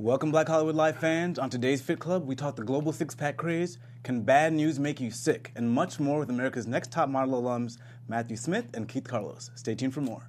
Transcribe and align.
Welcome, 0.00 0.30
Black 0.30 0.48
Hollywood 0.48 0.76
Live 0.76 0.96
fans. 0.96 1.38
On 1.38 1.50
today's 1.50 1.82
Fit 1.82 1.98
Club, 1.98 2.26
we 2.26 2.34
talk 2.34 2.56
the 2.56 2.64
global 2.64 2.90
six 2.90 3.14
pack 3.14 3.36
craze, 3.36 3.76
can 4.02 4.22
bad 4.22 4.54
news 4.54 4.78
make 4.78 4.98
you 4.98 5.10
sick, 5.10 5.52
and 5.54 5.70
much 5.70 6.00
more 6.00 6.20
with 6.20 6.30
America's 6.30 6.66
next 6.66 6.90
top 6.90 7.10
model 7.10 7.42
alums, 7.42 7.76
Matthew 8.08 8.38
Smith 8.38 8.64
and 8.72 8.88
Keith 8.88 9.04
Carlos. 9.04 9.50
Stay 9.56 9.74
tuned 9.74 9.92
for 9.92 10.00
more. 10.00 10.22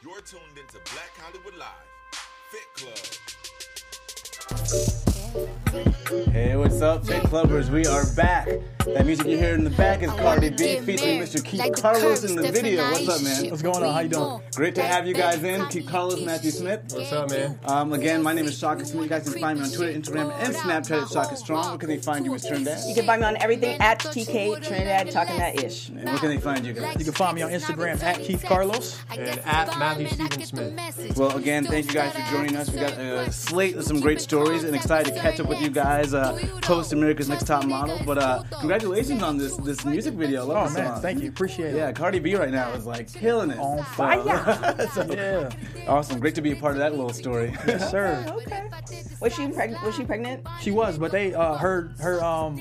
You're 0.00 0.20
tuned 0.20 0.56
into 0.56 0.78
Black 0.92 1.10
Hollywood 1.16 1.56
Live, 1.58 1.88
Fit 2.52 2.68
Club. 4.76 4.97
Hey, 5.28 6.56
what's 6.56 6.80
up, 6.80 7.06
Fit 7.06 7.22
Clubbers? 7.24 7.68
We 7.68 7.86
are 7.86 8.06
back. 8.14 8.48
That 8.86 9.04
music 9.04 9.26
you 9.26 9.36
hear 9.36 9.54
in 9.54 9.64
the 9.64 9.70
back 9.70 10.02
is 10.02 10.10
Cardi 10.12 10.48
B 10.48 10.80
featuring 10.80 11.20
Mr. 11.20 11.44
Keith 11.44 11.82
Carlos 11.82 12.24
in 12.24 12.34
the 12.34 12.50
video. 12.50 12.82
What's 12.90 13.08
up, 13.08 13.22
man? 13.22 13.50
What's 13.50 13.60
going 13.60 13.84
on? 13.84 13.92
How 13.92 14.00
you 14.00 14.08
doing? 14.08 14.40
Great 14.54 14.74
to 14.76 14.82
have 14.82 15.06
you 15.06 15.12
guys 15.12 15.44
in. 15.44 15.66
Keith 15.66 15.86
Carlos, 15.86 16.22
Matthew 16.22 16.50
Smith. 16.50 16.84
What's 16.90 17.12
up, 17.12 17.28
man? 17.28 17.58
Um, 17.64 17.92
again, 17.92 18.22
my 18.22 18.32
name 18.32 18.46
is 18.46 18.58
Shaka 18.58 18.86
Smith. 18.86 19.02
You 19.02 19.08
guys 19.10 19.30
can 19.30 19.38
find 19.38 19.58
me 19.58 19.66
on 19.66 19.70
Twitter, 19.70 19.98
Instagram, 19.98 20.32
and 20.38 20.54
Snapchat 20.54 21.02
at 21.02 21.08
Shaka 21.10 21.36
Strong. 21.36 21.68
Where 21.68 21.78
can 21.78 21.88
they 21.90 21.98
find 21.98 22.24
you, 22.24 22.32
Miss 22.32 22.46
Trinidad? 22.46 22.82
You 22.88 22.94
can 22.94 23.04
find 23.04 23.20
me 23.20 23.26
on 23.26 23.36
everything 23.42 23.78
at 23.80 23.98
TK 23.98 24.66
Trinidad 24.66 25.10
talking 25.10 25.36
that 25.36 25.62
ish. 25.62 25.90
And 25.90 26.04
where 26.04 26.18
can 26.18 26.30
they 26.30 26.38
find 26.38 26.64
you 26.64 26.72
guys? 26.72 26.96
You 26.98 27.04
can 27.04 27.14
find 27.14 27.36
me 27.36 27.42
on 27.42 27.50
Instagram 27.50 28.02
at 28.02 28.20
Keith 28.20 28.44
Carlos. 28.46 28.98
And 29.10 29.38
at 29.40 29.78
Matthew 29.78 30.08
Stephen 30.08 30.46
Smith. 30.46 31.18
Well, 31.18 31.36
again, 31.36 31.64
thank 31.66 31.86
you 31.86 31.92
guys 31.92 32.14
for 32.14 32.22
joining 32.32 32.56
us. 32.56 32.70
We 32.70 32.80
got 32.80 32.92
a 32.92 33.30
slate 33.30 33.76
of 33.76 33.84
some 33.84 34.00
great 34.00 34.22
stories 34.22 34.64
and 34.64 34.74
excited 34.74 35.14
to 35.14 35.17
catch 35.18 35.40
up 35.40 35.46
with 35.48 35.60
you 35.60 35.70
guys 35.70 36.14
uh, 36.14 36.38
post 36.62 36.92
America's 36.92 37.28
Next 37.28 37.46
Top 37.46 37.64
Model. 37.66 38.00
But 38.06 38.18
uh, 38.18 38.42
congratulations 38.60 39.22
on 39.22 39.36
this 39.38 39.56
this 39.58 39.84
music 39.84 40.14
video. 40.14 40.42
I 40.42 40.44
Love 40.44 40.70
Oh 40.70 40.74
man, 40.74 40.92
song. 40.94 41.02
thank 41.02 41.22
you. 41.22 41.28
Appreciate 41.28 41.74
it. 41.74 41.76
Yeah, 41.76 41.88
it. 41.88 41.96
Cardi 41.96 42.18
B 42.18 42.34
right 42.36 42.50
now 42.50 42.70
is 42.72 42.86
like 42.86 43.12
killing 43.12 43.50
it. 43.50 43.58
On 43.58 43.82
fire. 43.94 44.76
So, 44.92 45.04
Yeah. 45.12 45.50
awesome. 45.86 46.18
Great 46.20 46.34
to 46.36 46.42
be 46.42 46.52
a 46.52 46.56
part 46.56 46.72
of 46.72 46.78
that 46.78 46.92
little 46.92 47.12
story. 47.12 47.52
Yes, 47.66 47.90
sir. 47.90 48.24
Okay. 48.38 48.64
Was 49.20 49.34
she 49.34 49.48
pregnant? 49.48 49.84
Was 49.84 49.94
she 49.96 50.04
pregnant? 50.04 50.46
She 50.60 50.70
was, 50.70 50.96
but 50.98 51.10
they 51.10 51.34
uh, 51.34 51.56
her 51.56 51.92
her 51.98 52.22
um 52.24 52.60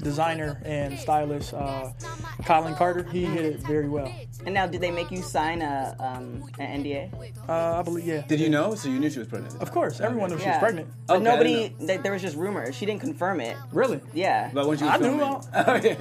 designer 0.00 0.60
and 0.64 0.98
stylist 0.98 1.54
uh, 1.54 1.90
Kollin 2.44 2.74
Carter. 2.76 3.02
He 3.04 3.24
hit 3.24 3.44
it 3.44 3.60
very 3.60 3.88
well. 3.88 4.12
And 4.44 4.54
now, 4.54 4.66
did 4.66 4.80
they 4.80 4.90
make 4.90 5.10
you 5.10 5.22
sign 5.22 5.60
a 5.62 5.94
um, 6.00 6.44
an 6.58 6.82
NDA? 6.82 7.32
Uh, 7.48 7.78
I 7.78 7.82
believe 7.82 8.06
yeah. 8.06 8.22
Did 8.26 8.40
you 8.40 8.48
know? 8.48 8.74
So 8.74 8.88
you 8.88 8.98
knew 8.98 9.10
she 9.10 9.18
was 9.18 9.28
pregnant? 9.28 9.60
Of 9.60 9.70
course, 9.72 10.00
everyone 10.00 10.30
knew 10.30 10.36
she 10.38 10.46
was 10.46 10.54
Yeah. 10.54 10.58
pregnant. 10.60 10.88
But 11.06 11.16
Okay, 11.18 11.26
I 11.26 11.30
nobody. 11.32 11.54
didn't 11.68 11.86
Th- 11.86 12.00
there 12.00 12.12
was 12.12 12.22
just 12.22 12.36
rumors. 12.36 12.74
She 12.74 12.86
didn't 12.86 13.00
confirm 13.00 13.40
it. 13.40 13.56
Really? 13.72 14.00
Yeah. 14.14 14.50
But 14.52 14.66
when 14.66 14.78
she 14.78 14.84
was 14.84 14.94
I 14.94 14.96
knew 14.96 15.04
filming- 15.04 15.20
all- 15.22 15.46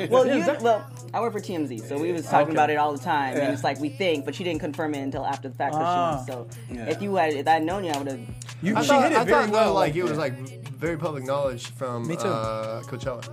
well, 0.09 0.25
Yeah, 0.25 0.35
you, 0.35 0.45
that- 0.45 0.61
well, 0.61 0.85
I 1.13 1.19
work 1.21 1.33
for 1.33 1.39
TMZ, 1.39 1.87
so 1.87 1.97
we 1.99 2.11
was 2.11 2.25
talking 2.25 2.47
Okay. 2.47 2.51
about 2.53 2.69
it 2.69 2.77
all 2.77 2.93
the 2.93 3.03
time, 3.03 3.35
Yeah. 3.35 3.43
and 3.45 3.53
it's 3.53 3.63
like 3.63 3.79
we 3.79 3.89
think, 3.89 4.25
but 4.25 4.35
she 4.35 4.43
didn't 4.43 4.61
confirm 4.61 4.93
it 4.93 4.99
until 5.01 5.25
after 5.25 5.49
the 5.49 5.55
fact. 5.55 5.73
that 5.73 5.81
Ah. 5.81 6.23
she 6.25 6.31
wants. 6.31 6.55
So 6.59 6.73
Yeah. 6.73 6.85
if 6.89 7.01
you 7.01 7.15
had, 7.15 7.33
if 7.33 7.47
I 7.47 7.51
had 7.51 7.63
known 7.63 7.83
you, 7.83 7.91
I 7.91 7.97
would 7.97 8.07
have. 8.07 8.19
You, 8.61 8.75
I 8.75 8.81
she 8.81 8.87
thought, 8.87 9.03
hit 9.03 9.11
it 9.13 9.17
I 9.17 9.23
very 9.23 9.43
thought 9.45 9.51
well. 9.53 9.67
though, 9.69 9.73
like 9.73 9.95
it 9.95 10.03
was 10.03 10.17
like 10.17 10.33
very 10.79 10.97
public 10.97 11.23
knowledge 11.25 11.67
from 11.71 12.07
Me 12.07 12.15
too. 12.15 12.27
Uh, 12.27 12.81
Coachella. 12.83 13.23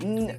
N- 0.00 0.36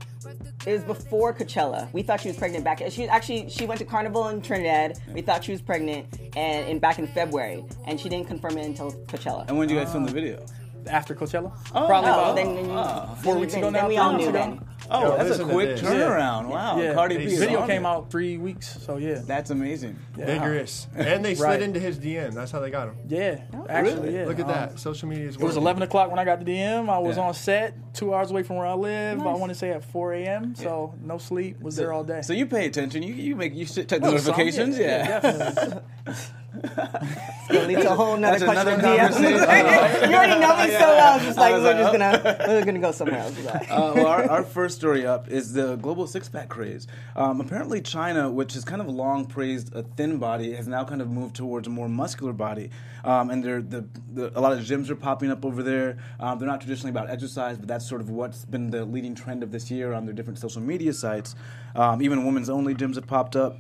It 0.66 0.74
was 0.74 0.84
before 0.84 1.34
Coachella. 1.34 1.92
We 1.94 2.02
thought 2.04 2.22
she 2.22 2.28
was 2.30 2.38
pregnant 2.38 2.64
back. 2.64 2.82
She 2.90 3.08
actually 3.08 3.50
she 3.50 3.66
went 3.66 3.80
to 3.80 3.86
Carnival 3.86 4.28
in 4.30 4.42
Trinidad. 4.42 5.00
We 5.14 5.22
thought 5.22 5.44
she 5.44 5.52
was 5.52 5.62
pregnant, 5.62 6.08
and 6.36 6.68
in 6.68 6.80
back 6.80 7.00
in 7.00 7.08
February, 7.08 7.64
and 7.86 8.00
she 8.00 8.10
didn't 8.10 8.28
confirm 8.28 8.58
it 8.58 8.66
until 8.66 8.92
Coachella. 9.08 9.48
And 9.48 9.58
when 9.58 9.68
did 9.68 9.74
you 9.76 9.80
guys 9.80 9.92
film 9.92 10.06
the 10.06 10.12
video? 10.12 10.46
after 10.88 11.14
Coachella. 11.14 11.52
Oh, 11.76 11.84
oh 11.84 11.88
Probably 11.88 12.10
Oh, 12.10 12.14
about 12.14 12.36
then, 12.38 12.56
then 12.56 12.66
you, 12.66 13.16
four 13.22 13.38
weeks 13.38 13.54
then, 13.54 13.64
ago 13.64 13.72
then 13.72 13.84
now, 13.84 13.88
we 13.90 13.98
all 13.98 14.12
months 14.14 14.24
knew 14.24 14.30
ago. 14.30 14.40
then. 14.40 14.66
Oh, 14.92 15.18
Yo, 15.18 15.24
that's 15.24 15.40
a 15.40 15.44
quick 15.46 15.70
this. 15.78 15.82
turnaround. 15.82 16.48
Wow. 16.48 16.80
yeah. 16.80 16.94
Cardi 16.94 17.18
B. 17.18 17.26
The 17.26 17.36
video 17.38 17.66
came 17.68 17.86
it. 17.86 17.88
out 17.88 18.10
three 18.10 18.38
weeks, 18.38 18.82
so 18.82 18.98
yeah, 18.98 19.22
That's 19.26 19.50
amazing. 19.52 19.98
Vigorous. 20.14 20.88
And 20.96 21.24
they 21.24 21.36
slid 21.36 21.46
Right. 21.48 21.62
into 21.62 21.80
his 21.80 22.00
DM. 22.00 22.34
That's 22.34 22.52
how 22.52 22.60
they 22.60 22.72
got 22.72 22.88
him. 22.90 22.96
yeah. 23.08 23.42
Actually, 23.70 23.96
really? 24.02 24.16
yeah. 24.16 24.26
Look 24.26 24.40
at 24.40 24.46
Um, 24.46 24.52
that. 24.52 24.80
Social 24.80 25.08
media 25.08 25.28
is 25.28 25.36
It 25.36 25.42
was 25.42 25.58
11 25.58 25.84
o'clock 25.84 26.10
when 26.10 26.20
I 26.20 26.26
got 26.26 26.40
the 26.44 26.46
DM. 26.46 26.90
I 26.90 26.98
was 26.98 27.18
Yeah. 27.18 27.24
on 27.24 27.34
set, 27.34 27.76
two 27.94 28.14
hours 28.14 28.32
away 28.32 28.44
from 28.44 28.56
where 28.56 28.66
I 28.68 28.74
live. 28.74 29.20
I 29.20 29.24
Nice. 29.24 29.40
want 29.40 29.52
to 29.52 29.58
say 29.58 29.72
at 29.72 29.84
4 29.84 30.14
a.m. 30.14 30.56
So 30.56 30.94
no 31.04 31.18
sleep. 31.18 31.62
Was 31.62 31.76
there 31.76 31.94
all 31.94 32.04
day. 32.04 32.22
So 32.22 32.34
you 32.34 32.46
pay 32.48 32.66
attention. 32.66 33.04
You 33.04 33.14
you 33.14 33.36
make 33.36 33.54
you 33.54 33.66
should 33.66 33.88
check 33.88 34.02
the 34.02 34.10
Well, 34.10 34.18
some, 34.18 34.32
notifications. 34.38 34.78
Yeah. 34.80 35.80
definitely. 36.54 37.10
Gonna 37.50 37.68
lead 37.68 37.82
to 37.82 37.92
a 37.92 37.96
whole 37.96 38.18
nother 38.18 38.40
That's 38.40 38.44
question 38.44 38.68
another 38.68 38.94
of 38.94 39.00
conversation. 39.00 39.32
you 40.10 40.16
already 40.16 40.40
know 40.40 40.58
me 40.58 40.72
so 40.72 40.80
well. 40.80 41.16
It's 41.16 41.26
just 41.26 41.38
like 41.38 41.54
was 41.54 41.64
we're 41.64 41.74
like, 41.74 41.78
just 41.78 41.92
gonna 41.92 42.46
we're 42.48 42.66
gonna 42.66 42.80
go 42.80 42.92
somewhere 42.92 43.20
else. 43.20 43.46
uh, 43.46 43.94
well, 43.96 44.08
our, 44.08 44.30
our 44.30 44.44
first 44.44 44.78
story 44.78 45.06
up 45.06 45.30
is 45.30 45.54
the 45.54 45.76
global 45.78 46.08
six-pack 46.08 46.50
craze. 46.50 46.88
Um, 47.16 47.42
apparently, 47.42 47.82
China, 47.82 48.30
which 48.30 48.54
has 48.54 48.64
kind 48.64 48.82
of 48.82 48.88
long 48.88 49.26
praised 49.26 49.74
a 49.76 49.84
thin 49.84 50.18
body, 50.18 50.54
has 50.54 50.68
now 50.68 50.84
kind 50.84 51.02
of 51.02 51.10
moved 51.10 51.36
towards 51.36 51.68
a 51.68 51.72
more 51.72 51.90
muscular 51.90 52.34
body. 52.34 52.70
Um, 53.04 53.30
and 53.30 53.44
they're, 53.44 53.62
the, 53.62 53.86
the, 54.14 54.38
a 54.38 54.42
lot 54.42 54.52
of 54.52 54.60
gyms 54.60 54.90
are 54.90 54.96
popping 54.96 55.32
up 55.32 55.46
over 55.46 55.64
there. 55.64 55.98
Um, 56.20 56.38
they're 56.38 56.48
not 56.48 56.62
traditionally 56.62 56.92
about 56.92 57.10
exercise, 57.10 57.58
but 57.58 57.68
that's 57.68 57.88
sort 57.88 58.02
of 58.02 58.10
what's 58.10 58.46
been 58.46 58.70
the 58.70 58.86
leading 58.86 59.16
trend 59.16 59.44
of 59.44 59.52
this 59.52 59.72
year 59.72 59.94
on 59.94 60.06
their 60.06 60.14
different 60.14 60.40
social 60.40 60.62
media 60.62 60.94
sites. 60.94 61.36
Um, 61.76 62.02
even 62.02 62.26
women's 62.26 62.50
only 62.50 62.76
gyms 62.76 62.96
have 62.96 63.08
popped 63.08 63.36
up. 63.36 63.58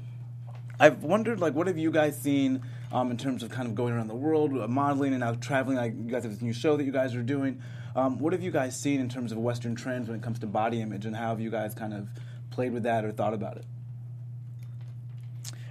I've 0.80 1.04
wondered, 1.04 1.40
like, 1.40 1.56
what 1.56 1.68
have 1.68 1.78
you 1.78 1.92
guys 1.92 2.20
seen 2.20 2.64
um, 2.92 3.12
in 3.12 3.18
terms 3.18 3.44
of 3.44 3.50
kind 3.50 3.68
of 3.68 3.76
going 3.76 3.94
around 3.94 4.08
the 4.08 4.16
world, 4.16 4.58
uh, 4.58 4.68
modeling, 4.68 5.14
and 5.14 5.22
now 5.22 5.34
traveling? 5.34 5.78
Like, 5.78 5.94
you 5.96 6.12
guys 6.12 6.24
have 6.24 6.32
this 6.32 6.42
new 6.42 6.54
show 6.54 6.78
that 6.78 6.84
you 6.84 6.92
guys 6.92 7.16
are 7.16 7.24
doing. 7.24 7.62
Um, 7.96 8.20
what 8.20 8.34
have 8.34 8.42
you 8.42 8.52
guys 8.52 8.80
seen 8.80 9.00
in 9.00 9.10
terms 9.10 9.32
of 9.32 9.38
Western 9.38 9.76
trends 9.76 10.08
when 10.08 10.18
it 10.18 10.24
comes 10.24 10.40
to 10.40 10.48
body 10.48 10.82
image, 10.82 11.06
and 11.06 11.16
how 11.16 11.30
have 11.30 11.40
you 11.40 11.50
guys 11.50 11.74
kind 11.74 11.94
of 11.94 12.10
played 12.52 12.72
with 12.72 12.84
that 12.84 13.06
or 13.06 13.12
thought 13.12 13.34
about 13.34 13.58
it? 13.58 13.66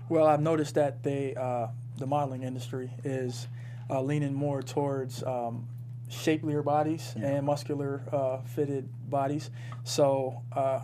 Well, 0.08 0.26
I've 0.26 0.40
noticed 0.40 0.74
that 0.74 1.02
they, 1.02 1.34
uh, 1.34 1.68
the 1.98 2.06
modeling 2.06 2.42
industry 2.42 2.90
is 3.04 3.46
uh, 3.90 4.00
leaning 4.00 4.34
more 4.34 4.62
towards 4.62 5.22
um, 5.22 5.68
shapelier 6.08 6.62
bodies 6.62 7.14
and 7.16 7.44
muscular 7.44 8.02
uh, 8.10 8.38
fitted 8.42 8.88
bodies. 9.10 9.50
So, 9.84 10.42
uh, 10.52 10.80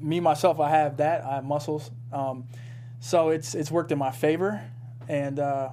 me 0.00 0.20
myself, 0.20 0.60
I 0.60 0.70
have 0.70 0.96
that. 0.98 1.24
I 1.24 1.36
have 1.36 1.44
muscles. 1.44 1.90
Um, 2.12 2.44
so 3.00 3.30
it's 3.30 3.54
it's 3.54 3.70
worked 3.70 3.92
in 3.92 3.98
my 3.98 4.10
favor, 4.10 4.62
and 5.08 5.38
uh, 5.38 5.70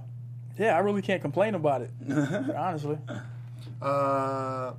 yeah, 0.57 0.75
I 0.75 0.79
really 0.79 1.01
can't 1.01 1.21
complain 1.21 1.55
about 1.55 1.81
it. 1.81 1.91
honestly, 2.55 2.97
Uh, 3.81 4.71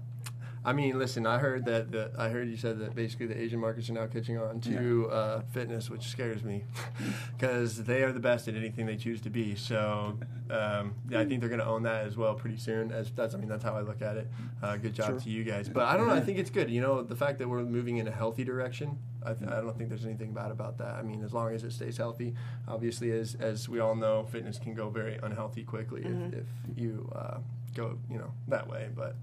I 0.67 0.73
mean, 0.73 0.99
listen. 0.99 1.27
I 1.29 1.39
heard 1.39 1.65
that. 1.67 1.93
The, 1.93 2.11
I 2.19 2.29
heard 2.29 2.49
you 2.49 2.57
said 2.57 2.81
that 2.81 2.97
basically 2.97 3.27
the 3.27 3.41
Asian 3.41 3.61
markets 3.61 3.89
are 3.89 3.93
now 3.93 4.07
catching 4.09 4.37
on 4.37 4.61
to 4.63 5.09
uh, 5.11 5.41
fitness, 5.53 5.89
which 5.89 6.03
scares 6.09 6.43
me 6.43 6.65
because 7.39 7.85
they 7.85 8.03
are 8.03 8.11
the 8.11 8.19
best 8.19 8.49
at 8.49 8.57
anything 8.57 8.85
they 8.85 8.97
choose 8.97 9.21
to 9.21 9.31
be. 9.31 9.55
So 9.55 10.19
um, 10.51 10.97
yeah, 11.09 11.21
I 11.21 11.25
think 11.25 11.39
they're 11.39 11.49
going 11.49 11.61
to 11.61 11.67
own 11.67 11.85
that 11.85 12.05
as 12.05 12.17
well 12.17 12.35
pretty 12.35 12.57
soon. 12.57 12.91
As 12.91 13.13
that's, 13.13 13.33
I 13.33 13.39
mean, 13.39 13.49
that's 13.49 13.63
how 13.63 13.77
I 13.77 13.83
look 13.83 14.03
at 14.03 14.17
it. 14.17 14.29
Uh, 14.61 14.77
good 14.77 14.93
job 14.93 15.07
Sure. 15.07 15.21
to 15.21 15.31
you 15.31 15.45
guys. 15.45 15.69
But 15.69 15.85
I 15.85 15.97
don't 15.97 16.09
know. 16.09 16.15
I 16.15 16.21
think 16.21 16.39
it's 16.39 16.51
good. 16.51 16.69
You 16.69 16.81
know, 16.81 17.01
the 17.01 17.15
fact 17.17 17.39
that 17.39 17.49
we're 17.49 17.63
moving 17.63 17.99
in 17.99 18.09
a 18.09 18.13
healthy 18.13 18.43
direction. 18.43 18.99
I, 19.25 19.35
th- 19.35 19.51
I 19.51 19.61
don't 19.61 19.77
think 19.77 19.89
there's 19.89 20.05
anything 20.05 20.33
bad 20.33 20.51
about 20.51 20.79
that. 20.79 20.95
I 20.95 21.03
mean, 21.03 21.23
as 21.25 21.33
long 21.33 21.53
as 21.55 21.63
it 21.63 21.73
stays 21.73 21.97
healthy. 21.97 22.35
Obviously, 22.67 23.13
as 23.13 23.37
as 23.37 23.69
we 23.69 23.79
all 23.79 23.95
know, 23.95 24.25
fitness 24.25 24.59
can 24.59 24.75
go 24.75 24.89
very 24.91 25.19
unhealthy 25.23 25.63
quickly 25.63 26.03
if, 26.05 26.35
if 26.41 26.47
you 26.77 27.11
uh, 27.15 27.39
go 27.75 27.99
you 28.11 28.19
know 28.19 28.33
that 28.49 28.69
way. 28.69 28.89
But 28.95 29.17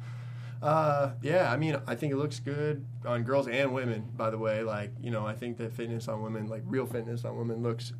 uh, 0.64 1.12
yeah, 1.22 1.52
I 1.52 1.58
mean, 1.58 1.78
I 1.88 1.96
think 1.96 2.14
it 2.14 2.18
looks 2.18 2.40
good 2.40 2.86
on 3.06 3.24
girls 3.24 3.48
and 3.48 3.74
women. 3.74 4.06
By 4.16 4.30
the 4.30 4.38
way, 4.38 4.64
like 4.64 4.92
you 5.02 5.12
know, 5.12 5.26
I 5.28 5.34
think 5.34 5.58
that 5.58 5.74
fitness 5.74 6.08
on 6.08 6.22
women, 6.22 6.48
like 6.48 6.64
real 6.66 6.86
fitness 6.86 7.26
on 7.26 7.38
women, 7.38 7.62
looks 7.62 7.94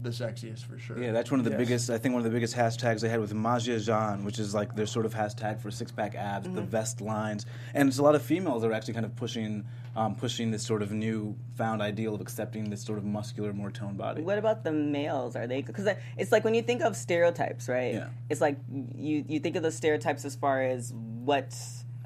the 0.00 0.10
sexiest 0.10 0.64
for 0.64 0.78
sure. 0.78 0.96
Yeah, 1.02 1.10
that's 1.10 1.28
one 1.28 1.40
of 1.40 1.44
the 1.44 1.50
Yes. 1.50 1.58
biggest. 1.58 1.90
I 1.90 1.98
think 1.98 2.12
one 2.14 2.20
of 2.20 2.24
the 2.24 2.30
biggest 2.30 2.54
hashtags 2.54 3.00
they 3.00 3.08
had 3.08 3.18
with 3.18 3.32
majiaxian, 3.34 4.22
which 4.22 4.38
is 4.38 4.54
like 4.54 4.76
their 4.76 4.86
sort 4.86 5.06
of 5.06 5.12
hashtag 5.12 5.60
for 5.60 5.72
six-pack 5.72 6.14
abs, 6.14 6.48
the 6.48 6.62
vest 6.62 7.00
lines, 7.00 7.46
and 7.74 7.88
it's 7.88 7.98
a 7.98 8.02
lot 8.04 8.14
of 8.14 8.22
females 8.22 8.62
that 8.62 8.68
are 8.70 8.72
actually 8.74 8.94
kind 8.94 9.04
of 9.04 9.16
pushing, 9.16 9.64
um, 9.96 10.14
pushing 10.14 10.52
this 10.52 10.62
sort 10.64 10.82
of 10.82 10.92
new 10.92 11.34
found 11.56 11.82
ideal 11.82 12.14
of 12.14 12.20
accepting 12.20 12.70
this 12.70 12.80
sort 12.80 12.96
of 12.98 13.04
muscular, 13.04 13.52
more 13.52 13.72
toned 13.72 13.98
body. 13.98 14.22
What 14.22 14.38
about 14.38 14.62
the 14.62 14.70
males? 14.70 15.34
Are 15.34 15.48
they? 15.48 15.62
Because 15.62 15.88
it's 16.16 16.30
like 16.30 16.44
when 16.44 16.54
you 16.54 16.62
think 16.62 16.80
of 16.82 16.94
stereotypes, 16.94 17.68
right? 17.68 17.94
Yeah. 17.94 18.08
It's 18.30 18.40
like 18.40 18.56
you 18.94 19.24
you 19.26 19.40
think 19.40 19.56
of 19.56 19.64
the 19.64 19.72
stereotypes 19.72 20.24
as 20.24 20.36
far 20.36 20.62
as 20.62 20.92
what 20.94 21.52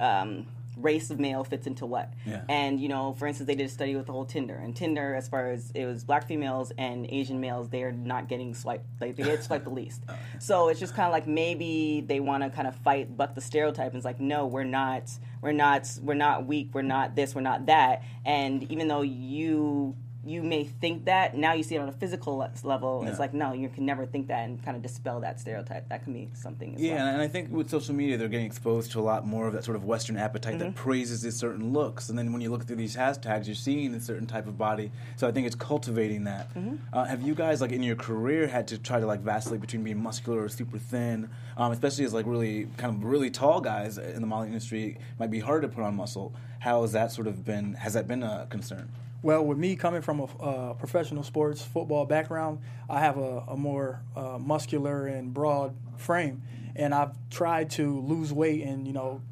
um, 0.03 0.47
race 0.77 1.11
of 1.11 1.21
male 1.21 1.45
fits 1.45 1.67
into 1.67 1.87
what. 1.87 2.13
Yeah. 2.27 2.43
And 2.49 2.81
you 2.81 2.89
know, 2.89 3.15
for 3.15 3.27
instance, 3.27 3.47
they 3.47 3.55
did 3.55 3.67
a 3.67 3.69
study 3.69 3.95
with 3.95 4.07
the 4.07 4.13
whole 4.13 4.25
Tinder, 4.25 4.55
and 4.55 4.75
Tinder, 4.75 5.15
as 5.15 5.29
far 5.29 5.51
as 5.51 5.71
it 5.73 5.85
was 5.87 6.05
black 6.05 6.27
females 6.27 6.73
and 6.79 7.07
Asian 7.11 7.41
males, 7.41 7.69
they 7.69 7.83
are 7.83 7.93
not 7.93 8.29
getting 8.29 8.55
swiped. 8.55 8.87
Like 9.01 9.17
they 9.17 9.23
get 9.23 9.43
swiped 9.45 9.65
the 9.65 9.71
least. 9.71 10.03
So 10.39 10.69
it's 10.69 10.81
just 10.81 10.95
kind 10.95 11.07
of 11.07 11.13
like 11.13 11.27
maybe 11.27 12.05
they 12.07 12.21
want 12.21 12.43
to 12.43 12.51
kind 12.51 12.67
of 12.67 12.75
fight, 12.77 13.17
buck 13.17 13.35
the 13.35 13.41
stereotype. 13.41 13.89
And 13.89 13.97
it's 13.97 14.05
like, 14.05 14.21
no, 14.21 14.47
we're 14.47 14.65
not. 14.65 15.11
We're 15.41 15.53
not. 15.53 15.89
We're 16.03 16.15
not 16.15 16.47
weak. 16.47 16.71
We're 16.73 16.83
not 16.83 17.17
this. 17.17 17.35
We're 17.35 17.43
not 17.43 17.67
that. 17.67 18.03
And 18.25 18.71
even 18.71 18.89
though 18.89 19.03
you 19.03 19.97
you 20.25 20.43
may 20.43 20.65
think 20.65 21.07
that 21.07 21.37
now 21.37 21.53
you 21.53 21.63
see 21.63 21.75
it 21.75 21.79
on 21.79 21.89
a 21.89 21.93
physical 21.93 22.47
level. 22.63 23.01
Yeah. 23.03 23.11
It's 23.11 23.19
like 23.19 23.35
no, 23.35 23.53
you 23.53 23.69
can 23.69 23.85
never 23.85 24.07
think 24.07 24.29
that 24.29 24.45
and 24.45 24.63
kind 24.65 24.77
of 24.77 24.83
dispel 24.83 25.21
that 25.21 25.41
stereotype. 25.41 25.89
That 25.89 26.05
can 26.05 26.13
be 26.13 26.29
something. 26.35 26.75
As 26.77 26.81
Yeah, 26.81 26.97
well. 26.97 27.07
and 27.15 27.23
I 27.23 27.29
think 27.29 27.51
with 27.51 27.69
social 27.69 27.95
media, 27.95 28.17
they're 28.17 28.29
getting 28.29 28.47
exposed 28.47 28.93
to 28.93 29.01
a 29.01 29.03
lot 29.03 29.27
more 29.27 29.47
of 29.49 29.53
that 29.55 29.65
sort 29.65 29.77
of 29.77 29.85
Western 29.85 30.17
appetite 30.17 30.59
that 30.61 30.75
praises 30.75 31.23
these 31.23 31.37
certain 31.37 31.73
looks. 31.73 32.09
And 32.09 32.19
then 32.19 32.33
when 32.33 32.41
you 32.41 32.51
look 32.51 32.65
through 32.67 32.77
these 32.77 32.97
hashtags, 32.97 33.47
you're 33.47 33.55
seeing 33.55 33.95
a 33.95 34.01
certain 34.01 34.27
type 34.27 34.47
of 34.47 34.57
body. 34.57 34.93
So 35.17 35.27
I 35.27 35.33
think 35.33 35.47
it's 35.47 35.57
cultivating 35.57 36.25
that. 36.25 36.51
Uh, 36.93 37.05
have 37.05 37.23
you 37.23 37.35
guys, 37.35 37.61
like 37.61 37.73
in 37.73 37.83
your 37.83 37.97
career, 37.97 38.47
had 38.47 38.69
to 38.69 38.79
try 38.79 39.01
to 39.01 39.07
like 39.07 39.21
vacillate 39.21 39.61
between 39.61 39.83
being 39.83 40.01
muscular 40.03 40.43
or 40.43 40.49
super 40.49 40.79
thin, 40.79 41.29
um, 41.57 41.73
especially 41.73 42.05
as 42.05 42.13
like 42.15 42.27
really 42.27 42.69
kind 42.77 42.95
of 42.95 43.05
really 43.05 43.31
tall 43.31 43.61
guys 43.61 43.99
in 43.99 44.21
the 44.21 44.27
modeling 44.27 44.51
industry? 44.53 44.91
It 44.91 44.99
might 45.19 45.31
be 45.31 45.41
hard 45.41 45.63
to 45.63 45.69
put 45.69 45.83
on 45.83 45.97
muscle. 45.97 46.33
How 46.61 46.83
has 46.83 46.93
that 46.93 47.11
sort 47.11 47.27
of 47.27 47.45
been? 47.45 47.75
Has 47.75 47.95
that 47.95 48.07
been 48.07 48.23
a 48.23 48.47
concern? 48.49 48.89
Well, 49.23 49.45
with 49.45 49.57
me 49.57 49.77
coming 49.77 50.03
from 50.03 50.19
a 50.19 50.25
uh, 50.25 50.75
professional 50.75 51.23
sports 51.23 51.63
football 51.63 52.07
background, 52.07 52.59
I 52.91 52.99
have 52.99 53.19
a, 53.19 53.45
a 53.49 53.57
more 53.57 54.03
uh, 54.17 54.37
muscular 54.39 55.07
and 55.07 55.33
broad 55.33 55.77
frame, 55.97 56.43
and 56.75 56.93
I've 56.93 57.13
tried 57.31 57.71
to 57.73 58.01
lose 58.01 58.33
weight 58.33 58.65
and 58.65 58.85
you 58.85 58.93
know 58.93 59.23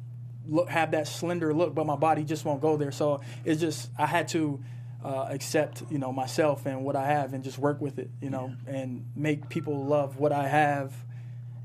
look 0.47 0.69
have 0.69 0.91
that 0.91 1.07
slender 1.07 1.53
look, 1.53 1.75
but 1.75 1.85
my 1.85 1.97
body 1.97 2.23
just 2.23 2.45
won't 2.45 2.61
go 2.61 2.77
there. 2.77 2.93
So 2.93 3.19
it's 3.43 3.59
just 3.59 3.89
I 3.99 4.05
had 4.05 4.29
to 4.29 4.63
uh, 5.03 5.27
accept 5.29 5.83
you 5.89 5.97
know 5.97 6.13
myself 6.13 6.65
and 6.65 6.85
what 6.85 6.95
I 6.95 7.07
have 7.07 7.33
and 7.33 7.43
just 7.43 7.57
work 7.57 7.81
with 7.81 7.99
it, 7.99 8.09
you 8.21 8.29
know, 8.29 8.53
and 8.65 9.05
make 9.13 9.49
people 9.49 9.85
love 9.85 10.17
what 10.17 10.31
I 10.31 10.47
have. 10.47 10.93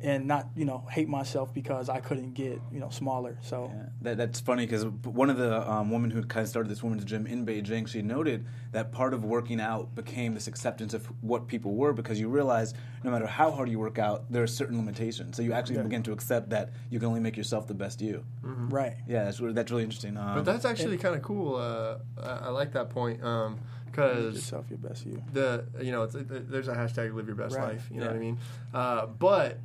And 0.02 0.26
not, 0.26 0.48
you 0.54 0.66
know, 0.66 0.84
hate 0.90 1.08
myself 1.08 1.54
because 1.54 1.88
I 1.88 2.00
couldn't 2.00 2.34
get, 2.34 2.60
you 2.70 2.80
know, 2.80 2.90
smaller. 2.90 3.38
So 3.40 3.72
Yeah, 3.74 3.86
that, 4.02 4.16
that's 4.18 4.40
funny 4.40 4.66
because 4.66 4.84
one 4.84 5.30
of 5.30 5.38
the 5.38 5.68
um, 5.68 5.90
women 5.90 6.10
who 6.10 6.22
kind 6.22 6.44
of 6.44 6.50
started 6.50 6.68
this 6.68 6.82
women's 6.82 7.04
gym 7.06 7.26
in 7.26 7.46
Beijing, 7.46 7.88
she 7.88 8.02
noted 8.02 8.44
that 8.72 8.92
part 8.92 9.14
of 9.14 9.24
working 9.24 9.58
out 9.58 9.94
became 9.94 10.34
this 10.34 10.48
acceptance 10.48 10.92
of 10.92 11.06
what 11.22 11.46
people 11.48 11.74
were 11.74 11.94
because 11.94 12.20
you 12.20 12.28
realize 12.28 12.74
no 13.04 13.10
matter 13.10 13.26
how 13.26 13.50
hard 13.50 13.70
you 13.70 13.78
work 13.78 13.98
out, 13.98 14.30
there 14.30 14.42
are 14.42 14.46
certain 14.46 14.76
limitations. 14.76 15.34
So 15.34 15.42
you 15.42 15.54
actually 15.54 15.76
Yeah. 15.76 15.84
begin 15.84 16.02
to 16.02 16.12
accept 16.12 16.50
that 16.50 16.72
you 16.90 16.98
can 16.98 17.08
only 17.08 17.20
make 17.20 17.36
yourself 17.38 17.66
the 17.66 17.74
best 17.74 18.02
you. 18.02 18.22
right. 18.42 18.96
Yeah, 19.08 19.24
that's 19.24 19.40
really, 19.40 19.54
that's 19.54 19.70
really 19.70 19.84
interesting. 19.84 20.18
Um, 20.18 20.34
But 20.34 20.44
that's 20.44 20.66
actually 20.66 20.98
kind 20.98 21.14
of 21.16 21.22
cool. 21.22 21.56
Uh, 21.56 21.96
I, 22.22 22.46
I 22.46 22.48
like 22.50 22.72
that 22.72 22.90
point 22.90 23.22
Make 23.22 23.56
because 23.86 24.34
yourself 24.34 24.66
your 24.68 24.78
best 24.78 25.06
you. 25.06 25.22
the 25.32 25.64
you 25.80 25.90
know 25.90 26.02
it's, 26.02 26.14
there's 26.18 26.68
a 26.68 26.74
hashtag 26.74 27.14
live 27.14 27.26
your 27.26 27.34
best 27.36 27.54
Right. 27.56 27.68
life. 27.68 27.88
You 27.90 28.00
know 28.00 28.06
Yeah. 28.06 28.10
what 28.12 28.16
I 28.16 28.20
mean? 28.20 28.38
Uh, 28.74 29.06
but 29.06 29.58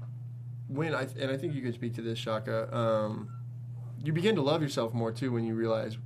when 0.73 0.93
I 0.95 1.07
and 1.19 1.29
I 1.31 1.37
think 1.37 1.53
you 1.53 1.61
could 1.61 1.73
speak 1.73 1.95
to 1.95 2.01
this, 2.01 2.17
Shaka. 2.17 2.75
Um, 2.75 3.29
you 4.03 4.11
begin 4.13 4.35
to 4.35 4.41
love 4.41 4.61
yourself 4.61 4.93
more 4.93 5.11
too 5.11 5.31
when 5.31 5.43
you 5.43 5.53
realize 5.53 5.97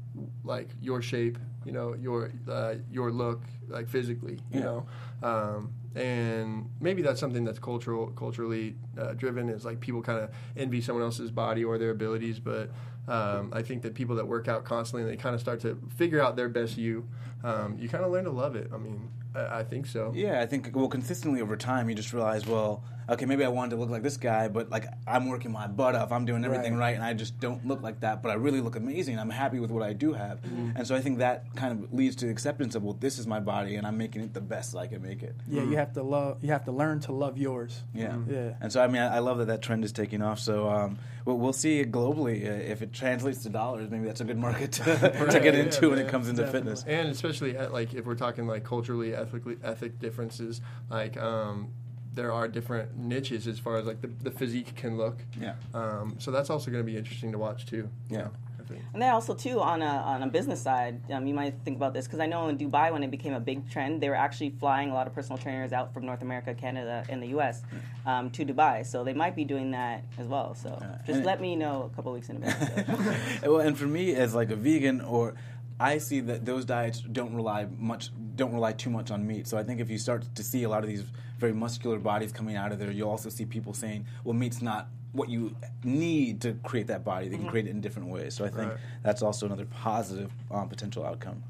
like 0.43 0.69
your 0.81 1.01
shape, 1.01 1.37
you 1.65 1.71
know, 1.71 1.93
your 1.95 2.31
uh, 2.47 2.75
your 2.91 3.11
look, 3.11 3.41
like 3.67 3.87
physically, 3.89 4.39
you 4.51 4.59
Yeah. 4.59 4.65
know. 4.65 4.85
Um, 5.23 5.71
and 5.95 6.69
maybe 6.81 7.01
that's 7.01 7.21
something 7.21 7.45
that's 7.45 7.59
cultural, 7.59 8.07
culturally 8.07 8.75
uh, 8.99 9.13
driven. 9.13 9.47
Is 9.49 9.63
like 9.63 9.79
people 9.79 10.01
kind 10.01 10.19
of 10.19 10.29
envy 10.57 10.81
someone 10.81 11.03
else's 11.03 11.31
body 11.31 11.63
or 11.63 11.77
their 11.77 11.91
abilities, 11.91 12.37
but 12.39 12.69
um, 13.07 13.51
I 13.53 13.61
think 13.61 13.81
that 13.83 13.93
people 13.93 14.15
that 14.17 14.27
work 14.27 14.47
out 14.49 14.65
constantly, 14.65 15.03
and 15.03 15.11
they 15.11 15.21
kind 15.21 15.33
of 15.35 15.39
start 15.39 15.61
to 15.61 15.77
figure 15.95 16.21
out 16.21 16.35
their 16.35 16.49
best 16.49 16.77
you. 16.77 17.07
Um, 17.43 17.77
you 17.79 17.87
kind 17.87 18.03
of 18.03 18.11
learn 18.11 18.25
to 18.25 18.31
love 18.31 18.55
it. 18.55 18.71
I 18.73 18.77
mean, 18.77 19.09
I, 19.35 19.59
I 19.59 19.63
think 19.63 19.85
so. 19.85 20.11
Yeah, 20.15 20.41
I 20.41 20.45
think 20.47 20.71
well, 20.73 20.87
consistently 20.89 21.39
over 21.41 21.55
time, 21.55 21.87
you 21.89 21.95
just 21.95 22.11
realize, 22.11 22.45
well, 22.45 22.83
okay, 23.09 23.25
maybe 23.25 23.43
I 23.45 23.47
wanted 23.49 23.71
to 23.71 23.75
look 23.77 23.89
like 23.89 24.03
this 24.03 24.17
guy, 24.17 24.47
but 24.47 24.69
like 24.69 24.85
I'm 25.07 25.27
working 25.29 25.51
my 25.51 25.67
butt 25.67 25.95
off, 25.95 26.11
I'm 26.11 26.25
doing 26.25 26.43
everything 26.45 26.73
Right. 26.73 26.79
right, 26.91 26.95
and 26.95 27.03
I 27.03 27.13
just 27.13 27.39
don't 27.39 27.65
look 27.67 27.81
like 27.81 27.99
that. 28.01 28.21
But 28.23 28.31
I 28.31 28.35
really 28.35 28.61
look 28.61 28.75
amazing. 28.75 29.19
I'm 29.19 29.29
happy 29.29 29.59
with 29.59 29.71
what 29.71 29.83
I 29.83 29.93
do 29.93 30.13
have, 30.13 30.39
and 30.75 30.85
so 30.87 30.95
I 30.95 31.01
think 31.01 31.19
that 31.19 31.55
kind 31.55 31.71
of 31.83 31.93
leads 31.93 32.15
to 32.17 32.29
acceptance 32.29 32.75
of, 32.75 32.83
well, 32.83 32.97
this 32.99 33.17
is 33.19 33.27
my 33.27 33.39
body, 33.39 33.75
and 33.75 33.85
I'm 33.87 33.97
making 33.97 34.21
it 34.21 34.33
the 34.33 34.41
best 34.41 34.75
I 34.75 34.87
can 34.87 35.01
make 35.01 35.23
it. 35.23 35.35
Yeah, 35.47 35.63
you 35.63 35.77
have 35.77 35.93
to 35.93 36.03
love. 36.03 36.43
You 36.43 36.51
have 36.51 36.65
to 36.65 36.71
learn 36.71 36.99
to 37.01 37.11
love 37.11 37.37
yours. 37.37 37.83
Yeah, 37.93 38.17
Yeah. 38.27 38.53
And 38.61 38.71
so 38.71 38.81
I 38.81 38.87
mean, 38.87 39.01
I, 39.01 39.17
I 39.17 39.19
love 39.19 39.37
that 39.39 39.47
that 39.47 39.61
trend 39.61 39.83
is 39.85 39.91
taking 39.91 40.21
off. 40.21 40.39
So 40.39 40.67
um, 40.69 40.97
we'll, 41.25 41.37
we'll 41.37 41.53
see 41.53 41.83
globally 41.85 42.45
uh, 42.47 42.51
if 42.71 42.81
it 42.81 42.93
translates 42.93 43.43
to 43.43 43.49
dollars. 43.49 43.89
Maybe 43.89 44.05
that's 44.05 44.21
a 44.21 44.25
good 44.25 44.37
market 44.37 44.71
to, 44.73 44.83
to 44.83 44.91
Right, 45.25 45.43
get 45.43 45.53
yeah, 45.53 45.61
into 45.61 45.89
when 45.89 45.99
it 45.99 46.07
comes 46.07 46.27
into 46.29 46.43
Definitely. 46.43 46.71
fitness. 46.71 46.83
and 46.87 47.09
especially 47.09 47.55
at, 47.57 47.71
like 47.73 47.93
if 47.93 48.05
we're 48.05 48.15
talking 48.15 48.47
like 48.47 48.63
culturally 48.63 49.13
ethically 49.15 49.57
ethic 49.63 49.99
differences 49.99 50.61
like 50.89 51.17
um, 51.17 51.69
there 52.15 52.31
are 52.31 52.47
different 52.47 52.97
niches 52.97 53.45
as 53.47 53.59
far 53.59 53.75
as 53.77 53.85
like 53.85 54.01
the, 54.01 54.07
the 54.27 54.31
physique 54.31 54.73
can 54.75 54.97
look 54.97 55.17
Yeah. 55.39 55.55
um, 55.73 56.15
so 56.17 56.31
that's 56.31 56.49
also 56.49 56.71
going 56.71 56.83
to 56.85 56.89
be 56.91 56.97
interesting 56.97 57.31
to 57.33 57.37
watch 57.37 57.65
too 57.65 57.89
Yeah. 58.09 58.27
I 58.59 58.67
think. 58.67 58.81
And 58.93 59.01
then 59.01 59.11
also 59.13 59.35
too 59.35 59.59
on 59.61 59.83
a 59.83 59.93
on 60.13 60.23
a 60.23 60.27
business 60.37 60.59
side, 60.69 60.95
um, 61.11 61.27
you 61.27 61.35
might 61.35 61.53
think 61.65 61.75
about 61.77 61.93
this 61.93 62.05
because 62.07 62.19
I 62.19 62.25
know 62.25 62.47
in 62.47 62.57
Dubai 62.57 62.91
when 62.91 63.03
it 63.03 63.11
became 63.11 63.33
a 63.33 63.39
big 63.51 63.59
trend, 63.69 64.01
they 64.01 64.09
were 64.09 64.15
actually 64.27 64.51
flying 64.59 64.89
a 64.89 64.93
lot 64.99 65.05
of 65.05 65.13
personal 65.13 65.37
trainers 65.37 65.71
out 65.71 65.93
from 65.93 66.03
North 66.09 66.23
America, 66.23 66.51
Canada, 66.55 67.03
and 67.09 67.21
the 67.21 67.27
U.S. 67.37 67.61
Um, 68.07 68.31
to 68.31 68.43
Dubai. 68.43 68.83
So 68.91 69.03
they 69.03 69.13
might 69.13 69.35
be 69.35 69.45
doing 69.53 69.69
that 69.79 70.03
as 70.17 70.25
well. 70.25 70.55
So 70.55 70.69
just 71.05 71.17
and- 71.17 71.25
let 71.31 71.41
me 71.41 71.55
know 71.55 71.75
a 71.91 71.95
couple 71.95 72.11
weeks 72.11 72.29
in 72.29 72.37
advance. 72.37 73.41
well, 73.43 73.59
and 73.67 73.77
for 73.77 73.85
me 73.85 74.15
as 74.15 74.33
like 74.33 74.49
a 74.49 74.55
vegan 74.55 74.99
or 75.01 75.35
I 75.79 75.97
see 75.97 76.21
that 76.21 76.45
those 76.45 76.63
diets 76.65 77.01
don't 77.01 77.33
rely 77.35 77.67
much 77.77 78.09
don't 78.35 78.53
rely 78.53 78.71
too 78.73 78.89
much 78.89 79.11
on 79.11 79.25
meat. 79.27 79.47
So 79.47 79.57
I 79.57 79.63
think 79.63 79.79
if 79.81 79.89
you 79.89 79.97
start 79.97 80.25
to 80.35 80.43
see 80.43 80.63
a 80.63 80.69
lot 80.69 80.83
of 80.83 80.89
these 80.89 81.03
very 81.37 81.53
muscular 81.53 81.99
bodies 81.99 82.31
coming 82.31 82.55
out 82.55 82.71
of 82.71 82.79
there, 82.79 82.91
you'll 82.91 83.09
also 83.09 83.29
see 83.29 83.45
people 83.45 83.73
saying, 83.73 84.05
"Well, 84.23 84.33
meat's 84.33 84.61
not 84.61 84.87
what 85.11 85.29
you 85.29 85.55
need 85.83 86.41
to 86.41 86.53
create 86.63 86.87
that 86.87 87.03
body. 87.03 87.27
They 87.27 87.37
can 87.37 87.47
create 87.47 87.67
it 87.67 87.71
in 87.71 87.81
different 87.81 88.09
ways." 88.09 88.33
So 88.33 88.45
I 88.45 88.49
think 88.49 88.71
Right. 88.71 88.79
that's 89.03 89.21
also 89.21 89.45
another 89.45 89.65
positive 89.65 90.31
um, 90.49 90.69
potential 90.69 91.05
outcome. 91.05 91.43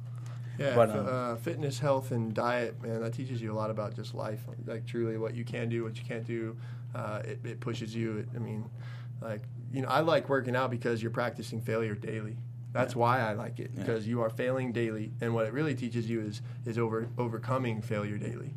yeah 0.57 0.73
But, 0.75 0.89
um, 0.89 1.07
uh, 1.07 1.35
fitness 1.35 1.79
health 1.79 2.11
and 2.11 2.33
diet 2.33 2.81
man 2.81 3.01
that 3.01 3.13
teaches 3.13 3.41
you 3.41 3.51
a 3.51 3.57
lot 3.61 3.69
about 3.69 3.95
just 3.95 4.15
life 4.15 4.41
like 4.65 4.85
truly 4.85 5.17
what 5.17 5.35
you 5.35 5.43
can 5.43 5.67
do 5.69 5.83
what 5.83 5.97
you 5.97 6.03
can't 6.03 6.25
do 6.25 6.55
uh, 6.95 7.21
it, 7.25 7.39
it 7.43 7.59
pushes 7.59 7.93
you 7.93 8.19
it, 8.19 8.29
i 8.35 8.39
mean 8.39 8.63
like 9.21 9.41
you 9.73 9.81
know 9.81 9.89
i 9.89 9.99
like 9.99 10.29
working 10.29 10.55
out 10.55 10.71
because 10.71 11.01
you're 11.01 11.11
practicing 11.11 11.59
failure 11.61 11.93
daily 11.93 12.37
that's 12.75 12.95
why 12.95 13.19
i 13.21 13.33
like 13.33 13.59
it 13.59 13.73
because 13.75 14.07
you 14.07 14.21
are 14.21 14.29
failing 14.29 14.71
daily 14.71 15.11
and 15.21 15.33
what 15.33 15.45
it 15.47 15.53
really 15.53 15.73
teaches 15.73 16.09
you 16.09 16.19
is 16.21 16.41
is 16.65 16.77
over 16.77 17.07
overcoming 17.17 17.81
failure 17.81 18.17
daily. 18.17 18.53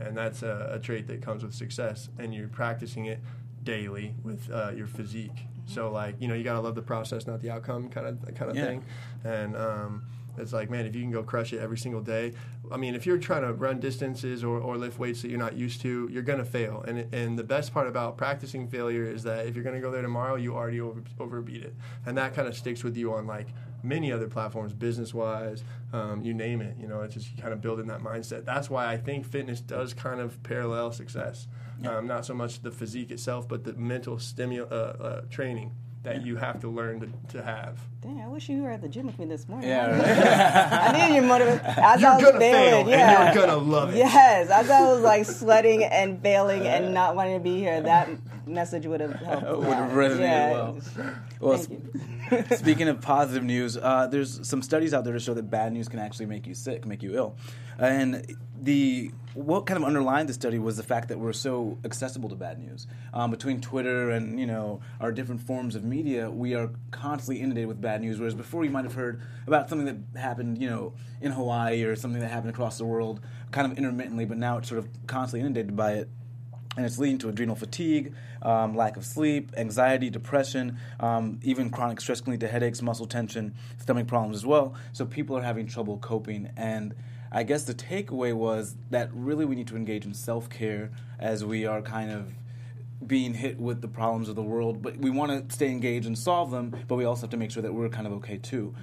And 0.00 0.16
that's 0.16 0.42
a, 0.44 0.70
a 0.74 0.78
trait 0.78 1.06
that 1.08 1.22
comes 1.22 1.42
with 1.42 1.52
success 1.54 2.08
and 2.20 2.32
you're 2.32 2.46
practicing 2.48 3.06
it 3.06 3.18
daily 3.64 4.14
with 4.22 4.48
uh, 4.50 4.70
your 4.74 4.86
physique. 4.86 5.38
So 5.66 5.90
like 5.90 6.14
you 6.20 6.28
know 6.28 6.34
you 6.34 6.44
gotta 6.44 6.60
love 6.60 6.76
the 6.76 6.82
process 6.82 7.26
not 7.26 7.42
the 7.42 7.50
outcome 7.50 7.88
kind 7.90 8.06
of 8.06 8.34
kind 8.36 8.50
of 8.50 8.56
Yeah. 8.56 8.66
thing. 8.66 8.84
And 9.24 9.56
um, 9.56 10.04
it's 10.40 10.52
like 10.52 10.70
man 10.70 10.86
if 10.86 10.94
you 10.94 11.02
can 11.02 11.10
go 11.10 11.22
crush 11.22 11.52
it 11.52 11.60
every 11.60 11.78
single 11.78 12.00
day 12.00 12.32
i 12.70 12.76
mean 12.76 12.94
if 12.94 13.06
you're 13.06 13.18
trying 13.18 13.42
to 13.42 13.52
run 13.52 13.80
distances 13.80 14.44
or, 14.44 14.58
or 14.58 14.76
lift 14.76 14.98
weights 14.98 15.22
that 15.22 15.28
you're 15.28 15.38
not 15.38 15.56
used 15.56 15.80
to 15.80 16.08
you're 16.10 16.22
going 16.22 16.38
to 16.38 16.44
fail. 16.44 16.84
And, 16.86 17.12
and 17.14 17.38
the 17.38 17.44
best 17.44 17.72
part 17.72 17.86
about 17.86 18.16
practicing 18.16 18.68
failure 18.68 19.04
is 19.04 19.22
that 19.24 19.46
if 19.46 19.54
you're 19.54 19.64
going 19.64 19.76
to 19.76 19.82
go 19.82 19.90
there 19.90 20.02
tomorrow 20.02 20.36
you 20.36 20.54
already 20.54 20.80
over, 20.80 21.02
overbeat 21.18 21.62
it. 21.62 21.74
And 22.06 22.16
that 22.18 22.34
kind 22.34 22.48
of 22.48 22.56
sticks 22.56 22.84
with 22.84 22.96
you 22.96 23.12
on 23.14 23.26
like 23.26 23.48
many 23.82 24.10
other 24.12 24.26
platforms 24.26 24.72
business 24.72 25.14
wise 25.14 25.62
um, 25.92 26.20
you 26.20 26.34
name 26.34 26.60
it 26.60 26.76
you 26.80 26.88
know 26.88 27.02
it's 27.02 27.14
just 27.14 27.38
kind 27.38 27.52
of 27.52 27.60
building 27.60 27.86
that 27.86 28.00
mindset. 28.00 28.44
That's 28.44 28.68
why 28.68 28.86
i 28.86 28.96
think 28.96 29.24
fitness 29.24 29.60
does 29.60 29.94
kind 29.94 30.20
of 30.20 30.42
parallel 30.42 30.92
success. 30.92 31.46
Um, 31.86 32.08
not 32.08 32.26
so 32.26 32.34
much 32.34 32.60
the 32.62 32.72
physique 32.72 33.12
itself 33.12 33.46
but 33.46 33.62
the 33.62 33.72
mental 33.74 34.16
stimu- 34.16 34.70
uh, 34.70 34.74
uh, 34.74 35.20
training 35.30 35.72
that 36.02 36.24
you 36.24 36.36
have 36.36 36.60
to 36.60 36.68
learn 36.68 37.00
to, 37.00 37.08
to 37.36 37.42
have 37.42 37.78
Dang, 38.00 38.20
I 38.20 38.28
wish 38.28 38.48
you 38.48 38.62
were 38.62 38.70
at 38.70 38.80
the 38.80 38.88
gym 38.88 39.06
with 39.06 39.18
me 39.18 39.26
this 39.26 39.48
morning. 39.48 39.68
Yeah, 39.68 40.88
I 40.94 41.08
need 41.08 41.16
your 41.16 41.24
motivation. 41.24 41.64
As 41.66 42.00
you're 42.00 42.10
I 42.10 42.14
was 42.14 42.24
gonna 42.24 42.38
failing, 42.38 42.86
fail 42.86 42.88
yeah. 42.88 43.26
and 43.26 43.34
you're 43.34 43.46
gonna 43.46 43.58
love 43.58 43.92
it 43.92 43.96
Yes, 43.96 44.50
as 44.50 44.70
I 44.70 44.82
was 44.82 45.02
like 45.02 45.24
sweating 45.26 45.82
and 45.82 46.22
failing 46.22 46.64
and 46.64 46.86
uh, 46.86 46.90
not 46.90 47.16
wanting 47.16 47.38
to 47.38 47.42
be 47.42 47.58
here, 47.58 47.82
that 47.82 48.08
message 48.46 48.86
would 48.86 49.00
have 49.00 49.14
helped. 49.14 49.46
Would 49.58 49.66
have 49.66 49.92
lot. 49.92 49.98
resonated 49.98 50.20
yeah. 50.20 50.52
well. 50.52 50.78
Well, 51.40 51.58
Thank 51.58 51.70
you. 51.70 52.00
Speaking 52.56 52.88
of 52.88 53.00
positive 53.00 53.44
news, 53.44 53.76
uh, 53.76 54.06
there's 54.06 54.46
some 54.46 54.62
studies 54.62 54.94
out 54.94 55.04
there 55.04 55.12
to 55.12 55.20
show 55.20 55.34
that 55.34 55.50
bad 55.50 55.72
news 55.72 55.88
can 55.88 55.98
actually 55.98 56.26
make 56.26 56.46
you 56.46 56.54
sick, 56.54 56.86
make 56.86 57.02
you 57.02 57.16
ill. 57.16 57.36
And 57.78 58.36
the 58.60 59.12
what 59.34 59.66
kind 59.66 59.78
of 59.78 59.84
underlined 59.84 60.28
the 60.28 60.32
study 60.32 60.58
was 60.58 60.76
the 60.76 60.82
fact 60.82 61.08
that 61.08 61.18
we're 61.18 61.32
so 61.32 61.78
accessible 61.84 62.28
to 62.28 62.34
bad 62.34 62.58
news. 62.58 62.88
Um, 63.14 63.30
between 63.30 63.60
Twitter 63.60 64.10
and 64.10 64.40
you 64.40 64.46
know 64.46 64.80
our 65.00 65.12
different 65.12 65.40
forms 65.42 65.76
of 65.76 65.84
media, 65.84 66.28
we 66.28 66.54
are 66.54 66.70
constantly 66.90 67.40
inundated 67.40 67.68
with 67.68 67.80
bad 67.80 68.00
news. 68.00 68.18
Whereas 68.18 68.34
before, 68.34 68.64
you 68.64 68.70
might 68.70 68.84
have 68.84 68.94
heard 68.94 69.20
about 69.46 69.68
something 69.68 69.86
that 69.86 70.20
happened, 70.20 70.60
you 70.60 70.68
know, 70.68 70.92
in 71.20 71.30
Hawaii 71.30 71.84
or 71.84 71.94
something 71.94 72.20
that 72.20 72.30
happened 72.30 72.50
across 72.50 72.78
the 72.78 72.84
world, 72.84 73.20
kind 73.52 73.70
of 73.70 73.78
intermittently. 73.78 74.24
But 74.24 74.38
now 74.38 74.58
it's 74.58 74.68
sort 74.68 74.80
of 74.80 74.88
constantly 75.06 75.40
inundated 75.40 75.76
by 75.76 75.92
it 75.92 76.08
and 76.78 76.86
it's 76.86 76.96
leading 76.96 77.18
to 77.18 77.28
adrenal 77.28 77.56
fatigue, 77.56 78.14
um, 78.40 78.76
lack 78.76 78.96
of 78.96 79.04
sleep, 79.04 79.50
anxiety, 79.56 80.10
depression, 80.10 80.78
um, 81.00 81.40
even 81.42 81.70
chronic 81.70 82.00
stress 82.00 82.20
can 82.20 82.30
lead 82.30 82.38
to 82.38 82.46
headaches, 82.46 82.80
muscle 82.80 83.04
tension, 83.04 83.52
stomach 83.78 84.06
problems 84.06 84.36
as 84.36 84.46
well. 84.46 84.74
So 84.92 85.04
people 85.04 85.36
are 85.36 85.42
having 85.42 85.66
trouble 85.66 85.98
coping. 85.98 86.50
And 86.56 86.94
I 87.32 87.42
guess 87.42 87.64
the 87.64 87.74
takeaway 87.74 88.32
was 88.32 88.76
that 88.90 89.10
really 89.12 89.44
we 89.44 89.56
need 89.56 89.66
to 89.66 89.76
engage 89.76 90.06
in 90.06 90.14
self 90.14 90.48
care 90.48 90.92
as 91.18 91.44
we 91.44 91.66
are 91.66 91.82
kind 91.82 92.12
of 92.12 92.32
being 93.06 93.32
hit 93.34 93.60
with 93.60 93.80
the 93.80 93.88
problems 93.88 94.28
of 94.28 94.34
the 94.34 94.42
world, 94.42 94.82
but 94.82 94.96
we 94.96 95.08
want 95.08 95.48
to 95.48 95.54
stay 95.54 95.70
engaged 95.70 96.06
and 96.06 96.18
solve 96.18 96.50
them, 96.50 96.74
but 96.88 96.96
we 96.96 97.04
also 97.04 97.22
have 97.22 97.30
to 97.30 97.36
make 97.36 97.50
sure 97.50 97.62
that 97.62 97.72
we're 97.72 97.88
kind 97.88 98.06
of 98.06 98.12
okay 98.14 98.36
too. 98.38 98.74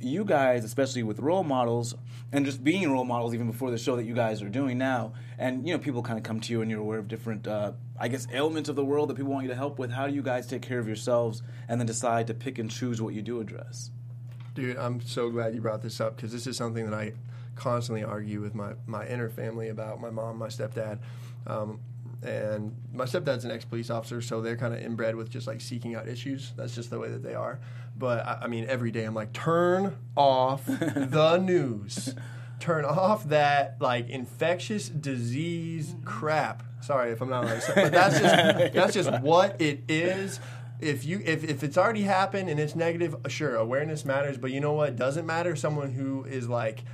You 0.00 0.24
guys, 0.24 0.64
especially 0.64 1.02
with 1.02 1.18
role 1.18 1.42
models 1.42 1.94
and 2.32 2.46
just 2.46 2.62
being 2.62 2.90
role 2.90 3.04
models 3.04 3.34
even 3.34 3.50
before 3.50 3.70
the 3.70 3.78
show 3.78 3.96
that 3.96 4.04
you 4.04 4.14
guys 4.14 4.42
are 4.42 4.48
doing 4.48 4.78
now, 4.78 5.14
and 5.38 5.66
you 5.66 5.74
know 5.74 5.78
people 5.80 6.02
kind 6.02 6.18
of 6.18 6.22
come 6.22 6.40
to 6.40 6.52
you 6.52 6.62
and 6.62 6.70
you're 6.70 6.80
aware 6.80 6.98
of 6.98 7.08
different, 7.08 7.48
uh, 7.48 7.72
I 7.98 8.08
guess, 8.08 8.28
ailments 8.32 8.68
of 8.68 8.76
the 8.76 8.84
world 8.84 9.10
that 9.10 9.16
people 9.16 9.32
want 9.32 9.44
you 9.44 9.50
to 9.50 9.56
help 9.56 9.78
with. 9.78 9.90
How 9.90 10.06
do 10.06 10.14
you 10.14 10.22
guys 10.22 10.46
take 10.46 10.62
care 10.62 10.78
of 10.78 10.86
yourselves 10.86 11.42
and 11.68 11.80
then 11.80 11.86
decide 11.86 12.28
to 12.28 12.34
pick 12.34 12.58
and 12.58 12.70
choose 12.70 13.02
what 13.02 13.12
you 13.12 13.22
do 13.22 13.40
address? 13.40 13.90
Dude, 14.54 14.76
I'm 14.76 15.00
so 15.00 15.30
glad 15.30 15.52
you 15.52 15.60
brought 15.60 15.82
this 15.82 16.00
up 16.00 16.14
because 16.14 16.30
this 16.30 16.46
is 16.46 16.56
something 16.56 16.88
that 16.88 16.94
I 16.94 17.14
constantly 17.56 18.04
argue 18.04 18.40
with 18.40 18.54
my, 18.54 18.74
my 18.86 19.06
inner 19.06 19.28
family 19.28 19.68
about 19.68 20.00
my 20.00 20.10
mom, 20.10 20.38
my 20.38 20.46
stepdad. 20.46 20.98
Um, 21.46 21.80
and 22.24 22.74
my 22.92 23.04
stepdad's 23.04 23.44
an 23.44 23.50
ex 23.50 23.64
police 23.64 23.90
officer, 23.90 24.20
so 24.20 24.40
they're 24.40 24.56
kind 24.56 24.74
of 24.74 24.80
inbred 24.80 25.16
with 25.16 25.30
just 25.30 25.46
like 25.46 25.60
seeking 25.60 25.94
out 25.94 26.08
issues. 26.08 26.52
That's 26.56 26.74
just 26.74 26.90
the 26.90 26.98
way 26.98 27.08
that 27.10 27.22
they 27.22 27.34
are. 27.34 27.60
But 27.96 28.26
I, 28.26 28.38
I 28.42 28.46
mean, 28.48 28.66
every 28.68 28.90
day 28.90 29.04
I'm 29.04 29.14
like, 29.14 29.32
turn 29.32 29.96
off 30.16 30.64
the 30.66 31.38
news. 31.38 32.14
Turn 32.60 32.84
off 32.84 33.28
that 33.28 33.76
like 33.80 34.08
infectious 34.08 34.88
disease 34.88 35.94
crap. 36.04 36.62
Sorry 36.80 37.12
if 37.12 37.20
I'm 37.20 37.30
not 37.30 37.46
say, 37.62 37.72
but 37.74 37.92
that's 37.92 38.18
just 38.18 38.34
that's 38.74 38.94
just 38.94 39.22
what 39.22 39.60
it 39.60 39.84
is 39.88 40.40
if 40.80 41.04
you 41.04 41.22
if, 41.24 41.44
if 41.44 41.62
it's 41.62 41.78
already 41.78 42.02
happened 42.02 42.48
and 42.48 42.60
it's 42.60 42.74
negative, 42.74 43.16
sure, 43.28 43.56
awareness 43.56 44.04
matters. 44.04 44.38
But 44.38 44.50
you 44.50 44.60
know 44.60 44.72
what 44.72 44.96
doesn't 44.96 45.26
matter? 45.26 45.56
Someone 45.56 45.92
who 45.92 46.24
is 46.24 46.48
like, 46.48 46.84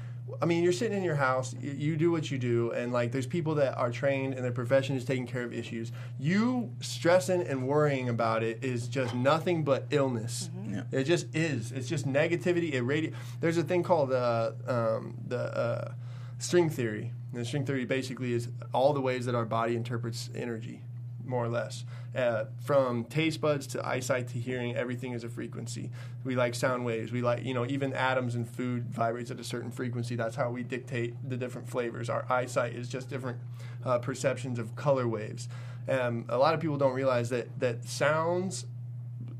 I 0.40 0.46
mean, 0.46 0.62
you're 0.64 0.72
sitting 0.72 0.96
in 0.96 1.04
your 1.04 1.14
house, 1.16 1.54
you, 1.60 1.72
you 1.72 1.96
do 1.96 2.10
what 2.10 2.30
you 2.30 2.38
do, 2.38 2.72
and 2.72 2.92
like 2.92 3.12
there's 3.12 3.26
people 3.26 3.54
that 3.56 3.76
are 3.76 3.90
trained 3.90 4.34
and 4.34 4.44
their 4.44 4.52
profession 4.52 4.96
is 4.96 5.04
taking 5.04 5.26
care 5.26 5.42
of 5.44 5.52
issues. 5.52 5.92
You 6.18 6.72
stressing 6.80 7.42
and 7.42 7.66
worrying 7.66 8.08
about 8.08 8.42
it 8.42 8.62
is 8.62 8.88
just 8.88 9.14
nothing 9.14 9.64
but 9.64 9.86
illness. 9.90 10.50
Yeah. 10.68 10.82
It 10.92 11.04
just 11.04 11.34
is. 11.34 11.72
It's 11.72 11.88
just 11.88 12.06
negativity. 12.06 12.72
It 12.72 12.82
radi- 12.84 13.14
There's 13.40 13.58
a 13.58 13.62
thing 13.64 13.82
called 13.82 14.12
uh, 14.12 14.52
um, 14.66 15.16
the 15.26 15.38
uh, 15.38 15.92
string 16.38 16.70
theory. 16.70 17.12
And 17.32 17.40
the 17.40 17.44
string 17.44 17.64
theory 17.64 17.84
basically 17.84 18.32
is 18.32 18.48
all 18.72 18.92
the 18.92 19.00
ways 19.00 19.26
that 19.26 19.34
our 19.34 19.44
body 19.44 19.76
interprets 19.76 20.30
energy 20.34 20.82
more 21.24 21.44
or 21.44 21.48
less. 21.48 21.84
Uh, 22.14 22.44
from 22.64 23.04
taste 23.04 23.40
buds 23.40 23.66
to 23.68 23.86
eyesight 23.86 24.28
to 24.28 24.38
hearing, 24.38 24.74
everything 24.74 25.12
is 25.12 25.24
a 25.24 25.28
frequency. 25.28 25.90
We 26.24 26.34
like 26.34 26.54
sound 26.54 26.84
waves. 26.84 27.12
We 27.12 27.22
like, 27.22 27.44
you 27.44 27.54
know, 27.54 27.66
even 27.66 27.92
atoms 27.92 28.34
in 28.34 28.44
food 28.44 28.90
vibrates 28.90 29.30
at 29.30 29.38
a 29.38 29.44
certain 29.44 29.70
frequency. 29.70 30.16
That's 30.16 30.36
how 30.36 30.50
we 30.50 30.62
dictate 30.62 31.14
the 31.28 31.36
different 31.36 31.68
flavors. 31.68 32.10
Our 32.10 32.24
eyesight 32.28 32.74
is 32.74 32.88
just 32.88 33.08
different 33.08 33.38
uh, 33.84 33.98
perceptions 33.98 34.58
of 34.58 34.74
color 34.76 35.06
waves. 35.06 35.48
Um, 35.88 36.24
a 36.28 36.36
lot 36.36 36.54
of 36.54 36.60
people 36.60 36.76
don't 36.76 36.94
realize 36.94 37.30
that 37.30 37.58
that 37.60 37.84
sounds 37.84 38.66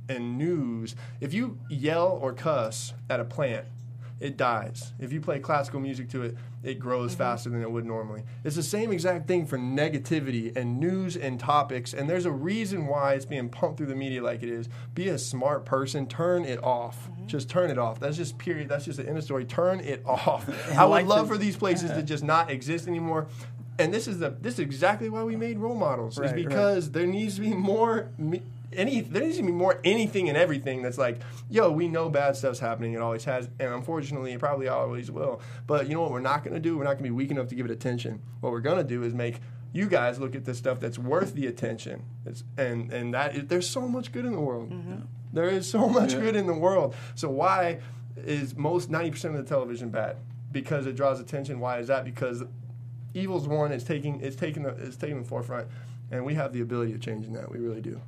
and 0.08 0.36
news. 0.36 0.96
If 1.20 1.32
you 1.32 1.58
yell 1.68 2.18
or 2.20 2.32
cuss 2.32 2.94
at 3.08 3.20
a 3.20 3.24
plant, 3.24 3.66
it 4.20 4.36
dies. 4.36 4.92
If 4.98 5.12
you 5.12 5.20
play 5.20 5.38
classical 5.38 5.80
music 5.80 6.10
to 6.10 6.22
it, 6.22 6.36
it 6.62 6.78
grows 6.78 7.12
mm-hmm. 7.12 7.18
faster 7.18 7.48
than 7.48 7.62
it 7.62 7.70
would 7.70 7.86
normally. 7.86 8.22
It's 8.44 8.56
the 8.56 8.62
same 8.62 8.92
exact 8.92 9.26
thing 9.26 9.46
for 9.46 9.58
negativity 9.58 10.54
and 10.54 10.78
news 10.78 11.16
and 11.16 11.40
topics, 11.40 11.94
and 11.94 12.08
there's 12.08 12.26
a 12.26 12.30
reason 12.30 12.86
why 12.86 13.14
it's 13.14 13.24
being 13.24 13.48
pumped 13.48 13.78
through 13.78 13.86
the 13.86 13.96
media 13.96 14.22
like 14.22 14.42
it 14.42 14.50
is. 14.50 14.68
Be 14.94 15.08
a 15.08 15.18
smart 15.18 15.64
person, 15.64 16.06
turn 16.06 16.44
it 16.44 16.62
off. 16.62 17.08
Mm-hmm. 17.10 17.26
Just 17.26 17.48
turn 17.48 17.70
it 17.70 17.78
off. 17.78 17.98
That's 17.98 18.16
just 18.16 18.36
period. 18.36 18.68
That's 18.68 18.84
just 18.84 18.98
the 18.98 19.08
end 19.08 19.16
of 19.16 19.24
story. 19.24 19.46
Turn 19.46 19.80
it 19.80 20.02
off. 20.04 20.48
I 20.76 20.84
would 20.84 20.90
like 20.90 21.06
love 21.06 21.28
to- 21.28 21.34
for 21.34 21.38
these 21.38 21.56
places 21.56 21.90
to 21.92 22.02
just 22.04 22.22
not 22.22 22.50
exist 22.50 22.86
anymore. 22.86 23.26
And 23.78 23.94
this 23.94 24.06
is 24.06 24.18
the 24.18 24.30
this 24.30 24.54
is 24.54 24.60
exactly 24.60 25.08
why 25.08 25.22
we 25.22 25.36
made 25.36 25.58
role 25.58 25.74
models. 25.74 26.18
Right, 26.18 26.26
is 26.26 26.32
right. 26.32 26.46
because 26.46 26.90
there 26.90 27.06
needs 27.06 27.36
to 27.36 27.40
be 27.40 27.54
more 27.54 28.10
any 28.72 29.00
there 29.00 29.22
needs 29.22 29.36
to 29.36 29.42
be 29.42 29.50
more 29.50 29.80
anything 29.84 30.28
and 30.28 30.38
everything 30.38 30.82
that's 30.82 30.98
like, 30.98 31.20
yo, 31.48 31.70
we 31.70 31.88
know 31.88 32.08
bad 32.08 32.36
stuff's 32.36 32.60
happening. 32.60 32.92
It 32.92 33.00
always 33.00 33.24
has, 33.24 33.48
and 33.58 33.74
unfortunately, 33.74 34.32
it 34.32 34.38
probably 34.38 34.68
always 34.68 35.10
will. 35.10 35.40
But 35.66 35.88
you 35.88 35.94
know 35.94 36.02
what? 36.02 36.12
We're 36.12 36.20
not 36.20 36.44
going 36.44 36.54
to 36.54 36.60
do. 36.60 36.76
We're 36.76 36.84
not 36.84 36.90
going 36.90 37.04
to 37.04 37.04
be 37.04 37.10
weak 37.10 37.30
enough 37.30 37.48
to 37.48 37.54
give 37.54 37.66
it 37.66 37.72
attention. 37.72 38.22
What 38.40 38.52
we're 38.52 38.60
going 38.60 38.78
to 38.78 38.84
do 38.84 39.02
is 39.02 39.14
make 39.14 39.40
you 39.72 39.86
guys 39.86 40.18
look 40.18 40.34
at 40.34 40.44
the 40.44 40.54
stuff 40.54 40.80
that's 40.80 40.98
worth 40.98 41.34
the 41.34 41.46
attention. 41.46 42.04
It's, 42.26 42.44
and 42.56 42.92
and 42.92 43.14
that 43.14 43.36
is, 43.36 43.46
there's 43.46 43.68
so 43.68 43.88
much 43.88 44.12
good 44.12 44.24
in 44.24 44.32
the 44.32 44.40
world. 44.40 44.70
Mm-hmm. 44.70 45.00
There 45.32 45.48
is 45.48 45.68
so 45.68 45.88
much 45.88 46.12
good 46.12 46.36
in 46.36 46.46
the 46.46 46.54
world. 46.54 46.94
So 47.14 47.30
why 47.30 47.80
is 48.16 48.56
most 48.56 48.90
ninety 48.90 49.10
percent 49.10 49.36
of 49.36 49.44
the 49.44 49.48
television 49.48 49.90
bad? 49.90 50.16
Because 50.52 50.86
it 50.86 50.96
draws 50.96 51.20
attention. 51.20 51.60
Why 51.60 51.78
is 51.78 51.86
that? 51.86 52.04
Because 52.04 52.42
evil's 53.14 53.46
one. 53.46 53.72
is 53.72 53.84
taking 53.84 54.20
it's 54.20 54.36
taking 54.36 54.64
the 54.64 54.70
it's 54.70 54.96
taking 54.96 55.22
the 55.22 55.28
forefront, 55.28 55.68
and 56.10 56.24
we 56.24 56.34
have 56.34 56.52
the 56.52 56.60
ability 56.60 56.92
of 56.92 57.00
changing 57.00 57.32
that. 57.34 57.50
We 57.50 57.58
really 57.58 57.80
do. 57.80 58.00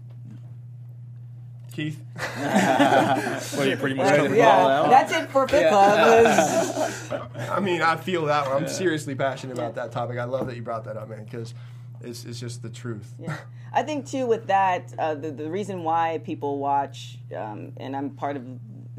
Keith, 1.73 2.01
Well, 2.37 3.67
you 3.67 3.77
pretty 3.77 3.95
much 3.95 4.07
Right. 4.07 4.17
covered 4.17 4.33
it. 4.33 4.39
Yeah. 4.39 4.83
Yeah, 4.85 4.89
that's 4.91 5.13
it 5.13 5.31
for 5.31 5.49
Fit 5.49 5.69
Club. 5.69 7.31
I 7.51 7.61
mean, 7.61 7.83
I 7.83 7.97
feel 7.97 8.27
that 8.27 8.47
one. 8.49 8.63
I'm 8.65 8.69
seriously 8.69 9.15
passionate 9.15 9.55
about 9.55 9.75
that 9.77 9.93
topic. 9.93 10.19
I 10.19 10.25
love 10.25 10.47
that 10.47 10.57
you 10.57 10.63
brought 10.63 10.85
that 10.85 10.97
up, 10.97 11.09
man, 11.09 11.25
because 11.25 11.55
it's 12.03 12.25
it's 12.25 12.39
just 12.41 12.63
the 12.63 12.69
truth. 12.71 13.13
Yeah. 13.19 13.37
I 13.73 13.83
think 13.83 14.07
too 14.07 14.27
with 14.27 14.47
that 14.49 14.93
uh, 14.99 15.15
the 15.15 15.31
the 15.31 15.51
reason 15.51 15.83
why 15.83 16.21
people 16.25 16.59
watch 16.59 17.19
um, 17.37 17.73
and 17.79 17.97
I'm 17.97 18.11
part 18.11 18.37
of 18.37 18.45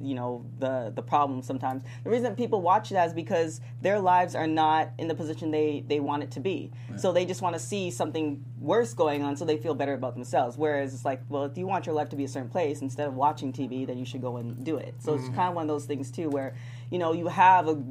you 0.02 0.16
know 0.16 0.46
the 0.60 0.92
the 0.96 1.02
problem 1.02 1.42
sometimes. 1.42 1.84
The 2.04 2.10
reason 2.10 2.24
that 2.24 2.38
people 2.38 2.62
watch 2.62 2.90
that 2.90 3.08
is 3.08 3.14
because 3.14 3.62
their 3.82 4.00
lives 4.00 4.36
are 4.36 4.48
not 4.48 4.92
in 4.98 5.08
the 5.08 5.16
position 5.16 5.52
they 5.52 5.84
they 5.88 6.00
want 6.00 6.24
it 6.24 6.32
to 6.32 6.40
be. 6.40 6.72
So 6.96 7.12
they 7.12 7.26
just 7.26 7.42
want 7.42 7.56
to 7.56 7.60
see 7.60 7.92
something 7.92 8.44
worse 8.60 8.94
going 8.94 9.24
on 9.24 9.36
so 9.36 9.46
they 9.46 9.58
feel 9.58 9.76
better 9.76 9.94
about 9.94 10.14
themselves. 10.14 10.58
Whereas 10.58 10.94
it's 10.94 11.06
like 11.06 11.22
well 11.30 11.44
if 11.46 11.58
you 11.58 11.68
want 11.68 11.86
your 11.86 11.96
life 11.96 12.10
to 12.10 12.16
be 12.16 12.24
a 12.24 12.28
certain 12.28 12.50
place 12.50 12.82
instead 12.82 13.08
of 13.08 13.16
watching 13.16 13.54
TV 13.54 13.86
then 13.86 13.98
you 13.98 14.06
should 14.06 14.22
go 14.22 14.38
and 14.38 14.64
do 14.64 14.78
it. 14.78 14.96
So 15.00 15.14
it's 15.14 15.24
mm-hmm. 15.26 15.36
kind 15.36 15.50
of 15.50 15.56
one 15.56 15.64
of 15.64 15.70
those 15.70 15.86
things 15.86 16.12
too 16.12 16.30
where 16.30 16.56
you 16.90 17.00
know 17.00 17.14
you 17.14 17.28
have 17.28 17.68
a 17.68 17.82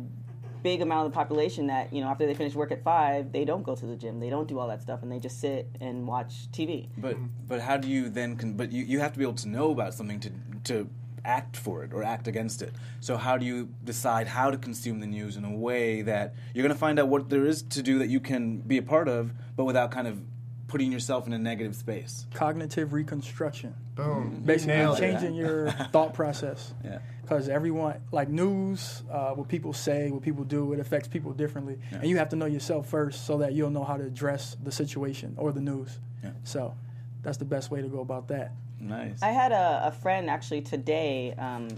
big 0.63 0.81
amount 0.81 1.07
of 1.07 1.13
the 1.13 1.15
population 1.15 1.67
that 1.67 1.93
you 1.93 2.01
know 2.01 2.09
after 2.09 2.27
they 2.27 2.35
finish 2.35 2.55
work 2.55 2.71
at 2.71 2.83
five 2.85 3.33
they 3.33 3.45
don't 3.45 3.65
go 3.65 3.75
to 3.75 3.87
the 3.87 3.97
gym 3.97 4.21
they 4.21 4.31
don't 4.31 4.47
do 4.49 4.59
all 4.59 4.69
that 4.69 4.81
stuff 4.81 5.03
and 5.03 5.11
they 5.11 5.19
just 5.19 5.41
sit 5.41 5.69
and 5.81 6.07
watch 6.07 6.51
tv 6.53 6.89
But 6.97 7.17
mm-hmm. 7.17 7.27
but 7.49 7.61
how 7.61 7.77
do 7.77 7.89
you 7.89 8.09
then? 8.09 8.37
Con- 8.37 8.55
but 8.55 8.71
you, 8.73 8.85
you 8.85 9.01
have 9.01 9.13
to 9.13 9.19
be 9.19 9.25
able 9.25 9.35
to 9.35 9.49
know 9.49 9.71
about 9.71 9.95
something 9.95 10.21
to 10.21 10.31
to 10.65 10.89
act 11.25 11.57
for 11.57 11.85
it 11.85 11.93
or 11.93 12.02
act 12.02 12.26
against 12.29 12.62
it. 12.62 12.73
So 13.00 13.17
how 13.17 13.37
do 13.37 13.47
you 13.47 13.69
decide 13.85 14.26
how 14.26 14.50
to 14.50 14.59
consume 14.59 15.00
the 15.00 15.07
news 15.07 15.37
in 15.37 15.45
a 15.45 15.50
way 15.50 16.02
that 16.02 16.35
you're 16.55 16.62
going 16.62 16.75
to 16.75 16.79
find 16.79 16.99
out 16.99 17.09
what 17.09 17.29
there 17.29 17.47
is 17.47 17.62
to 17.62 17.83
do 17.83 17.99
that 18.00 18.09
you 18.09 18.21
can 18.21 18.59
be 18.59 18.79
a 18.79 18.83
part 18.83 19.09
of, 19.09 19.33
but 19.57 19.64
without 19.64 19.91
kind 19.91 20.09
of 20.09 20.21
putting 20.69 20.91
yourself 20.91 21.26
in 21.26 21.33
a 21.33 21.38
negative 21.38 21.76
space? 21.76 22.26
Cognitive 22.33 22.93
reconstruction. 22.93 23.75
Boom. 23.95 24.43
Basically, 24.45 24.75
nailed 24.75 24.99
it. 24.99 25.00
changing 25.00 25.35
your 25.35 25.71
thought 25.93 26.14
process. 26.14 26.73
Yeah. 26.83 27.00
Because 27.21 27.49
everyone, 27.49 28.00
like 28.11 28.29
news, 28.29 29.02
uh, 29.11 29.31
what 29.33 29.49
people 29.49 29.73
say, 29.75 30.11
what 30.11 30.23
people 30.23 30.45
do, 30.45 30.73
it 30.73 30.81
affects 30.81 31.09
people 31.09 31.33
differently. 31.33 31.79
And 31.93 32.05
you 32.09 32.17
have 32.17 32.31
to 32.31 32.37
know 32.37 32.47
yourself 32.47 32.88
first 32.88 33.26
so 33.26 33.38
that 33.38 33.52
you'll 33.52 33.71
know 33.71 33.85
how 33.85 33.97
to 33.97 34.05
address 34.05 34.57
the 34.62 34.73
situation 34.73 35.35
or 35.37 35.52
the 35.52 35.61
news. 35.61 35.99
Yeah. 36.25 36.31
So 36.45 36.75
that's 37.23 37.37
the 37.37 37.45
best 37.45 37.71
way 37.71 37.81
to 37.83 37.88
go 37.88 38.00
about 38.00 38.29
that. 38.29 38.52
Nice. 38.83 39.23
i 39.23 39.29
had 39.29 39.53
a, 39.53 39.83
a 39.85 39.93
friend 39.93 40.29
actually 40.29 40.61
today 40.61 41.35
um, 41.39 41.69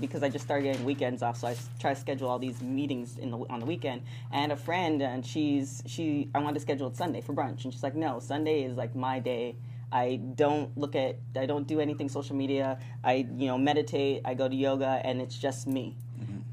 because 0.00 0.22
i 0.22 0.28
just 0.28 0.44
started 0.44 0.64
getting 0.64 0.84
weekends 0.84 1.22
off 1.22 1.36
so 1.38 1.48
I 1.48 1.56
try 1.78 1.94
to 1.94 2.00
schedule 2.00 2.28
all 2.28 2.38
these 2.38 2.60
meetings 2.60 3.16
in 3.16 3.30
the, 3.30 3.38
on 3.38 3.60
the 3.60 3.66
weekend 3.66 4.02
and 4.32 4.52
a 4.52 4.56
friend 4.56 5.02
and 5.02 5.24
she's 5.24 5.82
she 5.86 6.28
i 6.34 6.38
wanted 6.38 6.54
to 6.54 6.60
schedule 6.60 6.88
it 6.88 6.96
sunday 6.96 7.20
for 7.20 7.32
brunch 7.32 7.64
and 7.64 7.72
she's 7.72 7.82
like 7.82 7.94
no 7.94 8.18
sunday 8.20 8.64
is 8.64 8.76
like 8.76 8.94
my 8.94 9.18
day 9.18 9.54
I 9.94 10.16
don't 10.16 10.76
look 10.78 10.96
at, 10.96 11.16
I 11.36 11.44
don't 11.44 11.66
do 11.66 11.78
anything 11.78 12.08
social 12.08 12.34
media. 12.34 12.78
I, 13.04 13.26
you 13.36 13.46
know, 13.46 13.58
meditate. 13.58 14.22
I 14.24 14.32
go 14.32 14.48
to 14.48 14.56
yoga, 14.56 15.02
and 15.04 15.20
it's 15.20 15.36
just 15.36 15.66
me. 15.66 15.96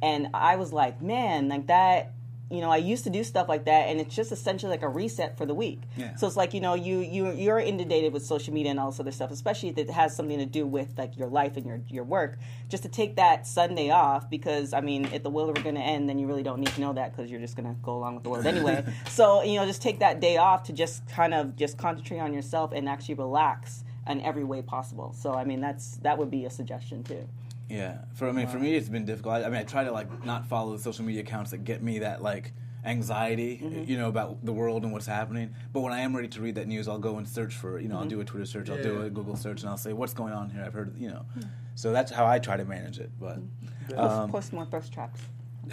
And 0.01 0.27
I 0.33 0.55
was 0.55 0.71
like, 0.73 1.01
man, 1.01 1.49
like 1.49 1.67
that. 1.67 2.13
You 2.49 2.61
know, 2.61 2.71
I 2.71 2.77
used 2.77 3.03
to 3.03 3.09
do 3.09 3.23
stuff 3.23 3.47
like 3.47 3.65
that, 3.65 3.89
and 3.89 3.99
it's 3.99 4.15
just 4.15 4.31
essentially 4.31 4.71
like 4.71 4.81
a 4.81 4.89
reset 4.89 5.37
for 5.37 5.45
the 5.45 5.53
week. 5.53 5.81
Yeah. 5.95 6.15
So 6.15 6.25
it's 6.25 6.35
like 6.35 6.53
you 6.53 6.61
know, 6.61 6.73
you 6.73 6.99
you 6.99 7.31
you're 7.31 7.59
inundated 7.59 8.11
with 8.11 8.25
social 8.25 8.53
media 8.53 8.71
and 8.71 8.79
all 8.79 8.89
this 8.89 8.99
other 8.99 9.11
stuff, 9.11 9.31
especially 9.31 9.69
if 9.69 9.77
it 9.77 9.89
has 9.89 10.15
something 10.15 10.39
to 10.39 10.45
do 10.45 10.65
with 10.65 10.97
like 10.97 11.17
your 11.17 11.27
life 11.27 11.57
and 11.57 11.65
your 11.65 11.81
your 11.87 12.03
work. 12.03 12.37
Just 12.67 12.83
to 12.83 12.89
take 12.89 13.15
that 13.17 13.45
Sunday 13.45 13.91
off, 13.91 14.29
because 14.29 14.73
I 14.73 14.81
mean, 14.81 15.05
if 15.13 15.23
the 15.23 15.29
world 15.29 15.55
were 15.55 15.63
going 15.63 15.75
to 15.75 15.81
end, 15.81 16.09
then 16.09 16.17
you 16.17 16.27
really 16.27 16.43
don't 16.43 16.59
need 16.59 16.73
to 16.73 16.81
know 16.81 16.93
that 16.93 17.15
because 17.15 17.29
you're 17.29 17.39
just 17.39 17.55
going 17.55 17.67
to 17.67 17.79
go 17.81 17.95
along 17.95 18.15
with 18.15 18.23
the 18.23 18.29
world 18.29 18.45
anyway. 18.45 18.83
so 19.09 19.43
you 19.43 19.55
know, 19.55 19.65
just 19.65 19.81
take 19.81 19.99
that 19.99 20.19
day 20.19 20.37
off 20.37 20.63
to 20.63 20.73
just 20.73 21.07
kind 21.07 21.33
of 21.33 21.55
just 21.55 21.77
concentrate 21.77 22.19
on 22.19 22.33
yourself 22.33 22.71
and 22.73 22.89
actually 22.89 23.15
relax 23.15 23.83
in 24.07 24.21
every 24.21 24.43
way 24.43 24.61
possible. 24.61 25.13
So 25.13 25.33
I 25.33 25.43
mean, 25.43 25.61
that's 25.61 25.97
that 25.97 26.17
would 26.17 26.31
be 26.31 26.45
a 26.45 26.49
suggestion 26.49 27.03
too. 27.03 27.27
Yeah, 27.69 27.99
for 28.15 28.27
I 28.27 28.31
mean, 28.31 28.47
for 28.47 28.57
me, 28.57 28.75
it's 28.75 28.89
been 28.89 29.05
difficult. 29.05 29.35
I, 29.35 29.43
I 29.43 29.49
mean, 29.49 29.59
I 29.59 29.63
try 29.63 29.83
to 29.83 29.91
like 29.91 30.25
not 30.25 30.47
follow 30.47 30.75
the 30.75 30.81
social 30.81 31.05
media 31.05 31.21
accounts 31.21 31.51
that 31.51 31.63
get 31.63 31.83
me 31.83 31.99
that 31.99 32.21
like 32.21 32.51
anxiety, 32.83 33.61
mm-hmm. 33.63 33.83
you 33.89 33.97
know, 33.97 34.07
about 34.07 34.43
the 34.43 34.53
world 34.53 34.83
and 34.83 34.91
what's 34.91 35.05
happening. 35.05 35.53
But 35.71 35.81
when 35.81 35.93
I 35.93 35.99
am 35.99 36.15
ready 36.15 36.27
to 36.29 36.41
read 36.41 36.55
that 36.55 36.67
news, 36.67 36.87
I'll 36.87 36.99
go 36.99 37.17
and 37.17 37.27
search 37.27 37.53
for, 37.53 37.79
you 37.79 37.87
know, 37.87 37.95
I'll 37.95 38.01
mm-hmm. 38.01 38.09
do 38.09 38.21
a 38.21 38.25
Twitter 38.25 38.45
search, 38.45 38.69
I'll 38.69 38.81
do 38.81 39.03
a 39.03 39.09
Google 39.09 39.35
search, 39.35 39.61
and 39.61 39.69
I'll 39.69 39.77
say 39.77 39.93
what's 39.93 40.13
going 40.13 40.33
on 40.33 40.49
here. 40.49 40.63
I've 40.65 40.73
heard, 40.73 40.97
you 40.97 41.09
know, 41.09 41.25
hmm. 41.33 41.41
so 41.75 41.91
that's 41.91 42.11
how 42.11 42.25
I 42.25 42.39
try 42.39 42.57
to 42.57 42.65
manage 42.65 42.99
it. 42.99 43.11
But 43.19 43.37
mm-hmm. 43.37 43.99
um, 43.99 44.31
Post 44.31 44.53
more 44.53 44.65
thirst 44.65 44.91
traps. 44.91 45.21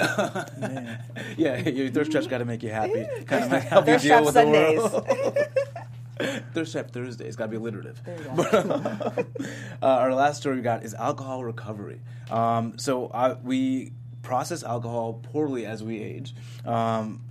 yeah, 1.38 1.56
your 1.58 1.88
thirst 1.88 2.10
trap's 2.10 2.26
got 2.26 2.38
to 2.38 2.44
make 2.44 2.62
you 2.62 2.70
happy, 2.70 3.06
kind 3.24 3.52
of 3.52 3.62
help 3.62 3.88
you 3.88 3.98
deal 3.98 4.24
with 4.24 4.34
Sundays. 4.34 4.82
the 4.82 4.98
world. 4.98 5.38
Thirst 6.54 6.72
Trap 6.72 6.90
Thursday. 6.90 7.26
It's 7.26 7.36
got 7.36 7.44
to 7.44 7.50
be 7.50 7.56
alliterative. 7.56 8.02
There 8.04 8.18
you 8.18 8.24
go. 8.24 8.42
uh, 9.82 9.86
our 9.86 10.14
last 10.14 10.38
story 10.38 10.56
we 10.56 10.62
got 10.62 10.82
is 10.82 10.94
alcohol 10.94 11.44
recovery. 11.44 12.00
Um, 12.30 12.78
so 12.78 13.08
uh, 13.08 13.36
we 13.42 13.92
process 14.22 14.62
alcohol 14.62 15.20
poorly 15.22 15.66
as 15.66 15.82
we 15.82 16.00
age. 16.02 16.34
Um, 16.64 17.22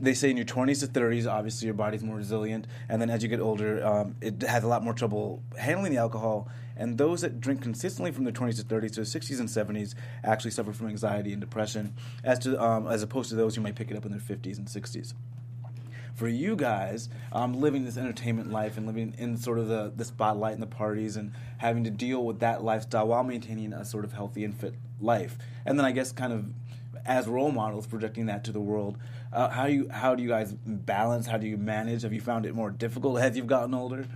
they 0.00 0.12
say 0.12 0.28
in 0.28 0.36
your 0.36 0.44
20s 0.44 0.80
to 0.80 0.86
30s, 0.86 1.30
obviously 1.30 1.64
your 1.66 1.74
body's 1.74 2.02
more 2.02 2.16
resilient, 2.16 2.66
and 2.90 3.00
then 3.00 3.08
as 3.08 3.22
you 3.22 3.28
get 3.30 3.40
older, 3.40 3.84
um, 3.84 4.16
it 4.20 4.42
has 4.42 4.62
a 4.62 4.68
lot 4.68 4.84
more 4.84 4.92
trouble 4.92 5.42
handling 5.56 5.92
the 5.92 5.98
alcohol. 5.98 6.48
And 6.76 6.98
those 6.98 7.22
that 7.22 7.40
drink 7.40 7.62
consistently 7.62 8.12
from 8.12 8.24
their 8.24 8.32
20s 8.32 8.56
to 8.56 8.62
30s 8.62 8.92
to 8.94 9.00
60s 9.00 9.40
and 9.40 9.48
70s 9.48 9.94
actually 10.22 10.52
suffer 10.52 10.72
from 10.72 10.88
anxiety 10.88 11.32
and 11.32 11.40
depression, 11.40 11.94
as 12.22 12.38
to 12.40 12.62
um, 12.62 12.86
as 12.86 13.02
opposed 13.02 13.30
to 13.30 13.36
those 13.36 13.56
who 13.56 13.62
might 13.62 13.74
pick 13.74 13.90
it 13.90 13.96
up 13.96 14.04
in 14.04 14.12
their 14.12 14.20
50s 14.20 14.58
and 14.58 14.68
60s 14.68 15.14
for 16.18 16.26
you 16.26 16.56
guys 16.56 17.08
um, 17.32 17.54
living 17.54 17.84
this 17.84 17.96
entertainment 17.96 18.50
life 18.50 18.76
and 18.76 18.86
living 18.86 19.14
in 19.18 19.36
sort 19.36 19.58
of 19.58 19.68
the, 19.68 19.92
the 19.94 20.04
spotlight 20.04 20.52
and 20.52 20.62
the 20.62 20.66
parties 20.66 21.16
and 21.16 21.32
having 21.58 21.84
to 21.84 21.90
deal 21.90 22.24
with 22.24 22.40
that 22.40 22.64
lifestyle 22.64 23.06
while 23.06 23.22
maintaining 23.22 23.72
a 23.72 23.84
sort 23.84 24.04
of 24.04 24.12
healthy 24.12 24.44
and 24.44 24.58
fit 24.58 24.74
life. 25.00 25.38
And 25.64 25.78
then 25.78 25.86
i 25.86 25.92
guess 25.92 26.10
kind 26.10 26.32
of 26.32 26.46
as 27.06 27.28
role 27.28 27.52
models 27.52 27.86
projecting 27.86 28.26
that 28.26 28.42
to 28.44 28.52
the 28.52 28.60
world 28.60 28.98
uh, 29.32 29.48
how 29.48 29.66
you 29.66 29.88
how 29.90 30.14
do 30.14 30.22
you 30.22 30.28
guys 30.28 30.52
balance? 30.52 31.26
How 31.26 31.36
do 31.36 31.46
you 31.46 31.56
manage? 31.56 32.02
Have 32.02 32.12
you 32.12 32.20
found 32.20 32.46
it 32.46 32.54
more 32.54 32.70
difficult 32.70 33.18
as 33.18 33.36
you've 33.36 33.46
gotten 33.46 33.74
older? 33.74 34.06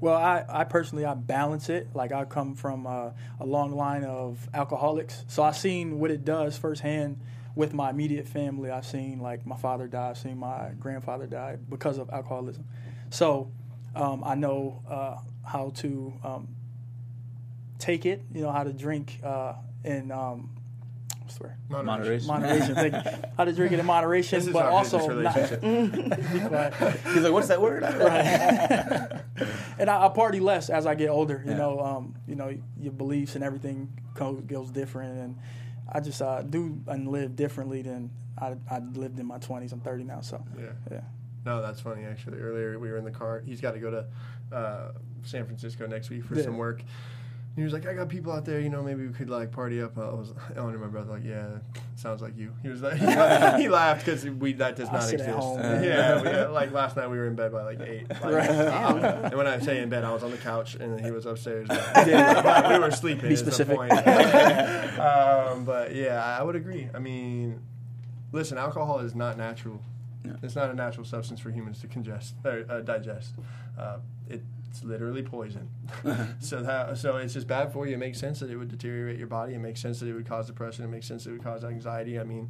Well, 0.00 0.16
I, 0.16 0.44
I 0.48 0.64
personally 0.64 1.04
I 1.04 1.14
balance 1.14 1.68
it. 1.68 1.88
Like 1.94 2.12
I 2.12 2.24
come 2.24 2.54
from 2.54 2.86
uh, 2.86 3.10
a 3.40 3.46
long 3.46 3.72
line 3.72 4.04
of 4.04 4.48
alcoholics, 4.52 5.24
so 5.28 5.42
I've 5.42 5.56
seen 5.56 5.98
what 5.98 6.10
it 6.10 6.24
does 6.24 6.58
firsthand 6.58 7.20
with 7.54 7.74
my 7.74 7.90
immediate 7.90 8.26
family. 8.26 8.70
I've 8.70 8.86
seen 8.86 9.20
like 9.20 9.46
my 9.46 9.56
father 9.56 9.86
die, 9.86 10.10
I've 10.10 10.18
seen 10.18 10.38
my 10.38 10.70
grandfather 10.80 11.26
die 11.26 11.56
because 11.68 11.98
of 11.98 12.08
alcoholism. 12.10 12.64
So 13.10 13.50
um, 13.94 14.22
I 14.24 14.34
know 14.34 14.82
uh, 14.88 15.16
how 15.46 15.70
to 15.76 16.12
um, 16.24 16.48
take 17.78 18.06
it. 18.06 18.22
You 18.34 18.42
know 18.42 18.50
how 18.52 18.64
to 18.64 18.72
drink 18.72 19.18
uh, 19.22 19.54
in 19.84 20.10
um, 20.10 20.50
what's 21.20 21.36
the 21.36 21.44
word? 21.44 21.56
moderation 21.84 22.26
Moderation. 22.28 22.74
Thank 22.74 22.94
you. 22.94 23.00
How 23.36 23.44
to 23.46 23.52
drink 23.52 23.72
it 23.72 23.78
in 23.80 23.86
moderation, 23.86 24.38
This 24.38 24.46
is 24.48 24.52
but 24.52 24.66
our 24.66 24.70
also 24.70 24.98
business 24.98 25.24
not, 25.24 25.36
relationship. 25.62 26.32
be 26.32 26.40
quiet. 26.48 26.74
he's 27.14 27.22
like 27.22 27.32
what's 27.32 27.48
that 27.48 27.60
word 27.62 27.82
and 29.78 29.88
I, 29.90 30.04
I 30.06 30.08
party 30.10 30.38
less 30.40 30.68
as 30.70 30.86
I 30.86 30.94
get 30.94 31.08
older. 31.08 31.42
You 31.44 31.52
Yeah. 31.52 31.56
know, 31.58 31.80
um, 31.80 32.14
you 32.26 32.34
know, 32.34 32.54
your 32.78 32.92
beliefs 32.92 33.34
and 33.34 33.42
everything 33.44 33.88
co- 34.14 34.34
goes 34.34 34.70
different, 34.70 35.18
and 35.18 35.38
I 35.90 36.00
just 36.00 36.20
uh, 36.22 36.42
do 36.42 36.78
and 36.86 37.08
live 37.08 37.36
differently 37.36 37.82
than 37.82 38.10
I, 38.38 38.54
I 38.70 38.78
lived 38.80 39.18
in 39.18 39.26
my 39.26 39.38
twenties. 39.38 39.72
I'm 39.72 39.80
30 39.80 40.04
now, 40.04 40.20
so 40.20 40.44
Yeah. 40.58 40.66
yeah. 40.90 41.00
No, 41.44 41.60
that's 41.60 41.80
funny. 41.80 42.04
Actually, 42.04 42.38
earlier 42.38 42.78
we 42.78 42.90
were 42.90 42.96
in 42.98 43.04
the 43.04 43.10
car. 43.10 43.42
He's 43.44 43.60
got 43.60 43.72
to 43.72 43.78
go 43.80 43.90
to 43.90 44.56
uh, 44.56 44.92
San 45.24 45.44
Francisco 45.44 45.86
next 45.86 46.08
week 46.10 46.24
for 46.24 46.36
Yeah. 46.36 46.44
some 46.44 46.56
work. 46.56 46.82
He 47.56 47.62
was 47.62 47.72
like, 47.72 47.84
"I 47.86 47.92
got 47.94 48.08
people 48.08 48.32
out 48.32 48.44
there. 48.46 48.60
You 48.60 48.70
know, 48.70 48.82
maybe 48.82 49.06
we 49.06 49.12
could 49.12 49.28
like 49.28 49.50
party 49.50 49.82
up." 49.82 49.98
I 49.98 50.02
was 50.12 50.32
under 50.56 50.78
my 50.78 50.86
breath, 50.86 51.08
like, 51.08 51.24
"Yeah, 51.24 51.58
sounds 52.02 52.20
like 52.20 52.36
you." 52.36 52.52
He 52.62 52.68
was 52.68 52.82
like, 52.82 52.96
he 53.60 53.68
laughed 53.68 54.04
because 54.04 54.24
we 54.26 54.52
that 54.54 54.76
does 54.76 54.88
I 54.88 54.92
not 54.92 55.12
exist. 55.12 55.30
home. 55.30 55.60
Yeah, 55.60 56.20
we, 56.22 56.28
uh, 56.28 56.50
like 56.52 56.72
last 56.72 56.96
night 56.96 57.08
we 57.08 57.16
were 57.16 57.26
in 57.26 57.34
bed 57.34 57.52
by 57.52 57.62
like 57.62 57.80
eight. 57.80 58.06
Like, 58.22 58.22
Right. 58.34 58.50
and 58.50 59.34
when 59.34 59.46
I 59.46 59.58
say 59.60 59.80
in 59.80 59.88
bed, 59.88 60.04
I 60.04 60.12
was 60.12 60.22
on 60.22 60.30
the 60.30 60.36
couch 60.36 60.74
and 60.74 61.00
he 61.00 61.10
was 61.10 61.24
upstairs. 61.26 61.68
But 61.68 62.68
we 62.68 62.78
were 62.78 62.90
sleeping. 62.90 63.28
Be 63.28 63.34
is 63.34 63.44
the 63.44 63.50
specific. 63.52 63.76
point. 63.76 63.92
um, 64.98 65.64
but 65.64 65.94
yeah, 65.94 66.22
I 66.38 66.42
would 66.42 66.56
agree. 66.56 66.88
I 66.94 66.98
mean, 66.98 67.60
listen, 68.32 68.58
alcohol 68.58 68.98
is 69.00 69.14
not 69.14 69.36
natural. 69.38 69.80
It's 70.42 70.54
not 70.54 70.70
a 70.70 70.74
natural 70.74 71.04
substance 71.04 71.40
for 71.40 71.50
humans 71.50 71.80
to 71.80 71.88
congest 71.88 72.34
or 72.44 72.64
uh, 72.68 72.80
digest. 72.80 73.34
Uh, 73.78 73.98
it's 74.72 74.82
literally 74.82 75.22
poison. 75.22 75.68
so 76.40 76.62
that 76.62 76.96
so 76.96 77.16
it's 77.16 77.34
just 77.34 77.46
bad 77.46 77.74
for 77.74 77.86
you. 77.86 77.92
It 77.92 77.98
makes 77.98 78.18
sense 78.18 78.40
that 78.40 78.48
it 78.50 78.56
would 78.56 78.68
deteriorate 78.68 79.18
your 79.18 79.26
body. 79.26 79.52
It 79.52 79.58
makes 79.58 79.82
sense 79.82 80.00
that 80.00 80.08
it 80.08 80.14
would 80.14 80.26
cause 80.26 80.46
depression. 80.46 80.82
It 80.82 80.88
makes 80.88 81.06
sense 81.06 81.24
that 81.24 81.30
it 81.30 81.32
would 81.34 81.44
cause 81.44 81.62
anxiety. 81.62 82.18
I 82.18 82.24
mean, 82.24 82.48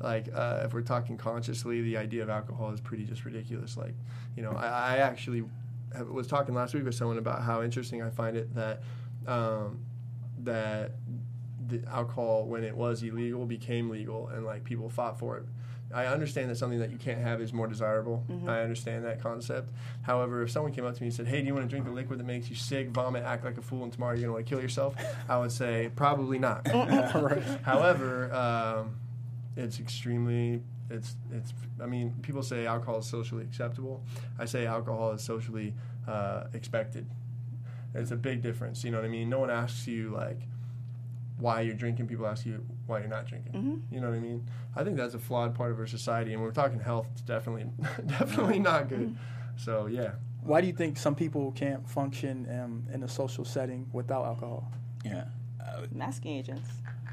like 0.00 0.28
uh, 0.32 0.60
if 0.64 0.72
we're 0.72 0.82
talking 0.82 1.16
consciously, 1.16 1.82
the 1.82 1.96
idea 1.96 2.22
of 2.22 2.30
alcohol 2.30 2.70
is 2.70 2.80
pretty 2.80 3.02
just 3.02 3.24
ridiculous. 3.24 3.76
Like, 3.76 3.94
you 4.36 4.44
know, 4.44 4.52
I, 4.52 4.66
I 4.66 4.96
actually 4.98 5.42
have- 5.96 6.06
was 6.06 6.28
talking 6.28 6.54
last 6.54 6.72
week 6.72 6.84
with 6.84 6.94
someone 6.94 7.18
about 7.18 7.42
how 7.42 7.64
interesting 7.64 8.00
I 8.00 8.10
find 8.10 8.36
it 8.36 8.54
that 8.54 8.82
um, 9.26 9.80
that 10.44 10.92
the 11.66 11.82
alcohol 11.88 12.46
when 12.46 12.62
it 12.62 12.76
was 12.76 13.02
illegal 13.02 13.44
became 13.44 13.90
legal 13.90 14.28
and 14.28 14.46
like 14.46 14.62
people 14.62 14.88
fought 14.88 15.18
for 15.18 15.38
it. 15.38 15.46
I 15.94 16.06
understand 16.06 16.50
that 16.50 16.56
something 16.56 16.80
that 16.80 16.90
you 16.90 16.98
can't 16.98 17.20
have 17.20 17.40
is 17.40 17.52
more 17.52 17.66
desirable. 17.66 18.24
I 18.46 18.60
understand 18.60 19.04
that 19.04 19.22
concept. 19.22 19.70
However, 20.02 20.42
if 20.42 20.50
someone 20.50 20.72
came 20.72 20.84
up 20.84 20.94
to 20.94 21.00
me 21.00 21.08
and 21.08 21.14
said, 21.14 21.26
"Hey, 21.28 21.40
do 21.40 21.46
you 21.46 21.54
want 21.54 21.64
to 21.64 21.70
drink 21.70 21.84
the 21.84 21.92
liquid 21.92 22.18
that 22.18 22.24
makes 22.24 22.50
you 22.50 22.56
sick, 22.56 22.90
vomit, 22.90 23.22
act 23.24 23.44
like 23.44 23.56
a 23.56 23.62
fool, 23.62 23.84
and 23.84 23.92
tomorrow 23.92 24.12
you're 24.12 24.22
going 24.22 24.28
to 24.28 24.32
want 24.34 24.46
to 24.46 24.50
kill 24.50 24.60
yourself?" 24.60 24.94
I 25.28 25.38
would 25.38 25.52
say 25.52 25.90
probably 25.94 26.38
not. 26.38 26.66
However, 27.62 28.34
um, 28.34 28.96
it's 29.56 29.78
extremely 29.78 30.62
it's 30.90 31.16
it's. 31.32 31.52
I 31.80 31.86
mean, 31.86 32.14
people 32.22 32.42
say 32.42 32.66
alcohol 32.66 32.98
is 32.98 33.06
socially 33.06 33.44
acceptable. 33.44 34.02
I 34.38 34.44
say 34.44 34.66
alcohol 34.66 35.12
is 35.12 35.22
socially 35.22 35.74
uh, 36.06 36.44
expected. 36.52 37.06
It's 37.94 38.10
a 38.10 38.16
big 38.16 38.42
difference. 38.42 38.84
You 38.84 38.90
know 38.90 38.98
what 38.98 39.06
I 39.06 39.08
mean? 39.08 39.28
No 39.28 39.38
one 39.38 39.50
asks 39.50 39.86
you 39.86 40.10
like 40.10 40.40
why 41.38 41.60
you're 41.60 41.74
drinking. 41.74 42.06
People 42.06 42.26
ask 42.26 42.46
you 42.46 42.64
why 42.86 43.00
you're 43.00 43.08
not 43.08 43.26
drinking. 43.26 43.82
You 43.90 44.00
know 44.00 44.08
what 44.08 44.16
I 44.16 44.20
mean? 44.20 44.46
I 44.74 44.84
think 44.84 44.96
that's 44.96 45.14
a 45.14 45.18
flawed 45.18 45.54
part 45.54 45.72
of 45.72 45.78
our 45.78 45.86
society. 45.86 46.32
And 46.32 46.40
when 46.40 46.48
we're 46.48 46.54
talking 46.54 46.80
health, 46.80 47.06
it's 47.12 47.22
definitely 47.22 47.66
definitely 48.06 48.58
not 48.58 48.88
good. 48.88 49.16
So 49.56 49.86
yeah, 49.86 50.12
Why 50.42 50.60
do 50.60 50.66
you 50.66 50.72
think 50.72 50.96
some 50.98 51.14
people 51.14 51.52
can't 51.52 51.88
function 51.88 52.46
um, 52.60 52.84
in 52.92 53.02
a 53.02 53.08
social 53.08 53.44
setting 53.44 53.88
without 53.92 54.24
alcohol? 54.24 54.70
yeah 55.04 55.24
uh, 55.60 55.82
Masking 55.92 56.36
agents. 56.36 56.68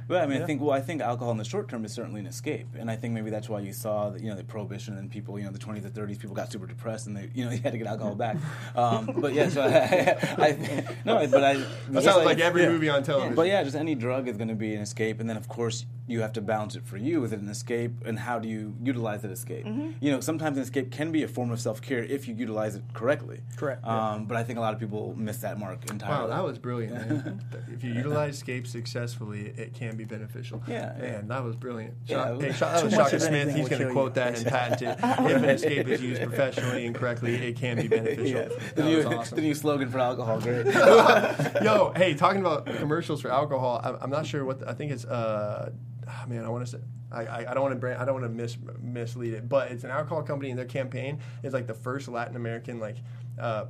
But 0.08 0.22
I 0.22 0.26
mean, 0.26 0.38
Yeah. 0.38 0.44
I 0.44 0.48
think 0.48 0.62
well, 0.62 0.72
I 0.72 0.82
think 0.82 1.02
alcohol 1.02 1.32
in 1.32 1.38
the 1.38 1.44
short 1.44 1.68
term 1.70 1.86
is 1.86 1.94
certainly 1.94 2.20
an 2.20 2.28
escape, 2.28 2.68
and 2.78 2.89
I 2.89 2.96
think 2.96 3.13
maybe 3.13 3.30
that's 3.30 3.50
why 3.50 3.60
you 3.60 3.74
saw 3.74 4.10
the, 4.10 4.22
you 4.22 4.30
know 4.30 4.36
the 4.36 4.44
prohibition 4.44 4.98
and 4.98 5.10
people 5.10 5.38
you 5.39 5.46
know 5.46 5.52
the 5.52 5.60
20s 5.60 5.84
to 5.84 5.89
30s 5.89 6.20
people 6.20 6.36
got 6.36 6.52
super 6.52 6.66
depressed 6.68 7.08
and 7.08 7.16
they 7.16 7.30
you 7.34 7.46
know 7.46 7.52
you 7.56 7.60
had 7.60 7.72
to 7.72 7.78
get 7.78 7.88
alcohol 7.88 8.16
back. 8.16 8.38
Um, 8.76 9.10
but 9.18 9.34
yeah, 9.34 9.50
so 9.50 9.62
I, 9.63 10.48
I, 10.48 10.96
no, 11.06 11.28
but 11.28 11.44
I 11.44 11.54
that 11.89 12.04
sounds 12.04 12.26
like 12.26 12.39
every 12.39 12.63
yeah. 12.63 12.70
movie 12.70 12.89
on 12.89 13.04
television. 13.04 13.36
But 13.36 13.48
yeah, 13.48 13.63
just 13.63 13.76
any 13.76 13.96
drug 13.96 14.28
is 14.28 14.38
going 14.38 14.50
to 14.50 14.56
be 14.56 14.74
an 14.76 14.82
escape, 14.82 15.20
and 15.20 15.30
then 15.30 15.38
of 15.38 15.48
course 15.48 15.86
you 16.06 16.22
have 16.22 16.34
to 16.34 16.42
balance 16.42 16.76
it 16.76 16.86
for 16.86 16.98
you. 16.98 17.24
Is 17.24 17.32
it 17.32 17.39
an 17.39 17.48
escape, 17.50 17.94
and 18.06 18.20
how 18.20 18.38
do 18.39 18.48
you 18.48 18.76
utilize 18.84 19.22
that 19.22 19.32
escape? 19.32 19.66
You 19.66 20.12
know, 20.12 20.20
sometimes 20.20 20.58
an 20.58 20.63
escape 20.63 20.92
can 20.92 21.12
be 21.12 21.24
a 21.24 21.28
form 21.28 21.52
of 21.52 21.60
self 21.60 21.82
care 21.82 22.04
if 22.04 22.28
you 22.28 22.36
utilize 22.36 22.76
it 22.76 22.84
correctly. 22.94 23.39
Correct, 23.56 23.82
yeah. 23.86 24.12
Um, 24.12 24.26
but 24.26 24.36
I 24.38 24.44
think 24.44 24.58
a 24.60 24.62
lot 24.62 24.74
of 24.74 24.80
people 24.80 25.13
miss 25.18 25.38
that 25.38 25.58
mark 25.58 25.89
entirely. 25.89 26.30
Wow, 26.30 26.36
that 26.36 26.44
was 26.44 26.58
brilliant. 26.58 27.42
If 27.72 27.84
you 27.84 27.94
utilize 27.94 28.36
escape 28.36 28.68
successfully, 28.68 29.54
it 29.56 29.74
can 29.74 29.92
be 29.97 30.06
beneficial. 30.06 30.62
Yeah, 30.67 30.93
yeah. 30.95 31.01
man, 31.01 31.27
that 31.27 31.43
was 31.43 31.56
brilliant. 31.56 31.95
Yeah, 32.06 32.15
Shock, 32.15 32.27
it 32.27 32.41
hey, 32.45 32.51
Shock- 32.53 32.73
that 32.73 32.84
was 32.86 32.93
Shaka 32.93 33.19
Smith. 33.19 33.56
He's 33.56 33.69
going 33.69 33.82
to 33.88 33.91
quote 33.91 34.12
you. 34.12 34.15
that 34.15 34.38
and 34.38 34.45
patent 34.45 34.82
it. 34.82 34.99
If 35.34 35.43
an 35.43 35.49
escape 35.49 35.88
is 35.88 36.01
used 36.01 36.21
professionally 36.21 36.86
and 36.86 36.95
correctly, 36.95 37.36
it 37.36 37.56
can 37.58 37.77
be 37.77 37.88
beneficial. 37.89 38.25
Yes. 38.25 38.51
That 38.53 38.75
The, 38.75 38.84
new, 38.84 39.10
was 39.10 39.29
the 39.29 39.41
new 39.41 39.53
slogan 39.53 39.89
for 39.89 39.99
alcohol, 39.99 40.39
great. 40.41 40.65
Yo, 41.63 41.93
hey, 41.95 42.13
talking 42.13 42.41
about 42.41 42.65
commercials 42.65 43.21
for 43.21 43.32
alcohol, 43.32 43.82
I'm, 43.84 43.97
I'm 44.01 44.10
not 44.10 44.25
sure 44.25 44.43
what 44.45 44.60
the, 44.60 44.69
I 44.69 44.73
think 44.73 44.91
it's. 44.91 45.06
Uh, 45.06 45.71
ah, 46.08 46.25
man, 46.27 46.43
I 46.45 46.49
want 46.49 46.65
to 46.65 46.71
say. 46.71 46.79
I, 47.12 47.25
I, 47.25 47.51
I 47.51 47.53
don't 47.53 47.62
want 47.62 47.73
to 47.73 47.79
brand, 47.79 48.01
I 48.01 48.06
don't 48.06 48.19
want 48.19 48.25
to 48.25 48.29
mis, 48.29 48.58
mislead 48.82 49.34
it, 49.36 49.47
but 49.47 49.71
it's 49.71 49.84
an 49.84 49.91
alcohol 49.91 50.23
company, 50.23 50.49
and 50.49 50.58
their 50.58 50.65
campaign 50.65 51.19
is 51.43 51.53
like 51.53 51.67
the 51.67 51.73
first 51.75 52.08
Latin 52.08 52.36
American 52.36 52.79
like 52.79 52.97
uh, 53.39 53.65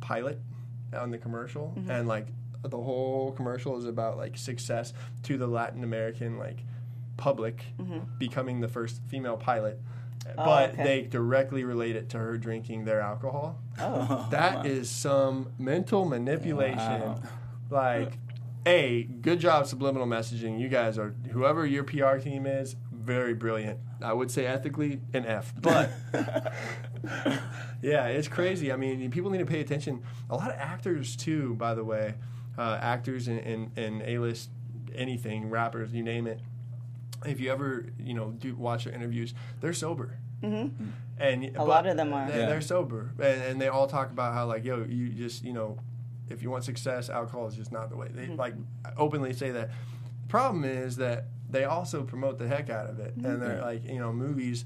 pilot 0.00 0.40
on 0.92 1.10
the 1.10 1.18
commercial, 1.18 1.72
and 1.88 2.08
like 2.08 2.26
the 2.70 2.80
whole 2.80 3.32
commercial 3.32 3.76
is 3.78 3.84
about 3.84 4.16
like 4.16 4.36
success 4.36 4.92
to 5.24 5.36
the 5.36 5.46
Latin 5.46 5.84
American 5.84 6.38
like 6.38 6.64
public 7.16 7.64
mm-hmm. 7.78 8.00
becoming 8.18 8.60
the 8.60 8.68
first 8.68 9.00
female 9.08 9.36
pilot. 9.36 9.80
Oh, 10.26 10.44
but 10.44 10.70
okay. 10.70 10.84
they 10.84 11.02
directly 11.02 11.64
relate 11.64 11.96
it 11.96 12.08
to 12.10 12.18
her 12.18 12.38
drinking 12.38 12.84
their 12.84 13.00
alcohol. 13.00 13.58
Oh. 13.78 14.26
That 14.30 14.64
is 14.64 14.88
some 14.88 15.52
mental 15.58 16.06
manipulation. 16.06 16.78
Wow. 16.78 17.22
Like, 17.70 18.18
a 18.66 19.04
good 19.04 19.40
job 19.40 19.66
subliminal 19.66 20.06
messaging. 20.06 20.58
You 20.58 20.68
guys 20.68 20.98
are 20.98 21.14
whoever 21.30 21.66
your 21.66 21.84
PR 21.84 22.16
team 22.16 22.46
is, 22.46 22.76
very 22.92 23.34
brilliant. 23.34 23.78
I 24.02 24.12
would 24.12 24.30
say 24.30 24.46
ethically 24.46 25.00
an 25.12 25.26
F, 25.26 25.52
but 25.60 25.90
yeah, 27.82 28.06
it's 28.06 28.28
crazy. 28.28 28.72
I 28.72 28.76
mean, 28.76 29.10
people 29.10 29.30
need 29.30 29.38
to 29.38 29.46
pay 29.46 29.60
attention. 29.60 30.02
A 30.30 30.36
lot 30.36 30.50
of 30.50 30.56
actors 30.58 31.16
too, 31.16 31.54
by 31.54 31.74
the 31.74 31.84
way, 31.84 32.14
uh, 32.58 32.78
actors 32.80 33.28
and, 33.28 33.40
in, 33.40 33.70
in 33.76 34.02
A-list 34.02 34.50
anything, 34.94 35.50
rappers, 35.50 35.92
you 35.92 36.02
name 36.02 36.26
it. 36.26 36.40
If 37.26 37.40
you 37.40 37.50
ever 37.50 37.86
you 37.98 38.14
know 38.14 38.30
do 38.32 38.54
watch 38.54 38.84
their 38.84 38.92
interviews, 38.94 39.34
they're 39.60 39.72
sober. 39.72 40.18
Mm-hmm. 40.42 40.84
And 41.18 41.56
A 41.56 41.64
lot 41.64 41.86
of 41.86 41.96
them 41.96 42.12
are. 42.12 42.28
They're, 42.28 42.40
Yeah. 42.40 42.46
they're 42.46 42.60
sober, 42.60 43.12
and, 43.18 43.42
and 43.42 43.60
they 43.60 43.68
all 43.68 43.86
talk 43.86 44.10
about 44.10 44.34
how 44.34 44.46
like, 44.46 44.64
yo, 44.64 44.84
you 44.84 45.08
just 45.08 45.42
you 45.44 45.52
know, 45.52 45.78
if 46.28 46.42
you 46.42 46.50
want 46.50 46.64
success, 46.64 47.08
alcohol 47.08 47.46
is 47.46 47.54
just 47.54 47.72
not 47.72 47.88
the 47.90 47.96
way. 47.96 48.08
They 48.12 48.26
like 48.28 48.54
openly 48.96 49.32
say 49.32 49.50
that. 49.52 49.70
Problem 50.28 50.64
is 50.64 50.96
that 50.96 51.26
they 51.48 51.64
also 51.64 52.02
promote 52.02 52.38
the 52.38 52.48
heck 52.48 52.68
out 52.68 52.88
of 52.90 52.98
it, 52.98 53.14
and 53.16 53.40
they're 53.40 53.60
like, 53.60 53.84
you 53.84 53.98
know, 53.98 54.12
movies. 54.12 54.64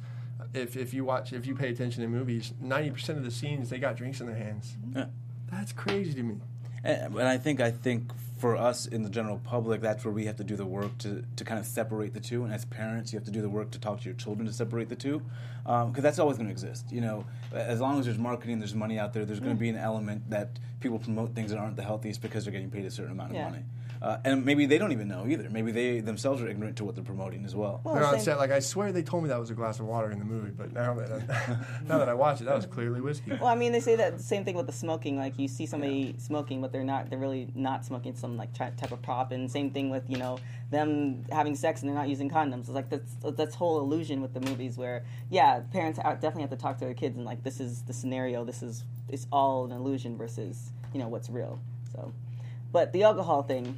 if 0.55 0.77
if 0.77 0.95
you 0.95 1.05
watch 1.05 1.33
if 1.33 1.47
you 1.47 1.55
pay 1.55 1.69
attention 1.69 2.03
to 2.03 2.09
movies, 2.09 2.55
ninety 2.61 2.91
percent 2.91 3.19
of 3.19 3.25
the 3.25 3.31
scenes 3.31 3.71
they 3.71 3.79
got 3.79 3.97
drinks 3.97 4.21
in 4.21 4.27
their 4.27 4.37
hands. 4.37 4.77
Yeah. 4.95 5.07
That's 5.51 5.73
crazy 5.73 6.13
to 6.15 6.23
me. 6.23 6.37
And, 6.85 7.15
and 7.15 7.29
I 7.29 7.39
think 7.39 7.61
I 7.61 7.71
think 7.71 8.13
for 8.39 8.57
us 8.57 8.87
in 8.87 9.03
the 9.03 9.11
general 9.11 9.39
public, 9.39 9.81
that's 9.81 10.05
where 10.05 10.15
we 10.15 10.27
have 10.27 10.37
to 10.37 10.45
do 10.45 10.57
the 10.57 10.65
work 10.65 10.97
to, 10.99 11.25
to 11.37 11.45
kind 11.45 11.59
of 11.59 11.67
separate 11.67 12.15
the 12.15 12.21
two. 12.21 12.45
And 12.45 12.53
as 12.53 12.65
parents, 12.65 13.13
you 13.13 13.19
have 13.19 13.27
to 13.27 13.33
do 13.33 13.43
the 13.43 13.49
work 13.49 13.73
to 13.73 13.81
talk 13.81 14.01
to 14.01 14.05
your 14.05 14.15
children 14.15 14.47
to 14.47 14.53
separate 14.53 14.89
the 14.89 14.97
two, 14.97 15.21
um, 15.67 15.91
because 15.91 16.05
that's 16.05 16.19
always 16.19 16.37
going 16.37 16.47
to 16.47 16.53
exist. 16.53 16.91
You 16.91 17.01
know, 17.01 17.25
as 17.53 17.81
long 17.81 17.99
as 17.99 18.05
there's 18.05 18.19
marketing, 18.19 18.61
there's 18.61 18.75
money 18.75 18.99
out 18.99 19.13
there. 19.13 19.25
There's 19.25 19.41
going 19.41 19.53
to 19.53 19.57
mm. 19.57 19.61
be 19.61 19.69
an 19.71 19.77
element 19.77 20.31
that 20.31 20.51
people 20.81 20.99
promote 20.99 21.35
things 21.35 21.51
that 21.51 21.59
aren't 21.59 21.77
the 21.77 21.83
healthiest 21.83 22.23
because 22.23 22.45
they're 22.45 22.53
getting 22.53 22.71
paid 22.71 22.85
a 22.85 22.91
certain 22.91 23.13
amount 23.13 23.31
of 23.31 23.37
Yeah. 23.37 23.51
money. 23.51 23.65
Uh, 24.01 24.19
and 24.25 24.45
maybe 24.45 24.65
they 24.67 24.79
don't 24.79 24.93
even 24.93 25.09
know 25.09 25.27
either. 25.27 25.49
Maybe 25.51 25.73
they 25.73 26.01
themselves 26.01 26.41
are 26.41 26.49
ignorant 26.49 26.77
to 26.77 26.85
what 26.85 26.95
they're 26.95 27.05
promoting 27.05 27.45
as 27.45 27.55
well. 27.55 27.81
Well, 27.83 27.95
They're 27.95 28.05
on 28.05 28.21
set 28.21 28.39
like 28.39 28.51
I 28.51 28.61
swear 28.61 28.93
they 28.93 29.03
told 29.03 29.25
me 29.25 29.29
that 29.31 29.41
was 29.41 29.51
a 29.51 29.55
glass 29.55 29.81
of 29.81 29.87
water 29.87 30.11
in 30.11 30.19
the 30.19 30.25
movie, 30.25 30.51
but 30.51 30.73
now 30.73 30.95
that 30.95 31.11
I, 31.11 31.57
now 31.89 31.99
that 31.99 32.09
I 32.09 32.15
watch 32.15 32.41
it, 32.41 32.45
that 32.45 32.55
was 32.55 32.67
clearly 32.67 33.01
whiskey. 33.01 33.33
Well, 33.33 33.47
I 33.47 33.55
mean, 33.57 33.73
they 33.73 33.81
say 33.81 33.97
that 33.97 34.17
the 34.19 34.23
same 34.23 34.45
thing 34.45 34.55
with 34.55 34.67
the 34.67 34.73
smoking. 34.73 35.17
Like 35.17 35.39
you 35.39 35.49
see 35.49 35.67
somebody 35.67 36.15
smoking, 36.19 36.61
but 36.61 36.71
they're 36.73 36.85
not. 36.85 37.11
They're 37.11 37.19
really 37.19 37.49
not 37.55 37.85
smoking 37.85 38.15
some 38.15 38.37
like 38.37 38.53
ty- 38.55 38.71
type 38.77 38.93
of 38.93 39.03
prop. 39.03 39.33
And 39.33 39.51
same 39.51 39.71
thing 39.71 39.91
with 39.91 40.09
you 40.09 40.19
know 40.19 40.39
them 40.71 41.25
having 41.33 41.57
sex 41.57 41.81
and 41.81 41.89
they're 41.89 41.97
not 41.97 42.09
using 42.09 42.31
condoms. 42.31 42.61
It's 42.61 42.69
like 42.71 42.91
that's 42.91 43.17
that's 43.37 43.55
whole 43.55 43.81
illusion 43.81 44.21
with 44.21 44.33
the 44.35 44.41
movies 44.41 44.77
where 44.77 45.05
yeah, 45.31 45.61
parents 45.73 45.99
are- 45.99 46.15
definitely 46.15 46.43
have 46.43 46.51
to 46.51 46.57
talk 46.57 46.79
to 46.79 46.85
their 46.85 46.95
kids 46.95 47.17
and 47.17 47.25
like 47.25 47.43
this 47.43 47.59
is 47.59 47.83
the 47.83 47.93
scenario. 47.93 48.45
This 48.45 48.63
is 48.63 48.85
it's 49.09 49.27
all 49.33 49.65
an 49.65 49.73
illusion 49.73 50.17
versus 50.17 50.71
you 50.93 51.01
know 51.01 51.09
what's 51.09 51.29
real. 51.31 51.59
So, 51.93 52.13
but 52.71 52.93
the 52.93 53.03
alcohol 53.03 53.43
thing. 53.43 53.77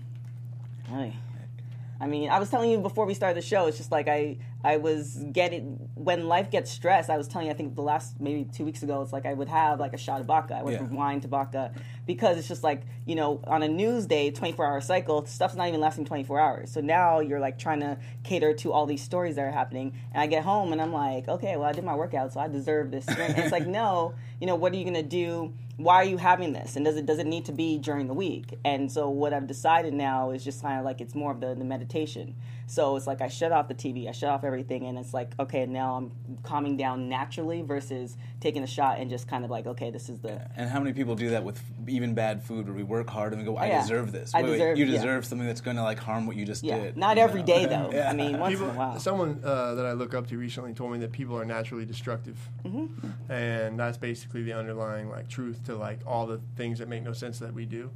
I 2.03 2.07
mean, 2.07 2.31
I 2.31 2.39
was 2.39 2.49
telling 2.49 2.71
you 2.71 2.79
before 2.79 3.05
we 3.05 3.13
started 3.13 3.37
the 3.37 3.47
show. 3.47 3.67
It's 3.67 3.77
just 3.77 3.93
like 3.93 4.09
I, 4.09 4.39
I 4.65 4.79
was 4.79 5.23
getting 5.33 5.91
when 5.97 6.29
life 6.29 6.51
gets 6.51 6.71
stressed. 6.71 7.11
I 7.11 7.19
was 7.19 7.29
telling 7.29 7.49
you, 7.49 7.53
I 7.53 7.57
think 7.57 7.75
the 7.75 7.83
last 7.83 8.19
maybe 8.19 8.45
two 8.51 8.65
weeks 8.65 8.83
ago, 8.83 9.03
it's 9.03 9.13
like 9.13 9.27
I 9.27 9.35
would 9.35 9.49
have 9.49 9.79
like 9.81 9.93
a 9.93 9.99
shot 9.99 10.19
of 10.21 10.27
vodka. 10.27 10.55
I 10.55 10.63
went 10.63 10.81
Yeah. 10.81 10.87
from 10.87 10.97
wine 10.97 11.21
to 11.21 11.29
vodka 11.29 11.73
because 12.07 12.39
it's 12.39 12.49
just 12.49 12.65
like 12.65 12.85
you 13.05 13.17
know, 13.17 13.43
on 13.47 13.63
a 13.63 13.69
news 13.69 14.07
day, 14.07 14.31
twenty 14.31 14.55
four 14.55 14.65
hour 14.65 14.81
cycle, 14.81 15.27
stuff's 15.27 15.55
not 15.57 15.69
even 15.69 15.81
lasting 15.81 16.07
twenty 16.07 16.25
four 16.25 16.41
hours. 16.41 16.73
So 16.73 16.81
now 16.81 17.21
you're 17.21 17.39
like 17.41 17.59
trying 17.59 17.81
to 17.81 17.99
cater 18.25 18.55
to 18.55 18.73
all 18.73 18.87
these 18.87 19.03
stories 19.03 19.37
that 19.37 19.43
are 19.45 19.51
happening, 19.51 19.93
and 20.15 20.23
I 20.23 20.27
get 20.27 20.43
home 20.43 20.73
and 20.73 20.81
I'm 20.81 20.95
like, 20.95 21.29
okay, 21.29 21.57
well, 21.57 21.69
I 21.69 21.73
did 21.73 21.85
my 21.85 21.95
workout, 21.95 22.33
so 22.33 22.41
I 22.41 22.49
deserve 22.49 22.91
this 22.91 23.05
drink. 23.05 23.29
and 23.37 23.39
it's 23.41 23.53
like, 23.53 23.67
no, 23.81 24.15
you 24.41 24.47
know, 24.47 24.57
what 24.57 24.73
are 24.73 24.77
you 24.77 24.87
gonna 24.87 25.03
do? 25.03 25.53
Why 25.83 25.97
are 25.97 26.05
you 26.05 26.19
having 26.19 26.53
this? 26.53 26.77
And 26.77 26.85
does 26.85 26.97
it 26.97 27.07
does 27.07 27.19
it 27.19 27.27
need 27.27 27.47
to 27.47 27.53
be 27.53 27.79
during 27.79 28.07
the 28.07 28.15
week? 28.15 28.59
And 28.65 28.91
so 28.91 29.09
what 29.09 29.33
i've 29.33 29.47
decided 29.47 29.95
now 29.95 30.31
is 30.31 30.45
just 30.45 30.63
kind 30.63 30.79
of 30.79 30.85
like 30.85 31.01
it's 31.01 31.15
more 31.15 31.33
of 31.33 31.41
the, 31.41 31.55
the 31.55 31.65
meditation 31.65 32.35
so 32.71 32.95
it's 32.97 33.07
like 33.07 33.21
i 33.21 33.27
shut 33.29 33.51
off 33.51 33.67
the 33.67 33.75
tv 33.75 34.09
i 34.09 34.13
shut 34.13 34.31
off 34.31 34.45
everything 34.45 34.87
and 34.87 34.97
it's 34.97 35.13
like 35.13 35.33
okay 35.41 35.67
now 35.67 35.97
i'm 35.97 36.37
calming 36.45 36.77
down 36.77 37.09
naturally 37.09 37.63
versus 37.63 38.17
taking 38.41 38.63
a 38.63 38.67
shot 38.67 38.99
and 39.01 39.11
just 39.11 39.27
kind 39.27 39.45
of 39.45 39.51
like 39.51 39.67
okay 39.67 39.91
this 39.91 40.09
is 40.09 40.21
the 40.21 40.41
And 40.57 40.71
how 40.71 40.79
many 40.79 40.93
people 40.93 41.15
do 41.17 41.31
that 41.31 41.43
with 41.45 41.61
even 41.89 42.15
bad 42.15 42.43
food, 42.43 42.67
where 42.67 42.75
we 42.77 42.83
work 42.85 43.09
hard 43.11 43.33
and 43.33 43.41
we 43.43 43.47
go, 43.47 43.57
"I 43.57 43.67
yeah. 43.67 43.81
deserve 43.83 44.13
this." 44.13 44.33
I 44.35 44.43
Wait, 44.43 44.51
wait, 44.51 44.53
deserve- 44.59 44.79
you 44.79 44.85
yeah. 44.87 44.93
deserve 44.99 45.25
something 45.25 45.47
that's 45.47 45.61
going 45.61 45.77
to 45.77 45.83
like 45.83 45.99
harm 45.99 46.27
what 46.29 46.37
you 46.37 46.45
just 46.45 46.63
yeah 46.63 46.79
did. 46.79 46.97
not 46.97 47.17
you 47.17 47.23
every 47.25 47.41
know? 47.41 47.47
day 47.55 47.67
though 47.73 47.91
Yeah. 47.93 48.11
i 48.11 48.13
mean 48.13 48.39
once 48.39 48.53
People, 48.55 48.69
in 48.71 48.75
a 48.77 48.79
while 48.79 48.99
Someone 49.01 49.41
uh, 49.45 49.75
that 49.75 49.87
I 49.87 49.93
look 49.93 50.15
up 50.15 50.27
to 50.29 50.39
recently 50.39 50.73
told 50.75 50.93
me 50.93 50.99
that 50.99 51.11
people 51.13 51.37
are 51.37 51.45
naturally 51.45 51.85
destructive, 51.85 52.39
Mm-hmm. 52.65 53.33
and 53.33 53.79
that's 53.79 53.99
basically 53.99 54.43
the 54.45 54.53
underlying 54.53 55.09
like 55.11 55.29
truth 55.29 55.65
to 55.65 55.75
like 55.77 56.01
all 56.07 56.27
the 56.27 56.41
things 56.57 56.79
that 56.79 56.89
make 56.89 57.03
no 57.03 57.13
sense 57.13 57.39
that 57.41 57.53
we 57.53 57.65
do. 57.67 57.91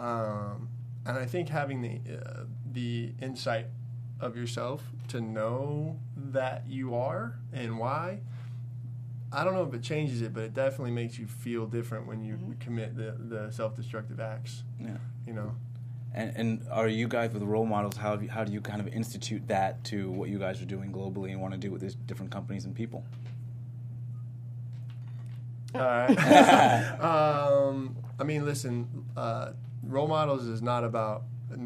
Um, 0.00 0.68
and 1.06 1.16
I 1.16 1.24
think 1.26 1.48
having 1.48 1.80
the 1.82 2.00
uh, 2.18 2.44
the 2.72 3.12
insight 3.22 3.66
of 4.20 4.36
yourself 4.36 4.82
to 5.08 5.20
know 5.20 5.98
that 6.16 6.64
you 6.68 6.94
are 6.94 7.34
and 7.52 7.78
why. 7.78 8.20
I 9.32 9.44
don't 9.44 9.54
know 9.54 9.64
if 9.64 9.74
it 9.74 9.82
changes 9.82 10.22
it, 10.22 10.32
but 10.32 10.44
it 10.44 10.54
definitely 10.54 10.92
makes 10.92 11.18
you 11.18 11.26
feel 11.26 11.66
different 11.66 12.06
when 12.06 12.22
you 12.24 12.34
Mm-hmm. 12.34 12.52
commit 12.60 12.96
the, 12.96 13.16
the 13.18 13.50
self-destructive 13.50 14.20
acts. 14.20 14.62
Yeah. 14.80 14.96
You 15.26 15.32
know, 15.34 15.54
And, 16.14 16.32
and 16.36 16.62
are 16.70 16.88
you 16.88 17.08
guys 17.08 17.32
with 17.32 17.42
role 17.42 17.66
models? 17.66 17.96
How 17.96 18.12
have 18.12 18.22
you, 18.22 18.30
how 18.30 18.44
do 18.44 18.52
you 18.52 18.60
kind 18.60 18.80
of 18.80 18.88
institute 18.88 19.46
that 19.48 19.82
to 19.84 20.10
what 20.10 20.28
you 20.30 20.38
guys 20.38 20.62
are 20.62 20.66
doing 20.66 20.92
globally 20.92 21.32
and 21.32 21.40
want 21.42 21.52
to 21.52 21.58
do 21.58 21.70
with 21.70 21.82
these 21.82 21.94
different 21.94 22.30
companies 22.30 22.64
and 22.64 22.74
people? 22.74 23.04
All 25.74 25.80
right. 25.80 26.16
um, 27.00 27.96
I 28.18 28.24
mean, 28.24 28.44
listen, 28.44 29.04
uh, 29.16 29.52
role 29.82 30.08
models 30.08 30.46
is 30.46 30.62
not 30.62 30.84
about. 30.84 31.24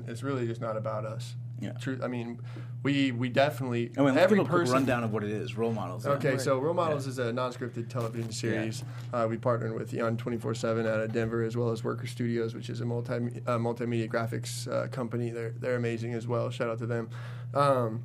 It's 0.08 0.22
really 0.22 0.46
just 0.46 0.60
not 0.60 0.76
about 0.76 1.04
us. 1.04 1.34
Yeah. 1.60 1.72
Truth. 1.72 2.00
I 2.02 2.08
mean, 2.08 2.40
we 2.82 3.12
we 3.12 3.28
definitely 3.28 3.90
I 3.96 4.00
mean, 4.00 4.14
let's 4.14 4.18
every 4.24 4.38
a 4.38 4.44
quick 4.44 4.50
person. 4.62 4.74
rundown 4.74 5.04
of 5.04 5.12
what 5.12 5.22
it 5.22 5.30
is. 5.30 5.56
Role 5.56 5.72
models. 5.72 6.06
Okay, 6.06 6.30
Right. 6.32 6.40
so 6.40 6.58
Role 6.58 6.72
Models 6.74 7.06
is 7.06 7.18
a 7.18 7.32
non-scripted 7.32 7.88
television 7.90 8.32
series. 8.32 8.82
Uh, 9.12 9.26
we 9.28 9.36
partnered 9.36 9.74
with 9.74 9.92
Eon 9.92 10.16
24/7 10.16 10.86
out 10.86 11.00
of 11.00 11.12
Denver, 11.12 11.42
as 11.42 11.56
well 11.56 11.70
as 11.70 11.84
Worker 11.84 12.06
Studios, 12.06 12.54
which 12.54 12.70
is 12.70 12.80
a 12.80 12.86
multi 12.86 13.12
uh, 13.46 13.58
multimedia 13.58 14.08
graphics 14.08 14.66
uh, 14.72 14.88
company. 14.88 15.30
They're 15.30 15.50
they're 15.60 15.76
amazing 15.76 16.14
as 16.14 16.26
well. 16.26 16.48
Shout 16.50 16.70
out 16.70 16.78
to 16.78 16.86
them. 16.86 17.10
Um, 17.52 18.04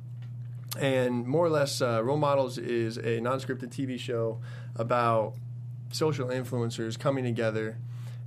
and 0.78 1.26
more 1.26 1.46
or 1.46 1.50
less, 1.50 1.80
uh, 1.80 2.02
Role 2.04 2.18
Models 2.18 2.58
is 2.58 2.98
a 2.98 3.20
non-scripted 3.20 3.70
TV 3.70 3.98
show 3.98 4.38
about 4.74 5.34
social 5.90 6.28
influencers 6.28 6.98
coming 6.98 7.24
together 7.24 7.78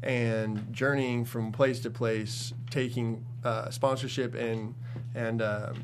and 0.02 0.74
journeying 0.74 1.26
from 1.26 1.52
place 1.52 1.80
to 1.82 1.92
place, 1.92 2.54
taking 2.72 3.24
uh, 3.44 3.70
sponsorship 3.70 4.34
and 4.34 4.74
and 5.16 5.42
um, 5.42 5.84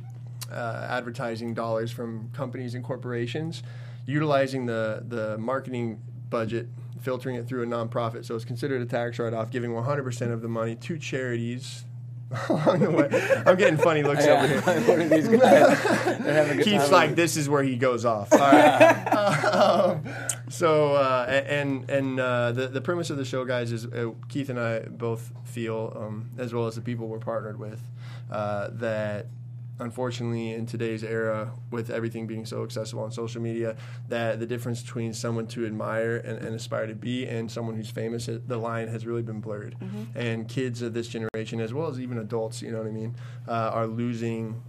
uh, 0.52 0.88
advertising 0.90 1.54
dollars 1.54 1.92
from 1.92 2.30
companies 2.34 2.76
and 2.76 2.84
corporations, 2.84 3.64
utilizing 4.06 4.66
the 4.66 5.04
the 5.08 5.38
marketing 5.38 6.02
budget, 6.30 6.68
filtering 7.02 7.36
it 7.36 7.48
through 7.48 7.64
a 7.64 7.66
nonprofit. 7.66 8.26
So 8.26 8.36
it's 8.36 8.46
considered 8.46 8.82
a 8.82 8.86
tax 8.86 9.20
write-off, 9.20 9.52
giving 9.52 9.72
100% 9.72 10.32
of 10.32 10.42
the 10.42 10.48
money 10.48 10.76
to 10.76 10.98
charities. 10.98 11.84
Along 12.50 12.80
the 12.80 12.90
way, 12.90 13.44
I'm 13.46 13.56
getting 13.56 13.78
funny 13.78 14.02
looks 14.02 14.26
over 14.26 14.48
here. 14.48 14.60
what 14.62 15.00
are 15.00 15.08
these 15.08 15.28
guys? 15.28 15.84
They're 16.20 16.52
a 16.52 16.56
good 16.56 16.66
Keith's 16.66 16.86
time. 16.86 16.92
like, 16.92 17.16
this 17.16 17.38
is 17.38 17.48
where 17.48 17.62
he 17.62 17.76
goes 17.76 18.04
off. 18.04 18.34
All 18.34 18.40
right. 18.40 19.08
um, 19.46 20.04
so, 20.50 20.96
uh, 20.96 21.26
and 21.28 21.88
and 21.88 22.20
uh, 22.20 22.52
the 22.52 22.68
the 22.68 22.82
premise 22.82 23.12
of 23.12 23.18
the 23.18 23.26
show, 23.26 23.46
guys, 23.46 23.72
is 23.72 23.86
uh, 23.86 24.12
Keith 24.28 24.50
and 24.50 24.60
I 24.60 24.80
both 24.80 25.32
feel, 25.44 25.96
um, 25.96 26.32
as 26.40 26.52
well 26.52 26.66
as 26.66 26.74
the 26.74 26.82
people 26.82 27.08
we're 27.08 27.20
partnered 27.20 27.60
with, 27.60 27.80
uh, 28.32 28.70
that 28.72 29.28
unfortunately 29.78 30.54
in 30.54 30.66
today's 30.66 31.04
era 31.04 31.52
with 31.70 31.90
everything 31.90 32.26
being 32.26 32.46
so 32.46 32.64
accessible 32.64 33.04
on 33.04 33.12
social 33.12 33.42
media 33.42 33.76
that 34.08 34.40
the 34.40 34.46
difference 34.46 34.82
between 34.82 35.14
someone 35.14 35.46
to 35.46 35.66
admire 35.66 36.16
and, 36.16 36.38
and 36.38 36.56
aspire 36.56 36.88
to 36.88 36.96
be 36.96 37.28
and 37.28 37.52
someone 37.52 37.76
who's 37.76 37.90
famous 37.90 38.30
the 38.48 38.58
line 38.58 38.88
has 38.88 39.06
really 39.06 39.22
been 39.22 39.42
blurred 39.42 39.76
and 40.16 40.48
kids 40.48 40.82
of 40.82 40.94
this 40.94 41.10
generation 41.10 41.60
as 41.60 41.74
well 41.74 41.90
as 41.90 42.00
even 42.00 42.18
adults 42.20 42.62
you 42.62 42.72
know 42.72 42.78
what 42.78 42.88
i 42.88 42.92
mean 42.92 43.14
uh, 43.50 43.72
are 43.74 43.86
losing 43.86 44.62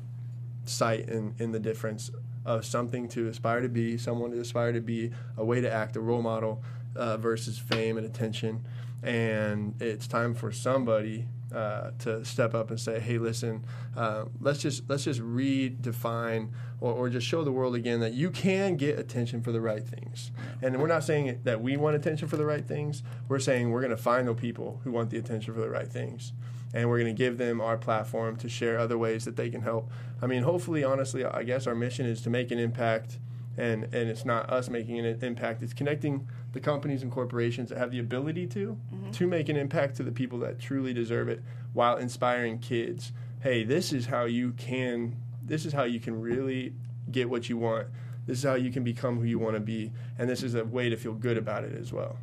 sight 0.64 1.08
in, 1.08 1.34
in 1.38 1.52
the 1.52 1.60
difference 1.60 2.10
of 2.44 2.64
something 2.64 3.08
to 3.08 3.28
aspire 3.28 3.60
to 3.60 3.68
be, 3.68 3.98
someone 3.98 4.30
to 4.30 4.40
aspire 4.40 4.72
to 4.72 4.80
be, 4.80 5.10
a 5.36 5.44
way 5.44 5.60
to 5.60 5.70
act, 5.70 5.96
a 5.96 6.00
role 6.00 6.22
model 6.22 6.62
uh, 6.94 7.16
versus 7.16 7.58
fame 7.58 7.96
and 7.96 8.06
attention. 8.06 8.64
And 9.02 9.74
it's 9.80 10.06
time 10.06 10.34
for 10.34 10.52
somebody 10.52 11.26
uh, 11.54 11.90
to 12.00 12.24
step 12.24 12.54
up 12.54 12.70
and 12.70 12.78
say, 12.80 13.00
"Hey, 13.00 13.18
listen, 13.18 13.64
uh, 13.96 14.24
let's 14.40 14.60
just 14.60 14.88
let's 14.88 15.04
just 15.04 15.20
redefine 15.20 16.50
or, 16.80 16.92
or 16.92 17.08
just 17.08 17.26
show 17.26 17.44
the 17.44 17.52
world 17.52 17.74
again 17.74 18.00
that 18.00 18.12
you 18.14 18.30
can 18.30 18.76
get 18.76 18.98
attention 18.98 19.42
for 19.42 19.52
the 19.52 19.60
right 19.60 19.84
things." 19.84 20.30
And 20.62 20.80
we're 20.80 20.86
not 20.86 21.04
saying 21.04 21.40
that 21.44 21.60
we 21.60 21.76
want 21.76 21.96
attention 21.96 22.28
for 22.28 22.36
the 22.36 22.46
right 22.46 22.64
things. 22.64 23.02
We're 23.28 23.38
saying 23.38 23.70
we're 23.70 23.82
going 23.82 23.90
to 23.90 23.96
find 23.96 24.28
the 24.28 24.34
people 24.34 24.80
who 24.84 24.90
want 24.90 25.10
the 25.10 25.18
attention 25.18 25.54
for 25.54 25.60
the 25.60 25.70
right 25.70 25.88
things 25.88 26.32
and 26.74 26.88
we're 26.88 26.98
going 26.98 27.14
to 27.14 27.18
give 27.18 27.38
them 27.38 27.60
our 27.60 27.76
platform 27.78 28.36
to 28.36 28.48
share 28.48 28.78
other 28.78 28.98
ways 28.98 29.24
that 29.24 29.36
they 29.36 29.48
can 29.48 29.62
help. 29.62 29.90
I 30.20 30.26
mean, 30.26 30.42
hopefully, 30.42 30.84
honestly, 30.84 31.24
I 31.24 31.42
guess 31.42 31.66
our 31.66 31.74
mission 31.74 32.04
is 32.06 32.20
to 32.22 32.30
make 32.30 32.50
an 32.50 32.58
impact, 32.58 33.18
and 33.56 33.84
and 33.84 34.10
it's 34.10 34.24
not 34.24 34.50
us 34.50 34.68
making 34.68 34.98
an 34.98 35.18
impact; 35.22 35.62
it's 35.62 35.72
connecting 35.72 36.28
the 36.56 36.60
companies 36.60 37.02
and 37.02 37.12
corporations 37.12 37.68
that 37.68 37.76
have 37.76 37.90
the 37.90 37.98
ability 37.98 38.46
to 38.46 38.78
to 39.12 39.26
make 39.26 39.50
an 39.50 39.56
impact 39.56 39.96
to 39.96 40.02
the 40.02 40.10
people 40.10 40.38
that 40.38 40.58
truly 40.58 40.94
deserve 40.94 41.28
it, 41.28 41.42
while 41.74 41.98
inspiring 41.98 42.58
kids. 42.58 43.12
Hey, 43.40 43.62
this 43.62 43.92
is 43.92 44.06
how 44.06 44.24
you 44.24 44.52
can. 44.52 45.16
This 45.44 45.66
is 45.66 45.74
how 45.74 45.84
you 45.84 46.00
can 46.00 46.18
really 46.18 46.72
get 47.12 47.28
what 47.28 47.50
you 47.50 47.58
want. 47.58 47.88
This 48.26 48.38
is 48.38 48.44
how 48.44 48.54
you 48.54 48.72
can 48.72 48.84
become 48.84 49.18
who 49.18 49.24
you 49.24 49.38
want 49.38 49.54
to 49.54 49.60
be, 49.60 49.92
and 50.18 50.30
this 50.30 50.42
is 50.42 50.54
a 50.54 50.64
way 50.64 50.88
to 50.88 50.96
feel 50.96 51.12
good 51.12 51.36
about 51.36 51.62
it 51.62 51.78
as 51.78 51.92
well. 51.92 52.16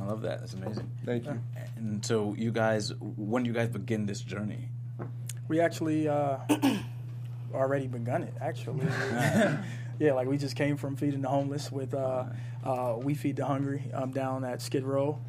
I 0.00 0.06
love 0.06 0.22
that. 0.22 0.40
That's 0.40 0.54
amazing. 0.54 0.90
Thank 1.06 1.26
you. 1.26 1.40
And 1.76 2.04
so, 2.04 2.34
you 2.36 2.50
guys, 2.50 2.92
when 2.98 3.44
do 3.44 3.48
you 3.48 3.54
guys 3.54 3.68
begin 3.68 4.04
this 4.04 4.20
journey? 4.20 4.68
We 5.46 5.60
actually 5.60 6.08
uh, 6.08 6.38
already 7.54 7.86
begun 7.86 8.24
it. 8.24 8.34
Actually, 8.40 8.80
yeah, 9.98 10.12
like 10.12 10.26
we 10.26 10.38
just 10.38 10.56
came 10.56 10.76
from 10.76 10.96
feeding 10.96 11.22
the 11.22 11.28
homeless 11.28 11.70
with 11.70 11.94
uh, 11.94 12.24
uh, 12.64 12.96
We 12.98 13.14
Feed 13.14 13.36
the 13.36 13.46
Hungry 13.46 13.90
um, 13.92 14.10
down 14.10 14.44
at 14.44 14.62
Skid 14.62 14.84
Row. 14.84 15.20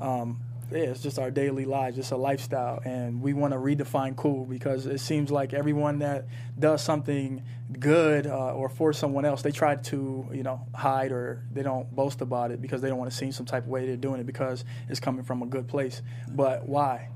Um, 0.00 0.40
yeah, 0.70 0.84
it's 0.84 1.02
just 1.02 1.18
our 1.18 1.30
daily 1.30 1.66
lives, 1.66 1.96
just 1.96 2.10
a 2.10 2.16
lifestyle, 2.16 2.80
and 2.84 3.20
we 3.20 3.32
want 3.32 3.52
to 3.52 3.58
redefine 3.58 4.16
cool 4.16 4.44
because 4.44 4.86
it 4.86 4.98
seems 4.98 5.30
like 5.30 5.52
everyone 5.52 5.98
that 5.98 6.26
does 6.58 6.82
something 6.82 7.42
good 7.78 8.26
uh, 8.26 8.54
or 8.54 8.68
for 8.68 8.92
someone 8.92 9.24
else, 9.24 9.42
they 9.42 9.50
try 9.50 9.76
to 9.76 10.28
you 10.32 10.42
know 10.42 10.66
hide 10.74 11.12
or 11.12 11.44
they 11.52 11.62
don't 11.62 11.94
boast 11.94 12.22
about 12.22 12.50
it 12.50 12.62
because 12.62 12.80
they 12.80 12.88
don't 12.88 12.98
want 12.98 13.10
to 13.10 13.16
seem 13.16 13.30
some 13.30 13.46
type 13.46 13.64
of 13.64 13.68
way 13.68 13.86
they're 13.86 13.96
doing 13.96 14.20
it 14.20 14.26
because 14.26 14.64
it's 14.88 15.00
coming 15.00 15.22
from 15.22 15.42
a 15.42 15.46
good 15.46 15.68
place. 15.68 16.02
But 16.28 16.66
why? 16.66 17.10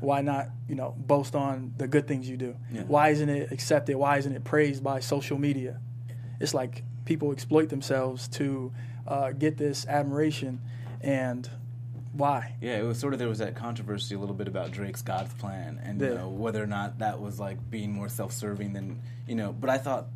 Why 0.00 0.20
not, 0.20 0.48
you 0.68 0.74
know, 0.74 0.94
boast 0.98 1.34
on 1.34 1.72
the 1.76 1.86
good 1.86 2.06
things 2.06 2.28
you 2.28 2.36
do? 2.36 2.56
Yeah. 2.72 2.82
Why 2.82 3.10
isn't 3.10 3.28
it 3.28 3.52
accepted? 3.52 3.96
Why 3.96 4.18
isn't 4.18 4.32
it 4.32 4.44
praised 4.44 4.82
by 4.82 5.00
social 5.00 5.38
media? 5.38 5.80
It's 6.40 6.54
like 6.54 6.82
people 7.04 7.32
exploit 7.32 7.68
themselves 7.68 8.28
to 8.28 8.72
uh, 9.06 9.32
get 9.32 9.56
this 9.56 9.86
admiration, 9.86 10.60
and 11.00 11.48
why? 12.12 12.54
Yeah, 12.60 12.76
it 12.78 12.84
was 12.84 12.98
sort 12.98 13.12
of 13.12 13.18
there 13.18 13.28
was 13.28 13.38
that 13.38 13.56
controversy 13.56 14.14
a 14.14 14.18
little 14.18 14.34
bit 14.34 14.46
about 14.48 14.70
Drake's 14.70 15.02
God's 15.02 15.34
plan 15.34 15.80
and 15.82 16.00
you 16.00 16.14
know 16.14 16.28
whether 16.28 16.62
or 16.62 16.66
not 16.66 17.00
that 17.00 17.20
was 17.20 17.40
like 17.40 17.58
being 17.70 17.92
more 17.92 18.08
self-serving 18.08 18.72
than 18.72 19.00
you 19.26 19.34
know. 19.34 19.52
But 19.52 19.70
I 19.70 19.78
thought 19.78 20.06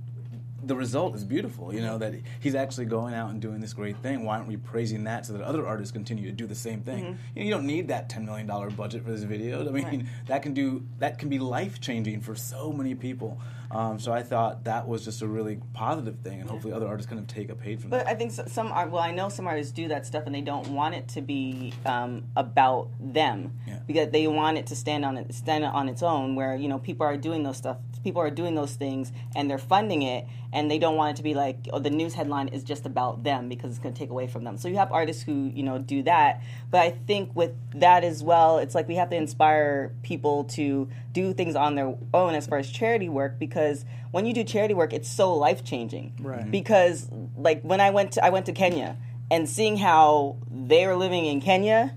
the 0.68 0.76
result 0.76 1.16
is 1.16 1.24
beautiful. 1.24 1.74
You 1.74 1.80
know 1.80 1.98
that 1.98 2.14
he's 2.40 2.54
actually 2.54 2.84
going 2.84 3.14
out 3.14 3.30
and 3.30 3.40
doing 3.40 3.60
this 3.60 3.72
great 3.72 3.96
thing. 4.02 4.24
Why 4.24 4.36
aren't 4.36 4.48
we 4.48 4.56
praising 4.56 5.04
that 5.04 5.26
so 5.26 5.32
that 5.32 5.42
other 5.42 5.66
artists 5.66 5.92
continue 5.92 6.26
to 6.26 6.32
do 6.32 6.46
the 6.46 6.54
same 6.54 6.82
thing? 6.82 7.04
Mm-hmm. 7.04 7.14
You, 7.34 7.40
know, 7.40 7.44
you 7.44 7.50
don't 7.50 7.66
need 7.66 7.88
that 7.88 8.08
ten 8.08 8.24
million 8.24 8.46
dollar 8.46 8.70
budget 8.70 9.02
for 9.04 9.10
this 9.10 9.22
video. 9.22 9.66
I 9.66 9.70
mean, 9.70 10.08
that 10.26 10.42
can 10.42 10.54
do 10.54 10.86
that 10.98 11.18
can 11.18 11.28
be 11.28 11.38
life 11.38 11.80
changing 11.80 12.20
for 12.20 12.34
so 12.34 12.72
many 12.72 12.94
people. 12.94 13.40
Um, 13.70 13.98
so 13.98 14.12
I 14.12 14.22
thought 14.22 14.64
that 14.64 14.88
was 14.88 15.04
just 15.04 15.20
a 15.20 15.26
really 15.26 15.60
positive 15.74 16.20
thing, 16.20 16.40
and 16.40 16.48
hopefully 16.48 16.72
other 16.72 16.86
artists 16.86 17.08
kind 17.08 17.20
of 17.20 17.26
take 17.26 17.50
a 17.50 17.54
page 17.54 17.80
from 17.80 17.90
But 17.90 17.98
that. 17.98 18.06
But 18.06 18.12
I 18.12 18.14
think 18.16 18.32
some 18.32 18.72
art. 18.72 18.90
Well, 18.90 19.02
I 19.02 19.10
know 19.10 19.28
some 19.28 19.46
artists 19.46 19.72
do 19.72 19.88
that 19.88 20.06
stuff, 20.06 20.24
and 20.26 20.34
they 20.34 20.40
don't 20.40 20.68
want 20.68 20.94
it 20.94 21.08
to 21.08 21.20
be 21.20 21.74
um, 21.84 22.24
about 22.36 22.88
them 22.98 23.58
Yeah. 23.66 23.80
because 23.86 24.10
they 24.10 24.26
want 24.26 24.56
it 24.56 24.66
to 24.68 24.76
stand 24.76 25.04
on 25.04 25.18
it, 25.18 25.34
stand 25.34 25.64
on 25.64 25.88
its 25.88 26.02
own. 26.02 26.34
Where 26.34 26.56
you 26.56 26.68
know 26.68 26.78
people 26.78 27.04
are 27.04 27.16
doing 27.16 27.42
those 27.42 27.58
stuff, 27.58 27.76
people 28.08 28.22
are 28.22 28.30
doing 28.30 28.54
those 28.54 28.74
things, 28.74 29.12
and 29.36 29.50
they're 29.50 29.58
funding 29.58 30.00
it, 30.02 30.24
and 30.52 30.70
they 30.70 30.78
don't 30.78 30.96
want 30.96 31.10
it 31.12 31.16
to 31.18 31.22
be 31.22 31.34
like, 31.34 31.68
oh, 31.72 31.78
the 31.78 31.90
news 31.90 32.14
headline 32.14 32.48
is 32.48 32.62
just 32.64 32.86
about 32.86 33.22
them 33.22 33.48
because 33.50 33.70
it's 33.70 33.78
going 33.78 33.94
to 33.94 33.98
take 33.98 34.08
away 34.08 34.26
from 34.26 34.44
them. 34.44 34.56
So 34.56 34.66
you 34.68 34.76
have 34.76 34.90
artists 34.90 35.22
who 35.22 35.50
you 35.54 35.62
know 35.62 35.78
do 35.78 36.02
that, 36.04 36.42
but 36.70 36.80
I 36.80 36.90
think 37.08 37.36
with 37.36 37.52
that 37.78 38.02
as 38.04 38.22
well, 38.22 38.58
it's 38.58 38.74
like 38.74 38.88
we 38.88 38.94
have 38.94 39.10
to 39.10 39.16
inspire 39.16 39.92
people 40.02 40.44
to 40.56 40.88
do 41.12 41.34
things 41.34 41.54
on 41.54 41.74
their 41.74 41.94
own 42.14 42.34
as 42.34 42.46
far 42.46 42.58
as 42.58 42.70
charity 42.70 43.08
work 43.08 43.38
because 43.38 43.84
when 44.10 44.24
you 44.24 44.32
do 44.32 44.44
charity 44.44 44.72
work, 44.74 44.92
it's 44.92 45.10
so 45.10 45.34
life 45.34 45.62
changing 45.64 46.14
Right. 46.20 46.40
Mm-hmm. 46.40 46.50
because 46.50 47.08
like 47.36 47.60
when 47.62 47.80
I 47.80 47.90
went 47.90 48.12
to 48.12 48.24
I 48.24 48.30
went 48.30 48.46
to 48.46 48.52
Kenya 48.52 48.96
and 49.30 49.46
seeing 49.48 49.76
how 49.76 50.36
they 50.50 50.86
were 50.86 50.96
living 50.96 51.26
in 51.26 51.40
Kenya, 51.42 51.94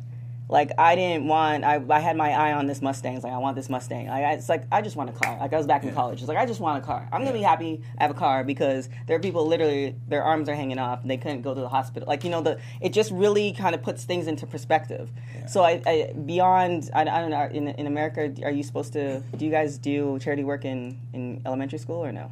like 0.52 0.72
I 0.78 0.96
didn't 0.96 1.28
want 1.28 1.64
I, 1.64 1.82
I 1.90 2.00
had 2.00 2.16
my 2.18 2.30
eye 2.32 2.52
on 2.54 2.68
this 2.68 2.82
Mustang. 2.82 3.16
It's 3.16 3.24
like 3.24 3.34
I 3.34 3.38
want 3.38 3.56
this 3.56 3.70
Mustang. 3.70 4.10
I, 4.10 4.24
I- 4.24 4.34
it's 4.34 4.50
like 4.50 4.66
I 4.72 4.82
just 4.82 4.96
want 4.96 5.10
a 5.10 5.14
car. 5.14 5.38
Like 5.40 5.54
I 5.54 5.58
was 5.58 5.66
back 5.66 5.84
in 5.84 5.94
college. 5.94 6.20
It's 6.20 6.28
like 6.28 6.38
I 6.38 6.46
just 6.46 6.60
want 6.60 6.84
a 6.84 6.86
car. 6.86 7.08
I'm 7.12 7.22
gonna 7.22 7.34
be 7.34 7.42
happy 7.42 7.82
I 7.98 8.04
have 8.04 8.12
a 8.12 8.20
car 8.20 8.44
because 8.44 8.90
there 9.08 9.16
are 9.16 9.20
people 9.20 9.48
literally 9.48 9.96
their 10.08 10.24
arms 10.24 10.48
are 10.50 10.56
hanging 10.56 10.78
off 10.78 11.02
and 11.02 11.10
they 11.10 11.18
couldn't 11.18 11.42
go 11.42 11.54
to 11.56 11.62
the 11.62 11.70
hospital. 11.70 12.08
Like 12.08 12.24
you 12.24 12.30
know 12.30 12.42
the 12.42 12.60
it 12.82 12.92
just 12.94 13.12
really 13.12 13.54
kind 13.54 13.74
of 13.74 13.82
puts 13.82 14.04
things 14.04 14.28
into 14.28 14.46
perspective. 14.46 15.10
So 15.48 15.64
I, 15.64 15.82
I 15.88 16.14
beyond 16.14 16.90
I, 16.94 17.02
I 17.02 17.06
don't 17.22 17.32
know 17.32 17.48
in 17.52 17.70
in 17.70 17.88
America 17.88 18.32
are 18.44 18.52
you 18.52 18.64
supposed 18.64 18.94
to 18.94 19.22
do 19.38 19.46
you 19.46 19.52
guys 19.52 19.78
do 19.78 20.20
charity 20.20 20.44
work 20.44 20.66
in 20.66 21.00
in 21.14 21.42
elementary 21.46 21.80
school 21.80 22.04
or 22.06 22.12
no? 22.12 22.30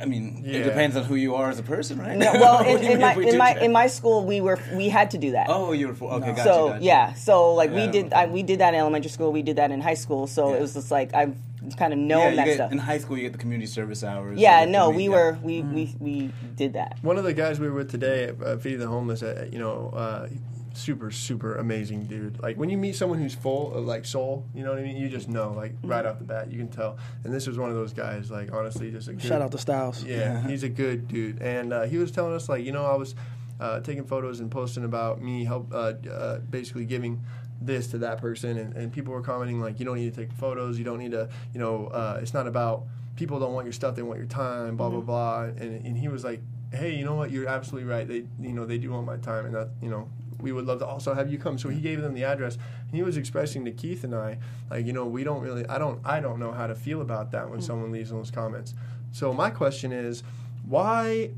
I 0.00 0.04
mean, 0.06 0.42
Yeah. 0.44 0.60
it 0.60 0.64
depends 0.64 0.96
on 0.96 1.04
who 1.04 1.14
you 1.14 1.34
are 1.34 1.50
as 1.50 1.58
a 1.58 1.62
person, 1.62 1.98
right? 1.98 2.16
No, 2.18 2.32
well, 2.32 2.64
in, 2.66 2.82
in 2.82 3.00
my 3.00 3.16
we 3.16 3.28
in 3.28 3.38
my 3.38 3.52
check? 3.52 3.62
in 3.62 3.72
my 3.72 3.86
school, 3.86 4.24
we 4.24 4.40
were 4.40 4.58
we 4.74 4.88
had 4.88 5.10
to 5.12 5.18
do 5.18 5.32
that. 5.32 5.46
Oh, 5.48 5.72
you 5.72 5.88
were 5.88 5.94
for, 5.94 6.12
okay. 6.14 6.30
Gotcha, 6.30 6.42
so 6.44 6.68
gotcha. 6.70 6.84
yeah, 6.84 7.14
so 7.14 7.54
like 7.54 7.70
we 7.72 7.86
did. 7.88 8.12
I, 8.12 8.26
we 8.26 8.42
did 8.42 8.58
that 8.60 8.74
in 8.74 8.80
elementary 8.80 9.10
school. 9.10 9.32
We 9.32 9.42
did 9.42 9.56
that 9.56 9.70
in 9.70 9.80
high 9.80 9.94
school. 9.94 10.26
So 10.26 10.50
Yeah. 10.50 10.56
it 10.56 10.60
was 10.62 10.74
just 10.74 10.90
like 10.90 11.14
I've 11.14 11.36
kind 11.76 11.92
of 11.92 11.98
known 11.98 12.30
Yeah, 12.30 12.36
that 12.36 12.44
get, 12.46 12.54
stuff. 12.56 12.72
in 12.72 12.78
high 12.78 12.98
school 12.98 13.16
you 13.16 13.22
get 13.22 13.32
the 13.32 13.38
community 13.38 13.66
service 13.70 14.02
hours. 14.02 14.38
yeah, 14.38 14.64
no, 14.64 14.90
commu- 14.90 14.96
we 14.96 15.02
yeah. 15.04 15.08
were 15.10 15.38
we, 15.42 15.62
we 15.62 15.94
we 16.00 16.32
did 16.56 16.72
that. 16.72 16.96
One 17.02 17.18
of 17.18 17.24
the 17.24 17.34
guys 17.34 17.60
we 17.60 17.68
were 17.68 17.76
with 17.76 17.90
today 17.90 18.24
at 18.24 18.42
uh, 18.42 18.56
Feeding 18.56 18.80
the 18.80 18.88
Homeless, 18.88 19.22
uh, 19.22 19.46
you 19.52 19.58
know, 19.58 19.92
uh, 19.94 20.28
super, 20.74 21.10
super 21.10 21.56
amazing 21.56 22.04
dude. 22.06 22.40
Like 22.42 22.56
when 22.56 22.70
you 22.70 22.78
meet 22.78 22.96
someone 22.96 23.18
who's 23.18 23.34
full 23.34 23.74
of 23.74 23.84
like 23.84 24.04
soul, 24.04 24.46
you 24.54 24.62
know 24.64 24.70
what 24.70 24.78
I 24.78 24.82
mean? 24.82 24.96
You 24.96 25.08
just 25.08 25.28
know, 25.28 25.52
like 25.52 25.74
right 25.82 26.04
off 26.04 26.18
the 26.18 26.24
bat, 26.24 26.50
you 26.50 26.58
can 26.58 26.68
tell. 26.68 26.98
And 27.24 27.32
this 27.32 27.46
was 27.46 27.58
one 27.58 27.70
of 27.70 27.76
those 27.76 27.92
guys, 27.92 28.30
like 28.30 28.52
honestly, 28.52 28.90
just 28.90 29.08
a 29.08 29.12
good, 29.12 29.22
Shout 29.22 29.42
out 29.42 29.52
to 29.52 29.58
Styles. 29.58 30.04
yeah, 30.04 30.46
he's 30.46 30.62
a 30.62 30.68
good 30.68 31.08
dude. 31.08 31.40
And 31.40 31.72
uh, 31.72 31.82
he 31.82 31.98
was 31.98 32.10
telling 32.10 32.34
us, 32.34 32.48
like, 32.48 32.64
you 32.64 32.72
know, 32.72 32.84
I 32.84 32.96
was 32.96 33.14
uh, 33.60 33.80
taking 33.80 34.04
photos 34.04 34.40
and 34.40 34.50
posting 34.50 34.84
about 34.84 35.22
me 35.22 35.44
help, 35.44 35.72
uh, 35.72 35.92
uh, 36.10 36.38
basically 36.38 36.84
giving 36.84 37.22
this 37.60 37.86
to 37.88 37.98
that 37.98 38.18
person, 38.20 38.58
and, 38.58 38.76
and 38.76 38.92
people 38.92 39.12
were 39.12 39.22
commenting 39.22 39.60
like, 39.60 39.78
you 39.78 39.84
don't 39.84 39.96
need 39.96 40.12
to 40.12 40.20
take 40.20 40.32
photos, 40.32 40.78
you 40.78 40.84
don't 40.84 40.98
need 40.98 41.12
to, 41.12 41.28
you 41.54 41.60
know, 41.60 41.86
uh, 41.86 42.18
it's 42.20 42.34
not 42.34 42.46
about 42.48 42.84
people 43.14 43.38
don't 43.38 43.52
want 43.52 43.66
your 43.66 43.72
stuff, 43.72 43.94
they 43.94 44.02
want 44.02 44.18
your 44.18 44.26
time, 44.26 44.76
blah 44.76 44.88
blah 44.88 45.00
blah. 45.00 45.42
And 45.44 45.86
and 45.86 45.96
he 45.96 46.08
was 46.08 46.24
like, 46.24 46.40
hey, 46.72 46.94
you 46.94 47.04
know 47.04 47.14
what, 47.14 47.30
you're 47.30 47.46
absolutely 47.48 47.88
right. 47.88 48.08
They, 48.08 48.24
you 48.40 48.52
know, 48.52 48.64
they 48.66 48.78
do 48.78 48.90
want 48.90 49.06
my 49.06 49.16
time, 49.16 49.46
and 49.46 49.54
that, 49.54 49.68
you 49.80 49.90
know. 49.90 50.08
We 50.42 50.52
would 50.52 50.66
love 50.66 50.80
to 50.80 50.86
also 50.86 51.14
have 51.14 51.30
you 51.30 51.38
come. 51.38 51.56
So 51.56 51.68
he 51.68 51.80
gave 51.80 52.02
them 52.02 52.14
the 52.14 52.24
address, 52.24 52.56
and 52.56 52.94
he 52.94 53.02
was 53.02 53.16
expressing 53.16 53.64
to 53.64 53.70
Keith 53.70 54.04
and 54.04 54.14
I, 54.14 54.38
like, 54.70 54.84
you 54.84 54.92
know, 54.92 55.06
we 55.06 55.24
don't 55.24 55.40
really, 55.40 55.64
I 55.66 55.78
don't, 55.78 56.00
I 56.04 56.20
don't 56.20 56.38
know 56.38 56.52
how 56.52 56.66
to 56.66 56.74
feel 56.74 57.00
about 57.00 57.30
that 57.30 57.48
when 57.48 57.60
mm. 57.60 57.62
someone 57.62 57.92
leaves 57.92 58.10
those 58.10 58.30
comments. 58.30 58.74
So 59.12 59.32
my 59.32 59.50
question 59.50 59.92
is, 59.92 60.22
why 60.66 61.30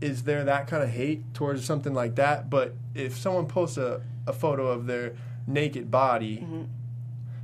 is 0.00 0.24
there 0.24 0.44
that 0.44 0.66
kind 0.66 0.82
of 0.82 0.90
hate 0.90 1.34
towards 1.34 1.64
something 1.64 1.94
like 1.94 2.16
that? 2.16 2.50
But 2.50 2.74
if 2.94 3.16
someone 3.16 3.46
posts 3.46 3.76
a, 3.76 4.02
a 4.26 4.32
photo 4.32 4.68
of 4.68 4.86
their 4.86 5.12
naked 5.46 5.90
body, 5.90 6.38
mm-hmm. 6.38 6.62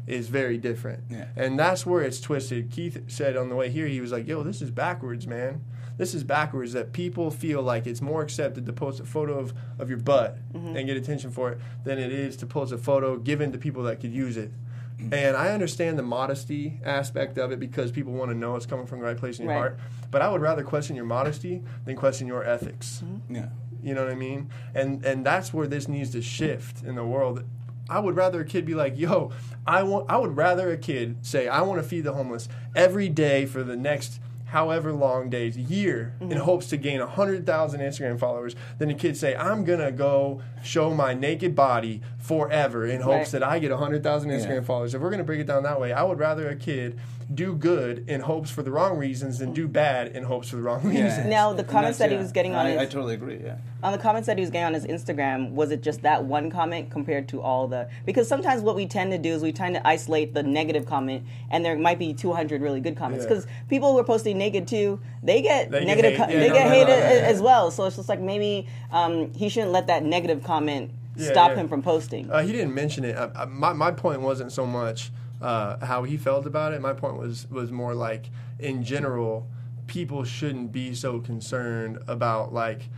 is 0.06 0.28
very 0.28 0.56
different. 0.56 1.04
Yeah. 1.10 1.26
And 1.36 1.58
that's 1.58 1.84
where 1.84 2.02
it's 2.02 2.20
twisted. 2.20 2.70
Keith 2.70 3.02
said 3.08 3.36
on 3.36 3.48
the 3.48 3.54
way 3.54 3.70
here, 3.70 3.86
he 3.86 4.00
was 4.00 4.12
like, 4.12 4.26
yo, 4.26 4.42
this 4.42 4.62
is 4.62 4.70
backwards, 4.70 5.26
man. 5.26 5.62
This 5.98 6.14
is 6.14 6.24
backwards 6.24 6.72
that 6.74 6.92
people 6.92 7.30
feel 7.30 7.62
like 7.62 7.86
it's 7.86 8.02
more 8.02 8.22
accepted 8.22 8.66
to 8.66 8.72
post 8.72 9.00
a 9.00 9.04
photo 9.04 9.38
of, 9.38 9.54
of 9.78 9.88
your 9.88 9.98
butt 9.98 10.36
mm-hmm. 10.52 10.76
and 10.76 10.86
get 10.86 10.96
attention 10.96 11.30
for 11.30 11.52
it 11.52 11.58
than 11.84 11.98
it 11.98 12.12
is 12.12 12.36
to 12.38 12.46
post 12.46 12.72
a 12.72 12.78
photo 12.78 13.16
given 13.16 13.52
to 13.52 13.58
people 13.58 13.82
that 13.84 14.00
could 14.00 14.12
use 14.12 14.36
it. 14.36 14.52
Mm. 15.00 15.12
And 15.12 15.36
I 15.36 15.50
understand 15.50 15.98
the 15.98 16.02
modesty 16.02 16.80
aspect 16.84 17.38
of 17.38 17.52
it 17.52 17.60
because 17.60 17.90
people 17.90 18.12
want 18.12 18.30
to 18.30 18.36
know 18.36 18.56
it's 18.56 18.66
coming 18.66 18.86
from 18.86 19.00
the 19.00 19.04
right 19.04 19.16
place 19.16 19.38
in 19.38 19.44
your 19.44 19.54
Right. 19.54 19.60
heart. 19.60 19.78
But 20.10 20.22
I 20.22 20.30
would 20.30 20.40
rather 20.40 20.62
question 20.62 20.96
your 20.96 21.04
modesty 21.04 21.62
than 21.84 21.96
question 21.96 22.26
your 22.26 22.44
ethics. 22.44 23.02
Mm-hmm. 23.04 23.34
Yeah. 23.34 23.48
You 23.82 23.94
know 23.94 24.04
what 24.04 24.12
I 24.12 24.16
mean? 24.16 24.50
And 24.74 25.04
and 25.04 25.24
that's 25.24 25.52
where 25.52 25.66
this 25.66 25.86
needs 25.86 26.10
to 26.10 26.22
shift 26.22 26.82
in 26.82 26.94
the 26.94 27.04
world. 27.04 27.44
I 27.88 28.00
would 28.00 28.16
rather 28.16 28.40
a 28.40 28.44
kid 28.44 28.64
be 28.64 28.74
like, 28.74 28.98
"Yo, 28.98 29.30
I 29.66 29.82
want." 29.84 30.10
I 30.10 30.16
would 30.16 30.36
rather 30.36 30.70
a 30.70 30.76
kid 30.76 31.18
say, 31.24 31.46
"I 31.46 31.60
want 31.60 31.80
to 31.80 31.88
feed 31.88 32.02
the 32.02 32.14
homeless 32.14 32.48
every 32.74 33.08
day 33.08 33.46
for 33.46 33.62
the 33.62 33.76
next." 33.76 34.18
However 34.46 34.92
long 34.92 35.28
days, 35.28 35.56
year, 35.56 36.14
in 36.20 36.28
mm-hmm. 36.28 36.38
hopes 36.38 36.68
to 36.68 36.76
gain 36.76 37.00
hundred 37.00 37.44
thousand 37.46 37.80
Instagram 37.80 38.18
followers, 38.18 38.54
than 38.78 38.90
a 38.90 38.94
kid 38.94 39.16
say, 39.16 39.34
"I'm 39.34 39.64
gonna 39.64 39.90
go 39.90 40.40
show 40.62 40.94
my 40.94 41.14
naked 41.14 41.56
body 41.56 42.00
forever 42.26 42.86
in 42.86 43.00
hopes 43.00 43.32
Right. 43.32 43.40
that 43.40 43.42
I 43.42 43.58
get 43.58 43.70
hundred 43.72 44.02
thousand 44.02 44.30
Instagram 44.30 44.54
Yeah. 44.56 44.60
followers." 44.62 44.94
If 44.94 45.00
we're 45.00 45.10
gonna 45.10 45.24
break 45.24 45.40
it 45.40 45.46
down 45.46 45.62
that 45.62 45.80
way, 45.80 45.92
I 45.92 46.02
would 46.02 46.18
rather 46.18 46.48
a 46.48 46.56
kid 46.56 46.98
do 47.34 47.54
good 47.56 48.04
in 48.08 48.20
hopes 48.20 48.50
for 48.52 48.62
the 48.62 48.70
wrong 48.70 48.96
reasons 48.96 49.40
than 49.40 49.52
do 49.52 49.66
bad 49.66 50.06
in 50.14 50.22
hopes 50.22 50.48
for 50.50 50.56
the 50.56 50.62
wrong 50.62 50.80
reasons. 50.84 51.26
Now, 51.26 51.52
the 51.52 51.64
comments 51.64 51.98
that's- 51.98 52.10
that 52.10 52.10
he 52.12 52.16
was 52.22 52.30
getting 52.30 52.54
on 52.54 52.66
I, 52.66 52.70
his- 52.70 52.80
I 52.82 52.84
totally 52.86 53.14
agree. 53.14 53.40
Yeah. 53.44 53.54
on 53.82 53.90
the 53.92 53.98
comments 53.98 54.26
that 54.26 54.36
he 54.38 54.42
was 54.42 54.50
getting 54.50 54.64
on 54.66 54.74
his 54.74 54.86
Instagram, 54.86 55.50
was 55.52 55.70
it 55.72 55.82
just 55.82 56.02
that 56.02 56.24
one 56.24 56.50
comment 56.50 56.88
compared 56.90 57.26
to 57.28 57.40
all 57.42 57.66
the? 57.66 57.88
Because 58.04 58.28
sometimes 58.28 58.62
what 58.62 58.76
we 58.76 58.86
tend 58.86 59.10
to 59.12 59.18
do 59.18 59.30
is 59.30 59.42
we 59.42 59.50
tend 59.52 59.74
to 59.74 59.86
isolate 59.86 60.34
the 60.34 60.42
negative 60.44 60.86
comment, 60.86 61.24
and 61.50 61.64
there 61.64 61.76
might 61.76 61.98
be 61.98 62.12
200 62.14 62.62
really 62.62 62.80
good 62.80 62.96
comments. 62.96 63.24
Yeah. 63.24 63.28
Because 63.30 63.46
people 63.68 63.92
who 63.92 63.98
are 63.98 64.04
posting 64.04 64.38
naked 64.38 64.66
too, 64.68 65.00
they 65.22 65.42
get 65.42 65.70
They 65.72 65.80
get 65.80 65.86
negative, 65.88 66.12
hate. 66.12 66.26
co- 66.26 66.32
Yeah, 66.32 66.40
they 66.40 66.48
no, 66.48 66.54
get 66.54 66.64
no, 66.66 66.70
hate 66.70 66.86
no, 66.88 66.94
a- 66.94 66.96
yeah, 66.98 67.12
yeah. 67.14 67.26
as 67.28 67.42
well. 67.42 67.70
So 67.72 67.84
it's 67.86 67.96
just 67.96 68.08
like 68.08 68.20
maybe 68.20 68.66
um, 68.92 69.32
he 69.34 69.48
shouldn't 69.48 69.72
let 69.72 69.88
that 69.88 70.04
negative 70.04 70.44
comment 70.44 70.90
Yeah, 71.16 71.30
stop 71.32 71.50
yeah. 71.52 71.56
him 71.56 71.68
from 71.68 71.82
posting. 71.82 72.30
Uh, 72.30 72.42
he 72.42 72.52
didn't 72.52 72.74
mention 72.74 73.04
it. 73.04 73.16
I, 73.16 73.30
I, 73.34 73.44
my 73.46 73.72
my 73.72 73.90
point 73.90 74.20
wasn't 74.20 74.52
so 74.52 74.66
much 74.66 75.10
uh, 75.40 75.84
how 75.84 76.02
he 76.04 76.16
felt 76.16 76.46
about 76.46 76.72
it. 76.74 76.80
My 76.80 76.92
point 76.92 77.16
was 77.16 77.46
was 77.50 77.70
more 77.72 77.94
like 77.94 78.30
in 78.58 78.82
general, 78.84 79.46
people 79.86 80.24
shouldn't 80.24 80.72
be 80.72 80.94
so 80.94 81.20
concerned 81.20 81.98
about 82.06 82.52
like 82.52 82.88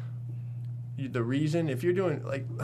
the 0.99 1.23
reason. 1.23 1.69
If 1.69 1.83
you're 1.85 1.93
doing 1.93 2.25
like, 2.25 2.47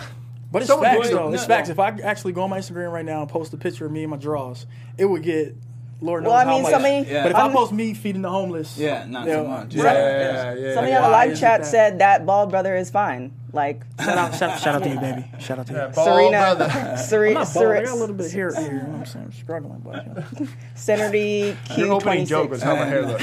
But 0.52 0.62
it's 0.62 0.68
Someone 0.70 0.88
facts 0.88 1.08
doing- 1.08 1.16
though. 1.16 1.28
no, 1.30 1.34
It's 1.34 1.46
facts. 1.46 1.68
If 1.68 1.80
I 1.80 1.88
actually 2.04 2.32
go 2.32 2.42
on 2.42 2.50
my 2.50 2.58
Instagram 2.60 2.92
right 2.92 3.04
now 3.04 3.22
and 3.22 3.28
post 3.28 3.52
a 3.54 3.56
picture 3.56 3.86
of 3.86 3.92
me 3.92 4.02
and 4.04 4.10
my 4.12 4.16
draws, 4.16 4.66
it 4.96 5.04
would 5.04 5.22
get 5.24 5.56
Lord 6.00 6.22
knows 6.22 6.30
Well, 6.30 6.38
I 6.38 6.44
how 6.44 6.50
mean, 6.54 6.62
much. 6.62 6.72
somebody- 6.72 7.10
Yeah. 7.10 7.22
But 7.24 7.32
if 7.32 7.36
i 7.36 7.40
I'm- 7.40 7.52
post 7.52 7.72
me 7.72 7.92
feeding 7.94 8.22
the 8.22 8.30
homeless, 8.30 8.78
Yeah, 8.78 9.04
not 9.08 9.26
you 9.26 9.32
so 9.32 9.44
much. 9.46 9.74
right. 9.74 9.94
yeah, 9.94 10.54
yeah, 10.54 10.74
Somebody 10.74 10.92
yeah. 10.92 10.98
on 10.98 11.02
the 11.04 11.08
live 11.10 11.40
chat 11.40 11.62
that? 11.62 11.66
said 11.66 11.98
that 12.00 12.24
bald 12.26 12.50
brother 12.50 12.76
is 12.76 12.88
fine. 12.90 13.32
Like 13.54 13.82
Shout 14.00 14.18
out, 14.18 14.34
shout, 14.34 14.60
shout 14.60 14.74
out 14.74 14.82
to 14.82 14.90
you, 14.90 14.98
baby. 14.98 15.24
Shout 15.38 15.60
out 15.60 15.68
to 15.68 15.72
you. 15.72 15.78
Yeah, 15.78 15.92
bald 15.94 16.08
Serena, 16.08 16.56
brother. 16.56 16.96
Serena, 16.98 17.40
I'm 17.40 17.44
not 17.44 17.54
bald. 17.54 17.66
I 17.66 17.82
got 17.82 17.92
a 17.92 17.94
little 17.94 18.16
bit 18.16 18.26
of 18.26 18.32
hair 18.32 18.52
here. 18.52 18.64
You 18.64 18.72
know 18.72 18.84
what 18.84 18.98
I'm 18.98 19.06
saying? 19.06 19.24
I'm 19.26 19.32
struggling, 19.32 19.78
but 19.84 20.06
you 20.06 20.12
know. 20.44 20.52
Senator 20.74 21.16
Your 21.76 21.92
opening 21.92 22.26
joke 22.26 22.50
was 22.50 22.62
how 22.62 22.74
my 22.74 22.84
hair 22.84 23.06
looked. 23.06 23.22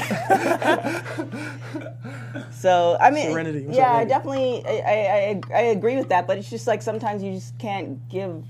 So 2.54 2.96
I 2.98 3.10
mean, 3.10 3.30
Serenity. 3.30 3.66
Yeah, 3.68 3.90
up, 3.90 3.96
I 3.96 4.04
definitely, 4.06 4.64
I, 4.64 4.70
I, 4.70 4.92
I, 4.94 5.40
I 5.54 5.60
agree 5.64 5.96
with 5.96 6.08
that. 6.08 6.26
But 6.26 6.38
it's 6.38 6.48
just 6.48 6.66
like 6.66 6.80
sometimes 6.80 7.22
you 7.22 7.34
just 7.34 7.58
can't 7.58 8.08
give 8.08 8.42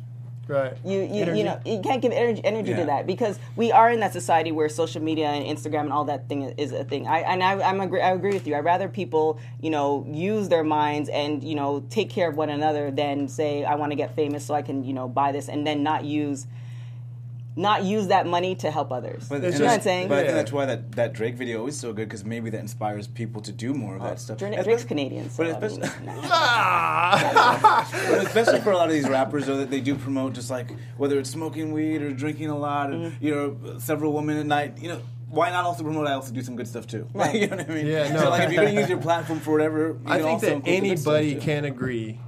Right. 0.49 0.77
You, 0.85 0.99
you, 1.01 1.23
Energy. 1.23 1.39
you 1.39 1.45
know 1.45 1.61
you 1.65 1.81
can't 1.81 2.03
give 2.03 2.11
energy, 2.13 2.45
energy 2.45 2.71
Yeah. 2.71 2.81
to 2.81 2.85
that 2.87 3.07
because 3.07 3.39
we 3.55 3.71
are 3.71 3.91
in 3.91 4.01
that 4.01 4.13
society 4.13 4.51
where 4.51 4.69
social 4.69 5.01
media 5.01 5.29
and 5.29 5.45
Instagram 5.57 5.83
and 5.83 5.93
all 5.93 6.05
that 6.07 6.29
thing 6.29 6.43
is 6.59 6.73
a 6.73 6.83
thing. 6.85 7.07
I 7.07 7.21
and 7.21 7.43
I, 7.45 7.61
I'm 7.63 7.81
agree, 7.81 8.01
I 8.01 8.11
agree 8.13 8.33
with 8.33 8.47
you. 8.47 8.57
I'd 8.57 8.65
rather 8.65 8.89
people 8.89 9.39
you 9.61 9.71
know 9.71 10.05
use 10.11 10.49
their 10.49 10.65
minds 10.65 11.09
and 11.09 11.45
you 11.45 11.55
know 11.55 11.85
take 11.91 12.11
care 12.11 12.29
of 12.29 12.37
one 12.37 12.51
another 12.51 12.91
than 12.91 13.29
say 13.29 13.65
I 13.65 13.77
want 13.77 13.93
to 13.93 13.97
get 13.97 14.17
famous 14.17 14.45
so 14.45 14.53
I 14.55 14.63
can 14.63 14.83
you 14.83 14.93
know 14.93 15.07
buy 15.09 15.31
this 15.31 15.49
and 15.49 15.65
then 15.67 15.83
not 15.85 16.05
use 16.05 16.47
not 17.55 17.85
use 17.85 18.07
that 18.09 18.27
money 18.27 18.55
to 18.57 18.71
help 18.71 18.91
others. 18.93 19.29
But, 19.29 19.43
you 19.43 19.51
know 19.51 19.59
what 19.59 19.69
I- 19.69 19.75
I'm 19.75 19.81
saying? 19.83 20.09
But 20.09 20.19
I 20.19 20.23
think 20.23 20.35
that's 20.35 20.53
why 20.53 20.65
that, 20.67 20.93
that 20.93 21.13
Drake 21.13 21.35
video 21.35 21.67
is 21.67 21.79
so 21.79 21.93
good 21.93 22.09
because 22.09 22.25
maybe 22.25 22.49
that 22.51 22.61
inspires 22.61 23.07
people 23.07 23.43
to 23.43 23.53
do 23.53 23.75
more 23.75 23.97
of 23.97 24.03
that 24.03 24.19
stuff. 24.21 24.39
Drake- 24.39 24.63
Drake's 24.65 24.85
Canadian, 24.85 25.29
so 25.29 25.45
but 25.45 25.63
I 25.65 25.69
mean, 25.69 25.81
nah. 26.07 26.23
Ah! 26.25 27.89
but 28.11 28.27
especially 28.27 28.61
for 28.61 28.71
a 28.73 28.77
lot 28.77 28.89
of 28.89 28.95
these 28.95 29.09
rappers, 29.09 29.47
though, 29.47 29.59
that 29.59 29.71
they 29.71 29.81
do 29.81 29.95
promote 29.95 30.33
just 30.33 30.51
like 30.51 30.71
whether 30.97 31.19
it's 31.19 31.31
smoking 31.31 31.73
weed 31.73 32.01
or 32.03 32.13
drinking 32.13 32.49
a 32.49 32.59
lot, 32.59 32.91
or, 32.91 32.95
Mm-hmm. 32.95 33.25
you 33.25 33.35
know, 33.35 33.79
several 33.79 34.13
women 34.13 34.39
at 34.39 34.47
night. 34.47 34.79
You 34.81 34.89
know, 34.89 35.01
why 35.29 35.51
not 35.51 35.65
also 35.65 35.83
promote? 35.83 36.07
I 36.07 36.13
also 36.13 36.33
do 36.33 36.43
some 36.43 36.57
good 36.57 36.69
stuff 36.69 36.87
too. 36.87 37.07
Right. 37.15 37.35
you 37.35 37.47
know 37.49 37.57
what 37.57 37.71
I 37.71 37.75
mean? 37.75 37.87
Yeah, 37.87 38.13
no. 38.13 38.21
So 38.21 38.31
like, 38.31 38.45
if 38.49 38.53
you're 38.53 38.65
gonna 38.65 38.81
use 38.81 38.89
your 38.89 38.99
platform 39.09 39.41
for 39.41 39.53
whatever, 39.53 39.89
you 39.89 40.01
I 40.07 40.19
can 40.19 40.25
think 40.25 40.29
also 40.35 40.47
that 40.47 40.53
include 40.55 40.83
the 40.85 40.89
good 40.89 40.99
stuff, 40.99 41.15
anybody 41.17 41.41
can 41.45 41.65
agree. 41.67 42.21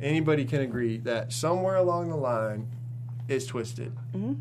Anybody 0.00 0.44
can 0.44 0.60
agree 0.60 0.98
that 0.98 1.32
somewhere 1.32 1.74
along 1.76 2.10
the 2.10 2.16
line, 2.16 2.68
it's 3.28 3.46
twisted. 3.46 3.92
Mm-hmm. 4.14 4.34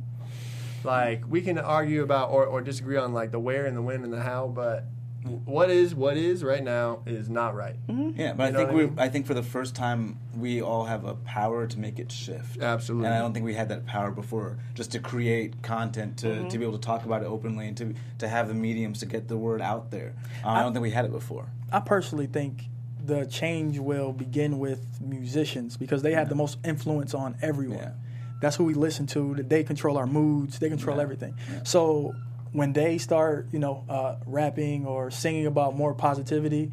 Like 0.83 1.23
we 1.27 1.41
can 1.41 1.57
argue 1.57 2.03
about 2.03 2.29
or, 2.31 2.45
or 2.45 2.61
disagree 2.61 2.97
on 2.97 3.13
like 3.13 3.31
the 3.31 3.39
where 3.39 3.65
and 3.65 3.75
the 3.75 3.81
when 3.81 4.03
and 4.03 4.13
the 4.13 4.21
how, 4.21 4.47
but 4.47 4.85
what 5.43 5.69
is 5.69 5.93
what 5.93 6.15
is 6.15 6.41
right 6.43 6.63
now 6.63 6.99
is 7.05 7.27
not 7.29 7.53
right. 7.55 7.75
Mm-hmm. 7.87 8.17
Yeah, 8.19 8.33
but 8.33 8.43
I 8.43 8.47
You 8.47 8.53
know 8.53 8.59
think 8.59 8.69
what 8.69 8.75
I 8.75 8.77
we, 8.77 8.85
mean? 8.87 8.99
I 8.99 9.09
think 9.09 9.25
for 9.25 9.33
the 9.33 9.43
first 9.43 9.75
time, 9.75 10.19
we 10.37 10.61
all 10.61 10.85
have 10.85 11.03
a 11.03 11.15
power 11.15 11.67
to 11.67 11.79
make 11.79 11.99
it 11.99 12.11
shift. 12.11 12.61
Absolutely. 12.61 13.07
And 13.07 13.15
I 13.15 13.19
don't 13.19 13.33
think 13.33 13.43
we 13.45 13.53
had 13.55 13.67
that 13.69 13.85
power 13.85 14.11
before, 14.11 14.57
just 14.75 14.91
to 14.93 14.99
create 14.99 15.61
content, 15.63 16.17
to, 16.19 16.27
Mm-hmm. 16.27 16.47
to 16.47 16.57
be 16.57 16.63
able 16.63 16.77
to 16.77 16.85
talk 16.85 17.03
about 17.03 17.23
it 17.23 17.25
openly, 17.25 17.67
and 17.67 17.75
to 17.77 17.93
to 18.19 18.27
have 18.29 18.47
the 18.47 18.53
mediums 18.53 18.99
to 18.99 19.05
get 19.05 19.27
the 19.27 19.35
word 19.37 19.61
out 19.61 19.91
there. 19.91 20.13
Uh, 20.45 20.49
I 20.49 20.61
don't 20.61 20.71
think 20.71 20.83
we 20.83 20.91
had 20.91 21.03
it 21.03 21.11
before. 21.11 21.47
I 21.73 21.81
personally 21.81 22.27
think 22.27 22.65
the 23.03 23.25
change 23.25 23.79
will 23.79 24.13
begin 24.13 24.59
with 24.59 25.01
musicians 25.01 25.75
because 25.75 26.03
they 26.03 26.13
have 26.13 26.29
the 26.29 26.35
most 26.35 26.57
influence 26.63 27.13
on 27.13 27.35
everyone. 27.41 27.79
Yeah. 27.79 27.91
That's 28.41 28.55
who 28.55 28.63
we 28.65 28.73
listen 28.73 29.07
to. 29.07 29.35
that 29.35 29.49
They 29.49 29.63
control 29.63 29.97
our 29.97 30.07
moods. 30.07 30.59
They 30.59 30.69
control 30.69 30.99
everything. 30.99 31.33
So 31.63 32.13
when 32.53 32.73
they 32.73 32.97
start, 32.97 33.47
you 33.51 33.59
know, 33.59 33.83
uh, 33.89 34.15
rapping 34.25 34.85
or 34.85 35.11
singing 35.11 35.45
about 35.47 35.75
more 35.75 35.93
positivity, 35.93 36.71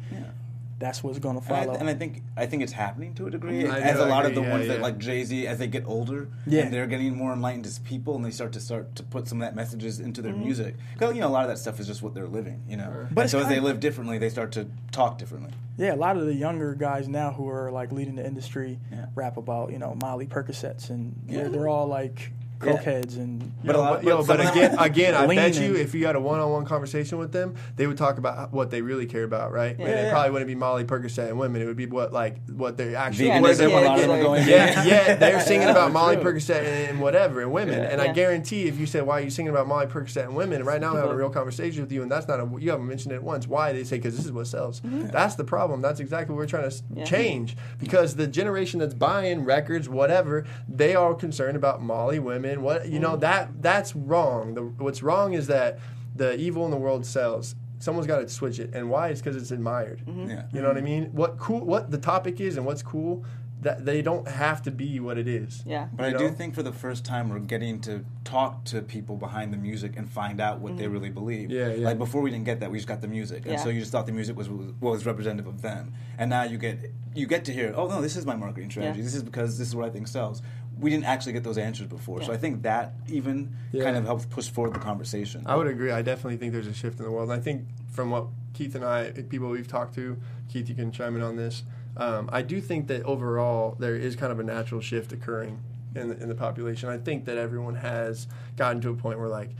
that's 0.77 1.01
what's 1.03 1.19
going 1.19 1.39
to 1.39 1.45
And 1.47 1.55
I, 1.55 1.65
follow. 1.65 1.77
and 1.79 1.89
I 1.89 1.93
think 1.93 2.21
I 2.35 2.45
think 2.45 2.61
it's 2.63 2.73
happening 2.73 3.13
to 3.15 3.27
a 3.27 3.31
degree. 3.31 3.65
I 3.67 3.79
as 3.79 3.95
do 3.97 4.03
a 4.03 4.07
lot 4.07 4.25
of 4.25 4.35
the 4.35 4.41
yeah, 4.41 4.51
ones 4.51 4.67
that 4.67 4.81
like 4.81 4.97
Jay 4.97 5.23
Z, 5.23 5.47
as 5.47 5.57
they 5.57 5.67
get 5.67 5.85
older, 5.87 6.27
Yeah. 6.45 6.63
and 6.63 6.73
they're 6.73 6.85
getting 6.87 7.15
more 7.15 7.31
enlightened 7.31 7.65
as 7.65 7.79
people, 7.79 8.15
and 8.15 8.25
they 8.25 8.29
start 8.31 8.51
to 8.53 8.59
start 8.59 8.93
to 8.95 9.03
put 9.03 9.27
some 9.27 9.41
of 9.41 9.47
that 9.47 9.55
messages 9.55 9.99
into 9.99 10.21
Mm-hmm. 10.21 10.31
their 10.31 10.39
music. 10.45 10.75
Because 10.93 11.15
you 11.15 11.21
know 11.21 11.27
a 11.27 11.29
lot 11.29 11.43
of 11.43 11.49
that 11.49 11.57
stuff 11.59 11.79
is 11.79 11.87
just 11.87 12.01
what 12.03 12.13
they're 12.13 12.27
living. 12.27 12.61
You 12.67 12.77
know, 12.77 12.91
But 13.09 13.15
but 13.15 13.21
it's 13.25 13.31
so 13.31 13.39
as 13.39 13.47
they 13.47 13.59
live 13.59 13.79
differently, 13.79 14.17
they 14.17 14.29
start 14.29 14.51
to 14.53 14.67
talk 14.91 15.17
differently. 15.17 15.51
yeah, 15.77 15.93
a 15.93 15.95
lot 15.95 16.17
of 16.17 16.25
the 16.25 16.33
younger 16.33 16.73
guys 16.75 17.07
now 17.07 17.31
who 17.31 17.47
are 17.49 17.71
like 17.71 17.91
leading 17.91 18.15
the 18.15 18.25
industry 18.25 18.79
Yeah. 18.91 19.05
rap 19.15 19.37
about, 19.37 19.71
you 19.71 19.79
know, 19.79 19.95
Molly 20.01 20.25
Percocets 20.27 20.89
and 20.89 21.15
Yeah. 21.27 21.37
they're, 21.43 21.49
they're 21.49 21.67
all 21.67 21.87
like 21.87 22.19
Yeah. 22.19 22.27
Cokeheads 22.59 23.17
and 23.17 23.51
But 23.63 23.75
a 23.75 23.77
Yo, 23.77 23.81
lot- 23.83 23.93
but, 23.95 24.03
yo, 24.03 24.17
but 24.23 24.37
but 24.37 24.51
again, 24.51 24.75
again, 24.79 25.15
I 25.15 25.27
bet 25.27 25.55
you 25.59 25.75
if 25.75 25.93
you 25.93 26.05
had 26.05 26.15
a 26.15 26.19
one-on-one 26.19 26.65
conversation 26.65 27.17
with 27.17 27.31
them, 27.31 27.55
they 27.75 27.87
would 27.87 27.97
talk 27.97 28.17
about 28.17 28.51
what 28.53 28.71
they 28.71 28.81
really 28.81 29.05
care 29.05 29.23
about, 29.23 29.51
right? 29.51 29.77
and 29.77 29.87
it 29.87 30.11
probably 30.11 30.31
wouldn't 30.31 30.47
be 30.47 30.55
Molly 30.55 30.83
Percocet 30.83 31.29
and 31.29 31.39
women. 31.39 31.61
It 31.61 31.65
would 31.65 31.77
be 31.77 31.85
what 31.85 32.13
like 32.13 32.37
what 32.49 32.77
they 32.77 32.95
actually 32.95 33.27
Yeah, 33.27 33.41
where 33.41 33.53
Veganism, 33.53 33.57
they 33.57 33.65
a 33.65 33.69
want 33.69 33.85
lot 33.85 33.95
to 33.97 34.01
of 34.01 34.07
them 34.07 34.11
are 34.11 34.17
Yeah. 34.17 34.23
going. 34.23 34.47
yeah, 34.47 34.83
yeah, 34.83 35.15
they're 35.15 35.39
singing 35.41 35.67
about 35.69 35.91
Molly 35.93 36.15
True. 36.17 36.33
Percocet 36.33 36.89
and 36.89 36.99
whatever 36.99 37.41
and 37.41 37.51
women. 37.51 37.79
And 37.83 38.01
I 38.01 38.11
guarantee 38.13 38.67
if 38.67 38.79
you 38.79 38.85
said 38.85 39.05
why 39.05 39.19
are 39.19 39.23
you 39.23 39.29
singing 39.29 39.51
about 39.51 39.67
Molly 39.67 39.87
Percocet 39.87 40.23
and 40.23 40.35
women, 40.35 40.63
right 40.63 40.79
now 40.81 40.91
I'm 40.91 40.95
having 40.97 41.11
a 41.11 41.15
real 41.15 41.29
conversation 41.29 41.81
with 41.81 41.91
you, 41.91 42.01
and 42.01 42.11
that's 42.11 42.27
not 42.27 42.39
a 42.39 42.49
you 42.59 42.71
haven't 42.71 42.87
mentioned 42.87 43.13
it 43.13 43.21
once. 43.23 43.47
Why 43.47 43.73
they 43.73 43.83
say 43.83 43.97
because 43.97 44.15
this 44.15 44.25
is 44.25 44.31
what 44.31 44.47
sells. 44.47 44.81
Mm-hmm. 44.81 45.07
That's 45.07 45.35
the 45.35 45.43
problem. 45.43 45.81
That's 45.81 45.99
exactly 45.99 46.33
what 46.33 46.39
we're 46.41 46.47
trying 46.47 46.69
to 46.69 46.75
Yeah. 46.95 47.03
change 47.05 47.55
because 47.79 48.15
the 48.15 48.27
generation 48.27 48.79
that's 48.79 48.93
buying 48.93 49.43
records, 49.43 49.89
whatever, 49.89 50.45
they 50.69 50.95
are 50.95 51.13
concerned 51.13 51.55
about 51.57 51.81
Molly 51.81 52.19
women. 52.19 52.44
What 52.61 52.87
you 52.87 52.99
know 52.99 53.15
that 53.17 53.61
that's 53.61 53.95
wrong. 53.95 54.53
The, 54.53 54.61
what's 54.63 55.01
wrong 55.03 55.33
is 55.33 55.47
that 55.47 55.79
the 56.15 56.35
evil 56.39 56.65
in 56.65 56.71
the 56.71 56.77
world 56.77 57.05
sells. 57.05 57.55
Someone's 57.79 58.07
got 58.07 58.19
to 58.19 58.29
switch 58.29 58.57
it, 58.59 58.73
and 58.73 58.89
why? 58.89 59.09
It's 59.09 59.21
because 59.21 59.35
it's 59.35 59.51
admired. 59.51 60.01
Yeah. 60.07 60.43
You 60.53 60.61
know 60.61 60.69
what 60.69 60.77
I 60.77 60.81
mean? 60.81 61.05
What 61.11 61.37
cool? 61.37 61.59
What 61.59 61.91
the 61.91 61.97
topic 61.97 62.39
is 62.39 62.55
and 62.57 62.65
what's 62.65 62.81
cool? 62.81 63.25
That 63.61 63.83
they 63.85 64.01
don't 64.01 64.27
have 64.27 64.61
to 64.63 64.71
be 64.71 64.99
what 64.99 65.17
it 65.17 65.27
is. 65.27 65.63
Yeah. 65.65 65.87
But 65.91 66.09
You 66.11 66.15
I 66.15 66.19
do 66.19 66.29
think 66.31 66.53
for 66.55 66.61
the 66.63 66.71
first 66.71 67.03
time 67.03 67.29
we're 67.29 67.39
getting 67.39 67.79
to 67.81 68.05
talk 68.23 68.63
to 68.65 68.81
people 68.81 69.15
behind 69.17 69.51
the 69.51 69.57
music 69.57 69.93
and 69.97 70.07
find 70.09 70.39
out 70.39 70.59
what 70.59 70.73
Mm-hmm. 70.73 70.81
they 70.81 70.87
really 70.87 71.09
believe. 71.09 71.49
Yeah, 71.51 71.73
yeah. 71.73 71.85
Like 71.85 71.97
before 71.97 72.21
we 72.21 72.29
didn't 72.31 72.45
get 72.45 72.59
that, 72.59 72.69
we 72.71 72.77
just 72.77 72.87
got 72.87 73.01
the 73.01 73.07
music, 73.07 73.45
and 73.45 73.59
so 73.59 73.69
you 73.69 73.79
just 73.79 73.91
thought 73.91 74.05
the 74.05 74.11
music 74.11 74.37
was 74.37 74.49
what 74.49 74.91
was 74.91 75.05
representative 75.05 75.47
of 75.47 75.61
them. 75.61 75.93
And 76.17 76.29
now 76.29 76.43
you 76.43 76.57
get 76.57 76.91
you 77.13 77.27
get 77.27 77.43
to 77.45 77.53
hear, 77.53 77.73
oh 77.75 77.87
no, 77.87 78.01
this 78.01 78.15
is 78.15 78.25
my 78.25 78.35
marketing 78.35 78.69
strategy. 78.69 78.99
Yeah. 78.99 79.03
This 79.05 79.15
is 79.15 79.23
because 79.23 79.57
this 79.57 79.67
is 79.67 79.75
what 79.75 79.85
I 79.85 79.89
think 79.89 80.07
sells. 80.07 80.41
We 80.79 80.89
didn't 80.89 81.05
actually 81.05 81.33
get 81.33 81.43
those 81.43 81.57
answers 81.57 81.87
before, 81.87 82.21
so 82.21 82.33
I 82.33 82.37
think 82.37 82.63
that 82.63 82.93
even 83.07 83.55
Yeah. 83.71 83.83
kind 83.85 83.95
of 83.97 84.05
helps 84.05 84.25
push 84.25 84.49
forward 84.49 84.73
the 84.73 84.79
conversation. 84.79 85.43
I 85.45 85.55
would 85.55 85.67
agree. 85.67 85.91
I 85.91 86.01
definitely 86.01 86.37
think 86.37 86.51
there's 86.53 86.67
a 86.67 86.73
shift 86.73 86.99
in 86.99 87.05
the 87.05 87.11
world. 87.11 87.29
And 87.29 87.39
I 87.39 87.41
think 87.41 87.65
from 87.91 88.09
what 88.09 88.27
Keith 88.53 88.75
and 88.75 88.83
I, 88.83 89.11
people 89.11 89.49
we've 89.49 89.67
talked 89.67 89.95
to, 89.95 90.17
Keith, 90.49 90.67
you 90.69 90.75
can 90.75 90.91
chime 90.91 91.15
in 91.15 91.21
on 91.21 91.35
this. 91.37 91.63
Um, 91.97 92.29
I 92.31 92.41
do 92.41 92.59
think 92.59 92.87
that 92.87 93.03
overall 93.03 93.75
there 93.79 93.95
is 93.95 94.15
kind 94.17 94.31
of 94.31 94.39
a 94.39 94.43
natural 94.43 94.81
shift 94.81 95.13
occurring 95.13 95.59
in 95.95 96.09
the, 96.09 96.21
in 96.21 96.27
the 96.27 96.35
population. 96.35 96.89
I 96.89 96.97
think 96.97 97.23
that 97.25 97.37
everyone 97.37 97.75
has 97.75 98.27
gotten 98.57 98.81
to 98.81 98.89
a 98.89 98.95
point 98.95 99.17
where 99.17 99.29
like 99.29 99.51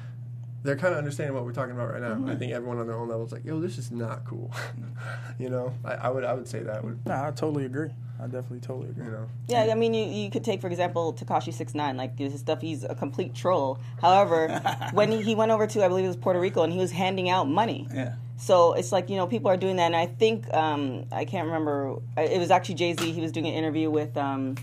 they're 0.65 0.75
kind 0.75 0.93
of 0.93 0.97
understanding 0.97 1.35
what 1.35 1.45
we're 1.45 1.53
talking 1.53 1.71
about 1.73 1.91
right 1.93 2.01
now. 2.01 2.31
I 2.31 2.35
think 2.35 2.51
everyone 2.51 2.79
on 2.79 2.87
their 2.87 2.95
own 2.97 3.07
level 3.07 3.25
is 3.25 3.31
like, 3.31 3.45
yo, 3.45 3.59
this 3.59 3.77
is 3.77 3.91
not 3.91 4.25
cool. 4.25 4.51
you 5.39 5.49
know, 5.49 5.73
I, 5.85 5.93
I 5.93 6.09
would 6.09 6.23
I 6.23 6.33
would 6.33 6.47
say 6.47 6.63
that 6.63 6.83
would 6.83 7.05
Nah, 7.05 7.27
I 7.27 7.31
totally 7.31 7.65
agree. 7.65 7.89
I 8.19 8.23
definitely 8.27 8.61
totally 8.61 8.89
agree. 8.89 9.05
you 9.05 9.11
know. 9.11 9.27
Yeah, 9.47 9.67
I 9.71 9.75
mean, 9.75 9.93
you, 9.93 10.05
you 10.05 10.31
could 10.31 10.43
take 10.43 10.61
for 10.61 10.67
example 10.67 11.13
Tekashi 11.13 11.53
Six 11.53 11.75
Nine, 11.75 11.97
like 11.97 12.17
his 12.17 12.39
stuff. 12.39 12.61
He's 12.61 12.83
a 12.83 12.95
complete 12.95 13.35
troll. 13.35 13.79
However, 14.01 14.61
when 14.93 15.11
he, 15.11 15.21
he 15.21 15.35
went 15.35 15.51
over 15.51 15.67
to 15.67 15.85
I 15.85 15.87
believe 15.87 16.05
it 16.05 16.09
was 16.09 16.17
Puerto 16.17 16.39
Rico 16.39 16.63
and 16.63 16.73
he 16.73 16.79
was 16.79 16.91
handing 16.91 17.29
out 17.29 17.47
money. 17.47 17.87
yeah. 17.93 18.15
So 18.37 18.73
it's 18.73 18.91
like 18.91 19.09
you 19.09 19.15
know 19.15 19.27
people 19.27 19.49
are 19.49 19.55
doing 19.57 19.77
that, 19.77 19.85
and 19.85 19.95
I 19.95 20.07
think 20.07 20.53
um, 20.53 21.05
I 21.11 21.23
can't 21.23 21.45
remember. 21.45 21.97
It 22.17 22.37
was 22.37 22.51
actually 22.51 22.75
Jay 22.75 22.93
Z. 22.93 23.11
He 23.11 23.21
was 23.21 23.31
doing 23.31 23.47
an 23.47 23.53
interview 23.53 23.89
with 23.89 24.17
um, 24.17 24.55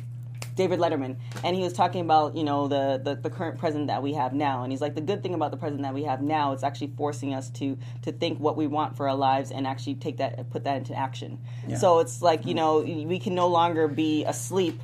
David 0.55 0.79
Letterman, 0.79 1.17
and 1.45 1.57
he 1.57 1.62
was 1.62 1.73
talking 1.73 2.01
about 2.01 2.37
you 2.37 2.45
know 2.45 2.69
the, 2.69 3.01
the 3.03 3.15
the 3.15 3.31
current 3.31 3.59
president 3.59 3.88
that 3.88 4.03
we 4.03 4.12
have 4.15 4.33
now, 4.33 4.62
and 4.62 4.73
he's 4.73 4.81
like 4.81 4.95
the 4.95 5.01
good 5.01 5.23
thing 5.23 5.35
about 5.35 5.51
the 5.51 5.57
president 5.57 5.83
that 5.83 5.95
we 5.95 6.05
have 6.05 6.23
now, 6.23 6.53
it's 6.53 6.62
actually 6.62 6.93
forcing 6.97 7.35
us 7.35 7.51
to 7.51 7.79
to 8.03 8.12
think 8.12 8.38
what 8.38 8.57
we 8.57 8.67
want 8.67 8.97
for 8.97 9.09
our 9.09 9.17
lives 9.17 9.51
and 9.51 9.67
actually 9.67 9.95
take 9.95 10.19
that 10.19 10.51
put 10.51 10.65
that 10.65 10.77
into 10.77 10.95
action. 10.95 11.38
So 11.79 12.01
it's 12.01 12.23
like 12.23 12.47
you 12.47 12.55
know 12.55 12.81
we 12.81 13.19
can 13.19 13.35
no 13.35 13.49
longer 13.49 13.88
be 13.88 14.25
asleep 14.25 14.81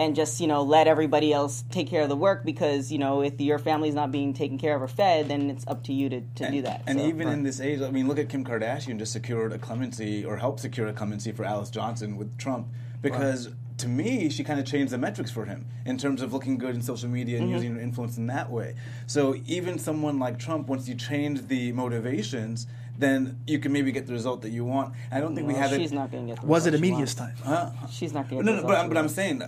and 0.00 0.16
just 0.16 0.40
you 0.40 0.46
know 0.46 0.62
let 0.62 0.86
everybody 0.86 1.32
else 1.32 1.62
take 1.70 1.86
care 1.86 2.02
of 2.02 2.08
the 2.08 2.16
work 2.16 2.42
because 2.42 2.90
you 2.90 2.98
know 2.98 3.20
if 3.20 3.38
your 3.38 3.58
family's 3.58 3.94
not 3.94 4.10
being 4.10 4.32
taken 4.32 4.56
care 4.56 4.74
of 4.74 4.80
or 4.80 4.88
fed 4.88 5.28
then 5.28 5.50
it's 5.50 5.66
up 5.66 5.84
to 5.84 5.92
you 5.92 6.08
to, 6.08 6.20
to 6.36 6.44
and, 6.44 6.54
do 6.54 6.62
that 6.62 6.82
And 6.86 6.98
So- 6.98 7.06
even 7.06 7.28
in 7.28 7.42
this 7.42 7.60
age, 7.60 7.82
I 7.82 7.90
mean, 7.90 8.08
look 8.08 8.18
at 8.18 8.28
Kim 8.30 8.42
Kardashian 8.42 8.98
just 8.98 9.12
secured 9.12 9.52
a 9.52 9.58
clemency 9.58 10.24
or 10.24 10.38
helped 10.38 10.60
secure 10.60 10.88
a 10.88 10.92
clemency 10.92 11.32
for 11.32 11.44
Alice 11.44 11.68
Johnson 11.68 12.16
with 12.16 12.36
Trump 12.38 12.68
because 13.02 13.50
to 13.80 13.88
me, 13.88 14.28
she 14.30 14.42
kind 14.44 14.58
of 14.60 14.66
changed 14.66 14.92
the 14.92 14.98
metrics 14.98 15.30
for 15.30 15.44
him 15.44 15.66
in 15.84 15.98
terms 15.98 16.22
of 16.22 16.32
looking 16.32 16.56
good 16.58 16.74
in 16.74 16.82
social 16.82 17.08
media 17.08 17.36
Mm-hmm. 17.36 17.44
and 17.44 17.52
using 17.52 17.74
her 17.74 17.80
influence 17.80 18.16
in 18.16 18.26
that 18.28 18.50
way. 18.50 18.74
So 19.06 19.36
even 19.46 19.78
someone 19.78 20.18
like 20.18 20.38
Trump, 20.38 20.68
once 20.68 20.88
you 20.88 20.94
change 20.94 21.46
the 21.48 21.72
motivations, 21.72 22.66
then 22.98 23.38
you 23.46 23.58
can 23.58 23.72
maybe 23.72 23.92
get 23.92 24.06
the 24.06 24.12
result 24.12 24.42
that 24.42 24.50
you 24.50 24.64
want. 24.64 24.94
I 25.10 25.20
don't 25.20 25.34
think 25.34 25.46
we 25.46 25.54
Well, 25.54 25.62
have 25.62 25.70
she's 25.78 25.92
it. 25.92 25.94
not 25.94 26.10
going 26.10 26.26
to 26.26 26.34
get 26.34 26.40
the 26.42 26.46
Was 26.46 26.66
it 26.66 26.70
a 26.70 26.72
result 26.72 26.84
she 26.86 26.90
media 26.92 27.06
stunt? 27.06 27.34
Huh? 27.44 27.70
She's 27.90 28.12
not 28.12 28.28
going 28.28 28.44
to 28.44 28.46
No, 28.46 28.56
get 28.56 28.62
no, 28.62 28.68
but, 28.68 28.76
I'm- 28.76 28.84
she 28.84 28.88
but 28.88 28.96
I'm 28.98 29.04
wants. 29.04 29.14
saying 29.14 29.42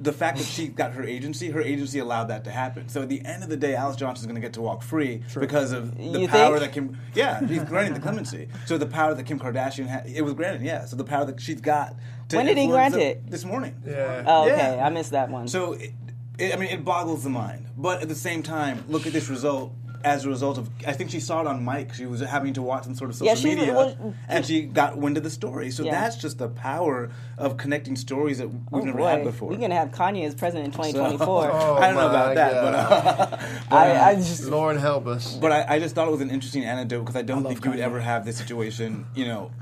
the 0.00 0.12
fact 0.12 0.38
that 0.38 0.46
she 0.46 0.66
got 0.66 0.92
her 0.94 1.04
agency, 1.04 1.50
her 1.50 1.60
agency 1.60 2.00
allowed 2.00 2.24
that 2.24 2.42
to 2.44 2.50
happen. 2.50 2.88
So 2.88 3.02
at 3.02 3.08
the 3.08 3.24
end 3.24 3.44
of 3.44 3.48
the 3.48 3.56
day, 3.56 3.74
Alice 3.76 3.94
Johnson's 3.96 4.26
going 4.26 4.34
to 4.34 4.40
get 4.40 4.52
to 4.54 4.60
walk 4.60 4.82
free 4.82 5.22
because 5.38 5.70
of 5.72 5.96
the 5.96 6.02
You 6.20 6.28
power 6.28 6.58
think? 6.58 6.60
that 6.60 6.72
Kim. 6.72 6.98
Yeah, 7.14 7.44
he's 7.46 7.62
granting 7.62 7.94
the 7.94 8.00
clemency. 8.00 8.48
So 8.66 8.78
the 8.78 8.86
power 8.86 9.14
that 9.14 9.24
Kim 9.26 9.38
Kardashian 9.38 9.86
had, 9.86 10.06
it 10.08 10.22
was 10.22 10.32
granted. 10.34 10.62
Yeah. 10.62 10.86
So 10.86 10.96
the 10.96 11.04
power 11.04 11.24
that 11.26 11.40
she's 11.40 11.60
got. 11.60 11.94
To 12.32 12.38
When 12.38 12.46
did 12.46 12.56
he 12.58 12.66
grant 12.66 12.96
it? 12.96 13.30
This 13.30 13.44
morning. 13.44 13.74
Yeah. 13.86 14.24
Oh, 14.26 14.44
okay, 14.48 14.76
Yeah. 14.76 14.86
I 14.86 14.88
missed 14.90 15.10
that 15.10 15.28
one. 15.30 15.48
So, 15.48 15.74
it, 15.74 15.92
it, 16.38 16.54
I 16.54 16.56
mean, 16.56 16.70
it 16.70 16.82
boggles 16.84 17.24
the 17.24 17.30
mind. 17.30 17.66
But 17.76 18.00
at 18.02 18.08
the 18.08 18.14
same 18.14 18.42
time, 18.42 18.84
look 18.88 19.06
at 19.06 19.12
this 19.12 19.28
result. 19.28 19.72
As 20.04 20.24
a 20.24 20.28
result 20.30 20.58
of, 20.58 20.68
I 20.84 20.92
think 20.94 21.10
she 21.10 21.20
saw 21.20 21.42
it 21.42 21.46
on 21.46 21.62
Mike. 21.64 21.94
She 21.94 22.06
was 22.06 22.20
having 22.22 22.54
to 22.54 22.62
watch 22.62 22.82
some 22.84 22.94
sort 22.96 23.10
of 23.10 23.14
social 23.16 23.26
Yeah, 23.28 23.34
she's- 23.36 23.56
media, 23.56 23.72
well, 23.72 24.14
and 24.28 24.44
she 24.44 24.62
got 24.62 24.96
wind 24.98 25.16
of 25.16 25.22
the 25.22 25.30
story. 25.30 25.70
So 25.70 25.84
Yeah. 25.84 25.92
that's 25.92 26.16
just 26.16 26.38
the 26.38 26.48
power 26.48 27.10
of 27.38 27.56
connecting 27.56 27.94
stories 27.94 28.38
that 28.38 28.48
we've 28.48 28.62
oh 28.72 28.78
never 28.80 28.98
boy, 28.98 29.06
had 29.06 29.22
before. 29.24 29.48
we're 29.50 29.58
going 29.58 29.70
to 29.70 29.76
have 29.76 29.90
Kanye 29.92 30.24
as 30.26 30.34
president 30.34 30.66
in 30.66 30.72
So- 30.72 30.78
2024. 30.90 31.50
Oh, 31.52 31.74
I 31.76 31.86
don't 31.86 31.94
know 31.94 32.00
my 32.08 32.10
about 32.10 32.34
that, 32.34 32.52
but, 32.54 32.74
uh, 32.74 33.26
but, 33.70 33.76
I, 33.78 33.90
uh, 33.94 34.04
I 34.06 34.14
just 34.16 34.44
Lord 34.46 34.78
help 34.78 35.06
us. 35.06 35.34
but 35.36 35.52
I, 35.52 35.76
I 35.76 35.78
just 35.78 35.94
thought 35.94 36.08
it 36.08 36.10
was 36.10 36.20
an 36.22 36.30
interesting 36.30 36.64
anecdote 36.64 37.00
because 37.02 37.14
I 37.16 37.22
don't 37.22 37.44
love 37.44 37.52
think 37.52 37.64
you 37.64 37.70
would 37.70 37.78
ever 37.80 38.00
have 38.00 38.24
this 38.24 38.36
situation, 38.38 39.06
you 39.14 39.26
know, 39.26 39.52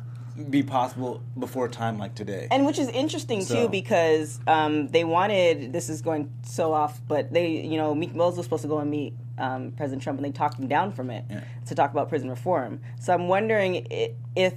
be 0.48 0.62
possible 0.62 1.22
before 1.38 1.66
a 1.66 1.70
time 1.70 1.98
like 1.98 2.14
today. 2.14 2.48
And 2.50 2.66
which 2.66 2.78
is 2.78 2.88
interesting 2.88 3.42
So- 3.42 3.64
too 3.64 3.68
because 3.68 4.40
um, 4.46 4.88
they 4.88 5.04
wanted 5.04 5.72
this 5.72 5.88
is 5.88 6.02
going 6.02 6.32
so 6.44 6.72
off, 6.72 7.00
but 7.08 7.32
they 7.32 7.48
you 7.48 7.76
know 7.76 7.94
Meek 7.94 8.14
Mills 8.14 8.36
was 8.36 8.46
supposed 8.46 8.62
to 8.62 8.68
go 8.68 8.78
and 8.78 8.90
meet 8.90 9.14
um, 9.38 9.72
President 9.72 10.02
Trump 10.02 10.18
and 10.18 10.24
they 10.26 10.32
talked 10.32 10.58
him 10.58 10.68
down 10.68 10.92
from 10.92 11.10
it 11.10 11.24
Yeah. 11.30 11.40
to 11.66 11.74
talk 11.74 11.90
about 11.92 12.08
prison 12.08 12.28
reform. 12.28 12.80
So 13.00 13.12
I'm 13.14 13.28
wondering 13.28 13.86
if 14.36 14.54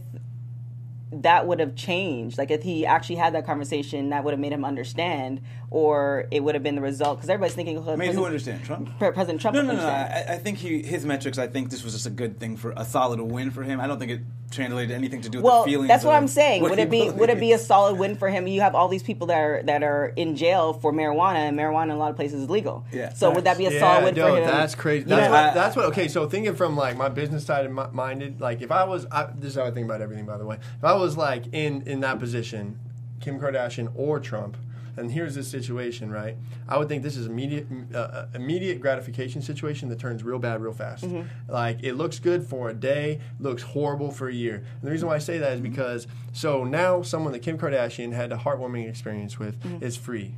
that 1.12 1.46
would 1.46 1.60
have 1.60 1.76
changed, 1.76 2.38
like 2.40 2.50
if 2.50 2.64
he 2.64 2.86
actually 2.88 3.18
had 3.18 3.36
that 3.36 3.46
conversation, 3.46 4.10
that 4.10 4.24
would 4.24 4.32
have 4.32 4.40
made 4.40 4.52
him 4.52 4.66
understand, 4.66 5.42
or 5.74 6.28
it 6.30 6.44
would 6.44 6.54
have 6.54 6.64
been 6.64 6.76
the 6.76 6.82
result 6.82 7.18
because 7.18 7.30
everybody's 7.32 7.56
thinking. 7.56 7.78
oh, 7.80 7.82
Made 7.82 8.14
who 8.14 8.22
President- 8.22 8.26
understand 8.28 8.64
Trump? 8.64 9.00
Pre- 9.00 9.12
President 9.12 9.42
Trump. 9.42 9.56
No, 9.56 9.62
would 9.66 9.76
no, 9.76 9.82
no. 9.82 9.88
I, 9.88 10.26
I 10.30 10.38
think 10.38 10.60
he 10.60 10.84
his 10.84 11.04
metrics. 11.04 11.40
I 11.40 11.48
think 11.48 11.72
this 11.72 11.84
was 11.84 11.94
just 11.94 12.06
a 12.06 12.12
good 12.12 12.40
thing 12.40 12.56
for 12.58 12.74
a 12.78 12.86
solid 12.86 13.20
win 13.20 13.50
for 13.50 13.64
him. 13.64 13.82
I 13.82 13.88
don't 13.88 13.98
think 13.98 14.12
it 14.12 14.22
translated 14.52 14.96
anything 14.96 15.22
to 15.22 15.30
do 15.30 15.40
with 15.40 15.46
Well, 15.46 15.64
the 15.66 15.72
feelings. 15.72 15.88
that's 15.88 16.04
what 16.06 16.14
of 16.16 16.22
I'm 16.22 16.28
saying. 16.28 16.62
what 16.62 16.70
Would 16.70 16.80
it 16.80 16.92
be 16.92 17.10
would 17.20 17.30
it 17.32 17.40
be 17.40 17.54
a 17.54 17.58
solid 17.58 17.98
win 17.98 18.16
for 18.16 18.30
him? 18.30 18.46
You 18.46 18.62
have 18.62 18.76
all 18.76 18.88
these 18.88 19.02
people 19.02 19.26
that 19.28 19.40
are 19.40 19.64
that 19.64 19.82
are 19.82 20.14
in 20.16 20.36
jail 20.36 20.74
for 20.74 20.94
marijuana, 20.94 21.38
and 21.50 21.58
marijuana 21.58 21.86
in 21.86 21.90
a 21.92 21.98
lot 21.98 22.12
of 22.12 22.16
places 22.18 22.44
is 22.44 22.50
legal. 22.52 22.86
Yeah. 22.92 23.12
So 23.14 23.32
would 23.32 23.46
that 23.46 23.58
be 23.58 23.66
a 23.66 23.72
Yeah, 23.72 23.80
solid 23.80 24.04
win 24.06 24.16
no, 24.16 24.28
for 24.36 24.38
him? 24.42 24.46
that's 24.48 24.76
crazy. 24.76 25.06
That's 25.06 25.26
know, 25.26 25.32
what. 25.32 25.44
I- 25.44 25.54
that's 25.56 25.76
what. 25.76 25.86
Okay, 25.88 26.08
so 26.08 26.30
thinking 26.30 26.54
from 26.56 26.78
like 26.78 26.98
my 26.98 27.10
business 27.10 27.46
side 27.46 27.66
and 27.66 27.74
mi- 27.76 27.82
minded, 27.92 28.40
like 28.40 28.62
if 28.62 28.72
I 28.72 28.84
was, 28.84 29.08
I, 29.12 29.30
this 29.36 29.52
is 29.52 29.56
how 29.56 29.66
I 29.66 29.72
think 29.72 29.86
about 29.86 30.02
everything. 30.02 30.28
By 30.28 30.38
the 30.38 30.46
way, 30.46 30.58
if 30.78 30.84
I 30.84 30.94
was 30.94 31.18
like 31.18 31.52
in 31.52 31.82
in 31.88 32.02
that 32.02 32.20
position, 32.20 32.78
Kim 33.22 33.40
Kardashian 33.40 33.92
or 33.96 34.20
Trump, 34.20 34.56
and 34.98 35.12
here's 35.12 35.36
this 35.36 35.48
situation, 35.50 36.12
right? 36.12 36.36
I 36.68 36.78
would 36.78 36.88
think 36.88 37.04
this 37.04 37.18
is 37.18 37.26
immediate 37.28 37.68
uh, 37.94 37.98
uh, 37.98 38.28
immediate 38.36 38.80
gratification 38.80 39.42
situation 39.42 39.90
that 39.90 40.00
turns 40.00 40.24
real 40.24 40.40
bad 40.40 40.62
real 40.62 40.74
fast. 40.74 41.06
Like 41.48 41.80
it 41.84 41.94
looks 41.94 42.20
good 42.20 42.46
for 42.46 42.70
a 42.70 42.74
day, 42.74 43.20
looks 43.40 43.64
horrible 43.64 44.12
for 44.12 44.28
a 44.30 44.34
year. 44.34 44.56
And 44.56 44.82
the 44.84 44.92
reason 44.92 45.08
why 45.08 45.16
I 45.16 45.20
say 45.20 45.38
that 45.40 45.54
is 45.54 45.62
because 45.62 46.08
so 46.32 46.64
now 46.64 47.02
someone 47.02 47.34
that 47.34 47.40
Kim 47.40 47.58
Kardashian 47.58 48.14
had 48.14 48.32
a 48.32 48.38
heartwarming 48.38 48.88
experience 48.88 49.40
with 49.40 49.58
is 49.82 49.98
free. 49.98 50.36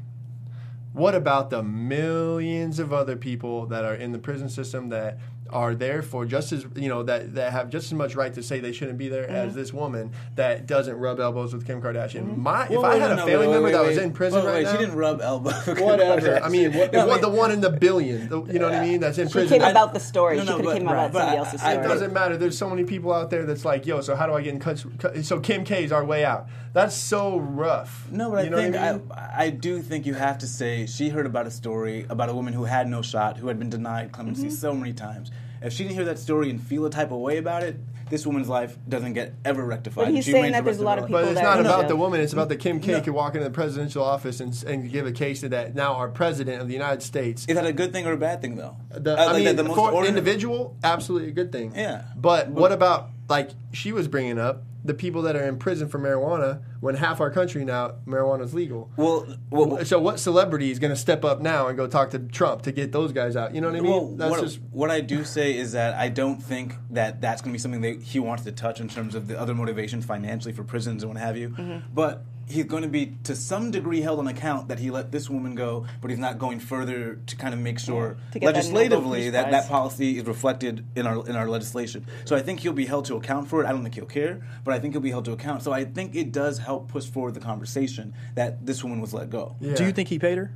What 0.94 1.14
about 1.14 1.50
the 1.50 1.62
millions 1.62 2.80
of 2.80 2.94
other 2.94 3.18
people 3.18 3.66
that 3.66 3.84
are 3.84 3.96
in 3.96 4.14
the 4.14 4.18
prison 4.18 4.48
system 4.48 4.88
that 4.90 5.18
are 5.56 5.74
there 5.74 6.02
for 6.02 6.26
just 6.26 6.52
as 6.52 6.66
you 6.76 6.90
know 6.90 7.02
that 7.04 7.34
that 7.36 7.52
have 7.54 7.70
just 7.70 7.86
as 7.88 7.94
much 7.94 8.14
right 8.14 8.34
to 8.34 8.44
say 8.44 8.60
they 8.60 8.74
shouldn't 8.74 8.98
be 8.98 9.08
there 9.08 9.28
as 9.30 9.56
this 9.56 9.72
woman 9.72 10.12
that 10.36 10.68
doesn't 10.68 10.96
rub 10.98 11.20
elbows 11.20 11.54
with 11.54 11.66
Kim 11.66 11.82
Kardashian? 11.82 12.36
My 12.38 12.66
if 12.66 12.72
Well, 12.72 12.86
I 12.86 12.96
had 12.98 13.08
no, 13.08 13.14
a 13.14 13.16
no, 13.16 13.26
family 13.26 13.48
wait, 13.48 13.54
member 13.54 13.66
wait, 13.68 13.72
that 13.72 13.82
wait, 13.84 13.88
was 13.88 13.98
in 13.98 14.12
prison 14.12 14.40
wait, 14.44 14.46
right 14.48 14.54
wait, 14.56 14.64
now, 14.64 14.72
she 14.74 14.78
didn't 14.80 14.96
rub 14.96 15.22
elbows. 15.22 15.66
whatever. 15.68 16.44
I 16.44 16.50
mean, 16.50 16.72
Kardashian. 16.72 16.76
what, 16.80 16.94
No, 16.94 17.08
what, 17.08 17.22
the 17.22 17.30
one 17.30 17.52
in 17.52 17.62
the 17.62 17.70
billion, 17.70 18.28
the, 18.28 18.44
you 18.44 18.60
know 18.60 18.66
what 18.70 18.76
I 18.76 18.86
mean? 18.86 19.00
That's 19.00 19.18
in 19.18 19.28
she 19.30 19.34
prison. 19.34 19.60
came 19.62 19.68
about 19.70 19.94
the 19.94 20.00
story. 20.02 20.38
No, 20.38 20.44
she 20.44 20.48
could 20.58 20.66
have 20.66 20.74
came 20.78 20.88
about 20.88 21.14
somebody 21.14 21.32
I- 21.38 21.40
else's 21.40 21.64
I- 21.64 21.74
It 21.76 21.84
doesn't 21.84 22.12
matter. 22.14 22.36
There's 22.38 22.58
so 22.58 22.70
many 22.70 22.84
people 22.84 23.14
out 23.14 23.30
there 23.30 23.46
that's 23.46 23.64
like, 23.64 23.86
yo, 23.86 24.02
so 24.02 24.16
how 24.16 24.28
do 24.28 24.34
I 24.34 24.42
get 24.42 24.54
in 24.54 24.60
touch? 24.60 24.86
So 25.24 25.40
Kim 25.40 25.64
K 25.64 25.84
is 25.86 25.92
our 25.94 26.04
way 26.04 26.26
out. 26.26 26.48
That's 26.74 26.96
so 26.96 27.38
rough. 27.40 28.08
No, 28.12 28.30
but 28.32 28.44
You 28.44 28.48
I 28.48 28.50
know 28.50 28.58
what 28.58 29.00
think 29.00 29.12
I 29.12 29.16
I. 29.40 29.46
I, 29.46 29.50
do 29.50 29.82
think 29.82 30.06
you 30.06 30.14
have 30.16 30.38
to 30.40 30.48
say 30.48 30.86
she 30.86 31.08
heard 31.08 31.26
about 31.26 31.48
a 31.48 31.52
story 31.52 32.06
about 32.10 32.28
a 32.28 32.34
woman 32.34 32.54
who 32.54 32.66
had 32.66 32.90
no 32.90 33.02
shot, 33.02 33.38
who 33.38 33.48
had 33.48 33.58
been 33.58 33.70
denied 33.70 34.12
clemency 34.12 34.48
Mm-hmm. 34.48 34.50
so 34.56 34.74
many 34.74 34.92
times. 34.92 35.32
If 35.66 35.74
she 35.74 35.84
didn't 35.84 35.96
hear 35.96 36.06
that 36.06 36.20
story 36.20 36.50
and 36.50 36.62
feel 36.62 36.86
a 36.86 36.90
type 36.90 37.12
of 37.12 37.20
way 37.20 37.38
about 37.38 37.64
it, 37.64 37.78
this 38.10 38.26
woman's 38.26 38.48
life 38.48 38.78
doesn't 38.88 39.14
get 39.14 39.34
ever 39.44 39.66
rectified. 39.66 40.06
But 40.06 40.14
he's 40.14 40.26
She 40.26 40.32
saying 40.32 40.52
that 40.52 40.60
the 40.60 40.66
there's 40.66 40.78
a 40.80 40.84
lot 40.84 41.00
her 41.00 41.06
of 41.06 41.10
life. 41.10 41.24
But 41.24 41.32
it's 41.32 41.40
that 41.42 41.44
not 41.44 41.60
about 41.60 41.88
the 41.88 41.96
woman. 41.96 42.22
It's 42.22 42.34
about 42.34 42.50
the 42.50 42.56
Kim 42.56 42.80
K 42.80 42.92
No. 42.92 43.02
could 43.02 43.14
walk 43.14 43.34
into 43.34 43.46
the 43.46 43.54
presidential 43.54 44.04
office 44.04 44.40
and, 44.40 44.64
and 44.68 44.92
give 44.92 45.08
a 45.08 45.12
case 45.12 45.40
to 45.42 45.50
that 45.50 45.74
now 45.74 45.96
our 45.96 46.08
president 46.10 46.62
of 46.62 46.68
the 46.68 46.74
United 46.76 47.02
States. 47.02 47.46
Is 47.48 47.56
that 47.56 47.66
a 47.66 47.74
good 47.74 47.92
thing 47.94 48.06
or 48.06 48.12
a 48.12 48.18
bad 48.18 48.42
thing, 48.42 48.58
though? 48.58 48.78
The, 48.92 49.18
Uh, 49.18 49.22
I 49.24 49.26
like, 49.32 49.44
mean, 49.44 49.56
the 49.56 49.64
most 49.64 49.76
for 49.76 49.86
ordinary- 49.92 50.10
individual, 50.10 50.78
absolutely 50.84 51.30
a 51.30 51.34
good 51.34 51.52
thing. 51.52 51.74
Yeah. 51.76 52.04
But 52.16 52.50
what 52.50 52.72
about 52.72 53.10
like 53.28 53.50
she 53.74 53.92
was 53.92 54.08
bringing 54.08 54.38
up 54.38 54.62
the 54.86 54.94
people 54.94 55.24
that 55.24 55.36
are 55.36 55.44
in 55.44 55.58
prison 55.58 55.88
for 55.88 56.00
marijuana 56.00 56.62
when 56.80 56.96
half 56.96 57.20
our 57.20 57.32
country 57.32 57.66
now 57.66 57.96
marijuana 58.06 58.44
is 58.44 58.54
legal. 58.54 58.92
Well, 58.96 59.28
well, 59.50 59.84
So 59.84 60.00
what 60.00 60.20
celebrity 60.20 60.70
is 60.70 60.78
going 60.78 60.92
to 60.94 61.00
step 61.00 61.26
up 61.26 61.42
now 61.42 61.68
and 61.68 61.76
go 61.76 61.88
talk 61.88 62.12
to 62.12 62.20
Trump 62.20 62.62
to 62.64 62.72
get 62.72 62.92
those 62.92 63.12
guys 63.12 63.36
out? 63.36 63.56
You 63.56 63.62
know 63.62 63.72
what 63.72 63.78
I 63.78 63.82
mean? 63.82 63.92
Well, 63.92 64.08
That's 64.16 64.32
what, 64.32 64.42
just 64.42 64.60
what 64.72 64.92
I 64.92 65.02
do 65.02 65.24
say 65.24 65.58
is 65.58 65.72
that 65.72 65.96
I 65.96 66.10
don't 66.10 66.42
think 66.42 66.76
that 66.92 67.20
that's 67.20 67.42
going 67.42 67.52
to 67.52 67.54
be 67.54 67.60
something 67.60 67.82
that 67.82 68.04
he 68.04 68.20
wants 68.20 68.44
to 68.44 68.52
touch 68.52 68.80
in 68.80 68.88
terms 68.88 69.16
of 69.16 69.28
the 69.28 69.40
other 69.40 69.56
motivations 69.56 70.06
financially 70.06 70.54
for 70.54 70.64
prisons 70.64 71.02
and 71.02 71.12
what 71.12 71.22
have 71.22 71.36
you. 71.36 71.50
Mm-hmm. 71.50 71.94
But 71.94 72.24
he's 72.48 72.66
going 72.66 72.84
to 72.84 72.90
be 72.90 73.18
to 73.24 73.36
some 73.36 73.72
degree 73.72 74.02
held 74.02 74.20
on 74.20 74.28
account 74.28 74.68
that 74.68 74.80
he 74.80 74.92
let 74.92 75.12
this 75.12 75.30
woman 75.30 75.56
go, 75.56 75.86
but 76.02 76.10
he's 76.12 76.20
not 76.20 76.38
going 76.38 76.60
further 76.60 77.16
to 77.26 77.36
kind 77.36 77.54
of 77.54 77.60
make 77.60 77.80
sure 77.80 78.18
To 78.34 78.40
get 78.40 78.48
that 78.48 78.56
legislatively 78.56 79.30
that, 79.32 79.52
that 79.52 79.68
policy 79.68 80.18
is 80.20 80.26
reflected 80.26 80.86
in 80.96 81.08
our 81.08 81.28
in 81.28 81.36
our 81.36 81.48
legislation. 81.50 82.06
So 82.26 82.36
I 82.36 82.42
think 82.42 82.60
he'll 82.60 82.74
be 82.74 82.86
held 82.86 83.06
to 83.06 83.16
account 83.16 83.48
for 83.48 83.64
it. 83.64 83.68
I 83.68 83.72
don't 83.72 83.84
think 83.84 83.96
he'll 83.96 84.06
care, 84.06 84.42
but 84.64 84.74
I 84.74 84.80
think 84.80 84.94
he'll 84.94 85.02
be 85.02 85.10
held 85.12 85.26
to 85.26 85.32
account. 85.32 85.64
So 85.64 85.72
I 85.72 85.86
think 85.86 86.16
it 86.16 86.32
does 86.32 86.60
help 86.60 86.88
push 86.90 87.06
forward 87.06 87.34
the 87.34 87.40
conversation 87.40 88.14
that 88.36 88.66
this 88.66 88.84
woman 88.84 89.02
was 89.02 89.14
let 89.14 89.30
go. 89.30 89.56
yeah. 89.60 89.74
Do 89.76 89.84
you 89.86 89.92
think 89.92 90.10
he 90.10 90.20
paid 90.20 90.38
her, 90.38 90.52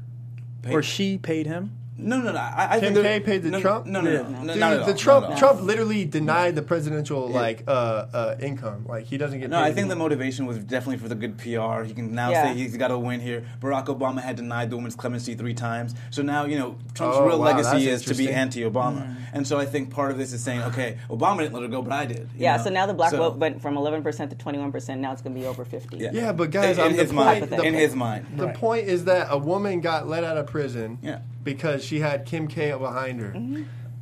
Paid- 0.62 0.74
or 0.74 0.84
she 0.84 1.18
paid 1.18 1.48
him? 1.48 1.76
No, 2.02 2.22
no, 2.22 2.32
no. 2.32 2.38
I, 2.40 2.68
I 2.76 2.80
Kim 2.80 2.94
think 2.94 3.06
K 3.06 3.20
paid 3.20 3.44
the 3.44 3.50
no, 3.52 3.60
Trump? 3.62 3.86
No, 3.86 4.02
no, 4.02 4.10
Yeah. 4.12 4.22
no, 4.22 4.30
no, 4.44 4.54
Dude, 4.54 4.60
not 4.60 4.72
at 4.74 4.80
all, 4.80 4.86
the 4.86 4.92
not 4.94 5.00
Trump 5.00 5.30
all. 5.30 5.38
Trump 5.38 5.62
literally 5.62 6.06
denied 6.06 6.56
the 6.56 6.62
presidential 6.62 7.28
like 7.28 7.64
uh, 7.68 7.72
uh, 7.72 8.36
income. 8.40 8.86
Like 8.88 9.06
he 9.06 9.18
doesn't 9.18 9.40
get. 9.40 9.50
No, 9.50 9.58
paid 9.62 9.64
I 9.72 9.74
think 9.74 9.90
the 9.90 9.96
motivation 9.96 10.46
was 10.46 10.58
definitely 10.60 10.98
for 10.98 11.08
the 11.10 11.16
good 11.16 11.38
PR. 11.38 11.84
He 11.84 11.94
can 11.94 12.14
now 12.16 12.30
Yeah. 12.32 12.44
say 12.54 12.58
he's 12.58 12.76
got 12.78 12.88
to 12.90 12.98
win 12.98 13.20
here. 13.20 13.44
Barack 13.62 13.86
Obama 13.88 14.22
had 14.22 14.36
denied 14.38 14.70
the 14.70 14.76
woman's 14.78 14.96
clemency 14.96 15.36
three 15.36 15.54
times, 15.54 15.94
so 16.10 16.22
now 16.22 16.46
you 16.46 16.58
know 16.58 16.78
Trump's 16.94 17.18
Oh, 17.18 17.26
real 17.28 17.40
wow, 17.40 17.46
legacy 17.46 17.90
is 17.90 18.04
to 18.06 18.14
be 18.16 18.30
anti-Obama, 18.32 19.16
and 19.34 19.46
so 19.48 19.58
I 19.58 19.66
think 19.66 19.90
part 19.92 20.12
of 20.12 20.18
this 20.18 20.34
is 20.34 20.42
saying, 20.44 20.62
okay, 20.64 20.98
Obama 21.10 21.40
didn't 21.40 21.54
let 21.54 21.64
her 21.64 21.68
go, 21.70 21.82
but 21.82 21.92
I 21.94 22.06
did. 22.06 22.20
you 22.36 22.44
Yeah, 22.44 22.58
know? 22.58 22.64
so 22.64 22.70
now 22.70 22.86
the 22.86 22.94
black 22.94 23.12
So- 23.12 23.18
vote 23.18 23.38
went 23.38 23.62
from 23.62 23.76
11% 23.76 24.30
to 24.30 24.36
21%. 24.36 25.00
Now 25.00 25.12
it's 25.12 25.22
going 25.22 25.36
to 25.36 25.42
be 25.42 25.46
over 25.48 25.66
50. 25.66 25.98
Yeah. 25.98 26.10
Yeah, 26.14 26.32
but 26.32 26.52
guys, 26.52 26.78
in, 26.78 26.86
in 26.88 26.96
the 26.96 27.02
his 27.04 27.12
point- 27.12 27.26
mind, 27.26 27.44
the 27.50 27.62
in 27.64 27.74
po- 27.74 27.80
his 27.80 27.96
mind, 27.96 28.26
The 28.38 28.46
Right. 28.48 28.56
point 28.56 28.88
is 28.88 29.06
that 29.06 29.28
a 29.30 29.38
woman 29.38 29.82
got 29.82 30.08
let 30.08 30.24
out 30.24 30.38
of 30.38 30.48
prison 30.48 30.98
Yeah. 31.02 31.20
Because 31.44 31.84
she 31.84 32.00
had 32.00 32.26
Kim 32.26 32.48
K 32.48 32.72
behind 32.72 33.20
her. 33.22 33.36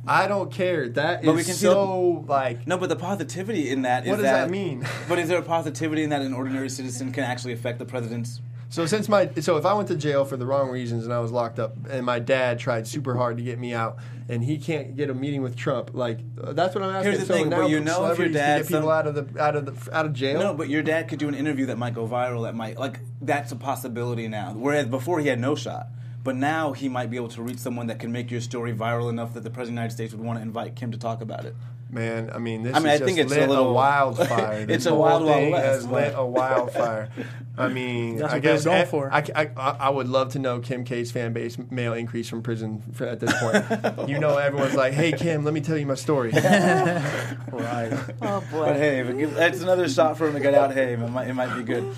I 0.06 0.26
don't 0.26 0.50
care. 0.50 0.88
That 0.88 1.22
But 1.22 1.34
we 1.34 1.44
can 1.44 1.52
see 1.54 1.66
so 1.66 2.24
like. 2.26 2.66
No, 2.66 2.78
but 2.78 2.88
the 2.88 2.96
positivity 2.96 3.70
in 3.70 3.82
that 3.82 4.04
is 4.04 4.06
that. 4.06 4.10
What 4.10 4.16
does 4.16 4.24
that 4.24 4.50
mean? 4.50 4.86
But 5.08 5.18
is 5.18 5.28
there 5.28 5.38
a 5.38 5.42
positivity 5.42 6.02
in 6.02 6.10
that 6.10 6.22
an 6.22 6.32
ordinary 6.32 6.70
citizen 6.70 7.12
can 7.12 7.24
actually 7.24 7.52
affect 7.52 7.78
the 7.78 7.84
president's? 7.84 8.40
So 8.70 8.84
since 8.84 9.08
my 9.08 9.30
so 9.40 9.56
if 9.56 9.64
I 9.64 9.72
went 9.72 9.88
to 9.88 9.96
jail 9.96 10.26
for 10.26 10.36
the 10.36 10.44
wrong 10.44 10.68
reasons 10.68 11.04
and 11.04 11.12
I 11.12 11.20
was 11.20 11.32
locked 11.32 11.58
up 11.58 11.74
and 11.88 12.04
my 12.04 12.18
dad 12.18 12.58
tried 12.58 12.86
super 12.86 13.16
hard 13.16 13.38
to 13.38 13.42
get 13.42 13.58
me 13.58 13.72
out 13.72 13.96
and 14.28 14.44
he 14.44 14.58
can't 14.58 14.94
get 14.94 15.08
a 15.08 15.14
meeting 15.14 15.40
with 15.40 15.56
Trump, 15.56 15.92
like 15.94 16.20
uh, 16.42 16.52
that's 16.52 16.74
what 16.74 16.84
I'm 16.84 16.94
asking. 16.94 17.12
Here's 17.12 17.20
the 17.20 17.26
so 17.26 17.34
thing, 17.34 17.48
now 17.48 17.62
but 17.62 17.70
you 17.70 17.80
know 17.80 18.10
if 18.10 18.18
your 18.18 18.26
celebrities 18.28 18.36
can 18.36 18.46
dad 18.46 18.58
get 18.58 18.66
people 18.68 18.80
some- 18.82 18.90
out 18.90 19.06
of 19.06 19.14
the 19.14 19.42
out 19.42 19.56
of 19.56 19.64
the 19.66 19.96
out 19.96 20.04
of 20.06 20.12
jail. 20.12 20.38
No, 20.38 20.52
but 20.54 20.68
your 20.68 20.82
dad 20.82 21.08
could 21.08 21.18
do 21.18 21.28
an 21.28 21.34
interview 21.34 21.64
that 21.66 21.78
might 21.78 21.94
go 21.94 22.06
viral. 22.06 22.42
That 22.44 22.54
might 22.54 22.78
like 22.78 23.00
that's 23.22 23.52
a 23.52 23.56
possibility 23.56 24.28
now. 24.28 24.52
Whereas 24.54 24.86
before 24.86 25.18
he 25.20 25.28
had 25.28 25.40
no 25.40 25.54
shot, 25.54 25.86
but 26.28 26.36
now 26.36 26.72
he 26.74 26.90
might 26.90 27.08
be 27.10 27.16
able 27.16 27.28
to 27.28 27.40
reach 27.40 27.56
someone 27.56 27.86
that 27.86 27.98
can 27.98 28.12
make 28.12 28.30
your 28.30 28.42
story 28.42 28.70
viral 28.74 29.08
enough 29.08 29.32
that 29.32 29.44
the 29.44 29.48
president 29.48 29.68
of 29.70 29.76
the 29.76 29.80
United 29.80 29.94
States 29.94 30.12
would 30.12 30.22
want 30.22 30.38
to 30.38 30.42
invite 30.42 30.76
Kim 30.76 30.92
to 30.92 30.98
talk 30.98 31.22
about 31.22 31.46
it. 31.46 31.56
Man, 31.90 32.30
I 32.34 32.36
mean, 32.36 32.64
this 32.64 32.76
I 32.76 32.80
mean, 32.80 32.92
is 32.92 33.00
I 33.00 33.04
think 33.06 33.16
just 33.16 33.28
it's 33.32 33.36
a 33.38 33.40
lit 33.40 33.48
little- 33.48 33.72
wildfire. 33.72 34.66
This 34.66 34.76
it's 34.76 34.84
a 34.86 34.90
whole 34.90 34.98
wild, 34.98 35.24
wild 35.24 35.52
west, 35.52 35.64
has 35.64 35.86
lit 35.86 36.12
a 36.14 36.26
wildfire. 36.26 37.08
I 37.56 37.68
mean, 37.78 38.16
That's 38.16 38.30
I 38.30 38.36
what 38.36 38.42
they 38.42 38.52
was 38.52 38.64
guess 38.64 38.64
going 38.66 38.76
eh, 38.76 38.82
I, 38.82 38.84
for. 38.84 39.10
I, 39.10 39.50
I, 39.56 39.70
I 39.86 39.88
would 39.88 40.06
love 40.06 40.32
to 40.32 40.38
know 40.38 40.60
Kim 40.60 40.84
K's 40.84 41.10
fan 41.10 41.32
base 41.32 41.56
mail 41.70 41.94
increase 41.94 42.28
from 42.28 42.42
prison 42.42 42.82
for, 42.92 43.06
at 43.06 43.20
this 43.20 43.32
point. 43.40 44.06
you 44.10 44.18
know, 44.18 44.36
everyone's 44.36 44.74
like, 44.74 44.92
"Hey, 44.92 45.12
Kim, 45.12 45.44
let 45.46 45.54
me 45.54 45.62
tell 45.62 45.78
you 45.78 45.86
my 45.86 45.94
story." 45.94 46.30
Right. 46.32 47.90
Oh, 48.20 48.44
boy. 48.50 48.66
But 48.66 48.76
hey, 48.76 49.00
if 49.00 49.08
it 49.08 49.16
gives- 49.16 49.34
that's 49.34 49.62
another 49.62 49.88
shot 49.88 50.18
for 50.18 50.28
him 50.28 50.34
to 50.34 50.40
get 50.40 50.52
out. 50.52 50.74
Hey, 50.74 50.92
it 50.92 50.98
might, 50.98 51.28
it 51.28 51.32
might 51.32 51.56
be 51.56 51.62
good. 51.62 51.96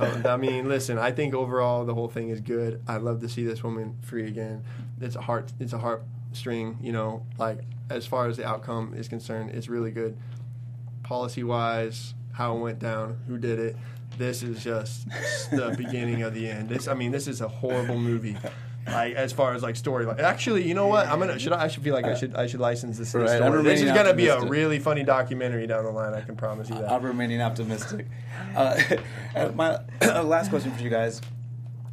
Um, 0.00 0.26
I 0.26 0.36
mean, 0.36 0.68
listen, 0.68 0.98
I 0.98 1.12
think 1.12 1.34
overall 1.34 1.84
the 1.84 1.94
whole 1.94 2.08
thing 2.08 2.30
is 2.30 2.40
good. 2.40 2.82
I'd 2.88 3.02
love 3.02 3.20
to 3.20 3.28
see 3.28 3.44
this 3.44 3.62
woman 3.62 3.96
free 4.02 4.26
again. 4.26 4.64
It's 5.00 5.16
a 5.16 5.20
heart. 5.20 5.52
It's 5.60 5.72
a 5.72 5.78
heartstring. 5.78 6.82
You 6.82 6.92
know, 6.92 7.26
like 7.38 7.60
as 7.90 8.06
far 8.06 8.28
as 8.28 8.36
the 8.36 8.46
outcome 8.46 8.94
is 8.96 9.08
concerned, 9.08 9.50
it's 9.50 9.68
really 9.68 9.90
good. 9.90 10.16
Policy 11.02 11.44
wise, 11.44 12.14
how 12.32 12.56
it 12.56 12.60
went 12.60 12.78
down, 12.78 13.18
who 13.26 13.36
did 13.36 13.58
it. 13.58 13.76
This 14.16 14.42
is 14.42 14.62
just 14.62 15.08
the 15.50 15.74
beginning 15.76 16.22
of 16.22 16.34
the 16.34 16.48
end. 16.48 16.68
This, 16.68 16.88
I 16.88 16.94
mean, 16.94 17.12
this 17.12 17.28
is 17.28 17.40
a 17.40 17.48
horrible 17.48 17.98
movie. 17.98 18.36
Like 18.86 19.14
as 19.14 19.32
far 19.32 19.54
as 19.54 19.62
like 19.62 19.76
story, 19.76 20.06
like 20.06 20.20
actually, 20.20 20.66
you 20.66 20.74
know 20.74 20.86
what? 20.86 21.06
I'm 21.06 21.18
gonna 21.18 21.38
should 21.38 21.52
I, 21.52 21.64
I 21.64 21.68
should 21.68 21.82
feel 21.82 21.94
like 21.94 22.06
I 22.06 22.14
should 22.14 22.34
I 22.34 22.46
should 22.46 22.60
license 22.60 22.98
this. 22.98 23.14
Right, 23.14 23.28
story. 23.28 23.42
I'm 23.42 23.64
This 23.64 23.82
is 23.82 23.92
gonna 23.92 24.14
be 24.14 24.28
a 24.28 24.40
really 24.40 24.78
funny 24.78 25.04
documentary 25.04 25.66
down 25.66 25.84
the 25.84 25.90
line. 25.90 26.14
I 26.14 26.22
can 26.22 26.36
promise 26.36 26.68
you 26.68 26.76
that. 26.76 26.90
I'm 26.90 27.02
remaining 27.02 27.40
optimistic. 27.40 28.06
Uh, 28.56 28.80
uh, 29.36 29.52
my 29.54 29.78
last 30.22 30.50
question 30.50 30.72
for 30.72 30.82
you 30.82 30.90
guys. 30.90 31.20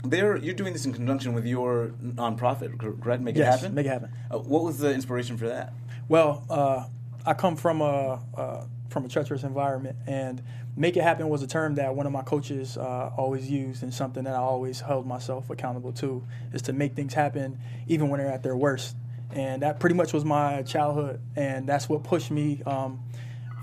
There, 0.03 0.37
you're 0.37 0.53
doing 0.53 0.73
this 0.73 0.85
in 0.85 0.93
conjunction 0.93 1.33
with 1.33 1.45
your 1.45 1.91
nonprofit, 2.01 2.77
correct? 3.01 3.21
Make 3.21 3.35
Yes, 3.35 3.47
it 3.47 3.59
happen. 3.59 3.75
Make 3.75 3.87
It 3.87 3.89
Happen. 3.89 4.11
Uh, 4.31 4.37
what 4.37 4.63
was 4.63 4.77
the 4.77 4.93
inspiration 4.93 5.37
for 5.37 5.47
that? 5.47 5.73
Well, 6.07 6.45
uh, 6.49 6.85
I 7.25 7.33
come 7.33 7.57
from 7.57 7.81
a 7.81 8.21
uh, 8.35 8.65
from 8.89 9.05
a 9.05 9.09
treacherous 9.09 9.43
environment, 9.43 9.97
and 10.07 10.41
"make 10.77 10.95
it 10.95 11.03
happen" 11.03 11.27
was 11.27 11.41
a 11.41 11.47
term 11.47 11.75
that 11.75 11.95
one 11.95 12.05
of 12.05 12.13
my 12.13 12.21
coaches 12.21 12.77
uh, 12.77 13.11
always 13.17 13.49
used, 13.49 13.83
and 13.83 13.93
something 13.93 14.23
that 14.23 14.33
I 14.33 14.39
always 14.39 14.79
held 14.79 15.05
myself 15.05 15.49
accountable 15.49 15.91
to 15.93 16.23
is 16.53 16.61
to 16.63 16.73
make 16.73 16.95
things 16.95 17.13
happen 17.13 17.59
even 17.87 18.09
when 18.09 18.19
they're 18.19 18.31
at 18.31 18.43
their 18.43 18.55
worst. 18.55 18.95
And 19.31 19.61
that 19.63 19.79
pretty 19.79 19.95
much 19.95 20.13
was 20.13 20.23
my 20.23 20.61
childhood, 20.61 21.19
and 21.35 21.67
that's 21.67 21.89
what 21.89 22.03
pushed 22.03 22.31
me 22.31 22.61
um, 22.65 23.03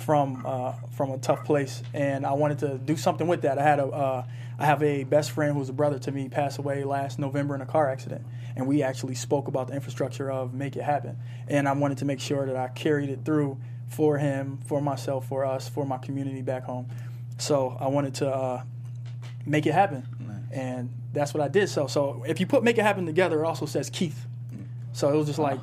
from 0.00 0.42
uh, 0.44 0.72
from 0.96 1.10
a 1.10 1.18
tough 1.18 1.44
place, 1.44 1.82
and 1.94 2.26
I 2.26 2.32
wanted 2.32 2.58
to 2.60 2.78
do 2.78 2.96
something 2.96 3.26
with 3.26 3.42
that. 3.42 3.58
I 3.58 3.62
had 3.62 3.78
a 3.78 3.86
uh, 3.86 4.26
I 4.58 4.66
have 4.66 4.82
a 4.82 5.04
best 5.04 5.30
friend 5.30 5.56
who's 5.56 5.68
a 5.68 5.72
brother 5.72 5.98
to 6.00 6.12
me, 6.12 6.28
passed 6.28 6.58
away 6.58 6.84
last 6.84 7.18
November 7.18 7.54
in 7.54 7.60
a 7.60 7.66
car 7.66 7.90
accident, 7.90 8.24
and 8.56 8.66
we 8.66 8.82
actually 8.82 9.14
spoke 9.14 9.48
about 9.48 9.68
the 9.68 9.74
infrastructure 9.74 10.30
of 10.30 10.52
Make 10.52 10.76
It 10.76 10.82
Happen, 10.82 11.16
and 11.48 11.68
I 11.68 11.72
wanted 11.72 11.98
to 11.98 12.04
make 12.04 12.20
sure 12.20 12.46
that 12.46 12.56
I 12.56 12.68
carried 12.68 13.08
it 13.08 13.24
through 13.24 13.58
for 13.88 14.18
him, 14.18 14.58
for 14.66 14.80
myself, 14.80 15.26
for 15.28 15.44
us, 15.44 15.68
for 15.68 15.84
my 15.86 15.98
community 15.98 16.42
back 16.42 16.64
home. 16.64 16.88
So 17.38 17.76
I 17.80 17.88
wanted 17.88 18.14
to 18.16 18.30
uh, 18.30 18.62
make 19.46 19.66
it 19.66 19.72
happen, 19.72 20.06
and 20.52 20.90
that's 21.12 21.34
what 21.34 21.42
I 21.42 21.48
did. 21.48 21.68
So 21.68 21.86
so 21.86 22.24
if 22.26 22.40
you 22.40 22.46
put 22.46 22.62
Make 22.62 22.78
It 22.78 22.82
Happen 22.82 23.06
together, 23.06 23.42
it 23.42 23.46
also 23.46 23.66
says 23.66 23.90
Keith. 23.90 24.26
So 24.92 25.12
it 25.12 25.16
was 25.16 25.26
just 25.26 25.38
like 25.40 25.60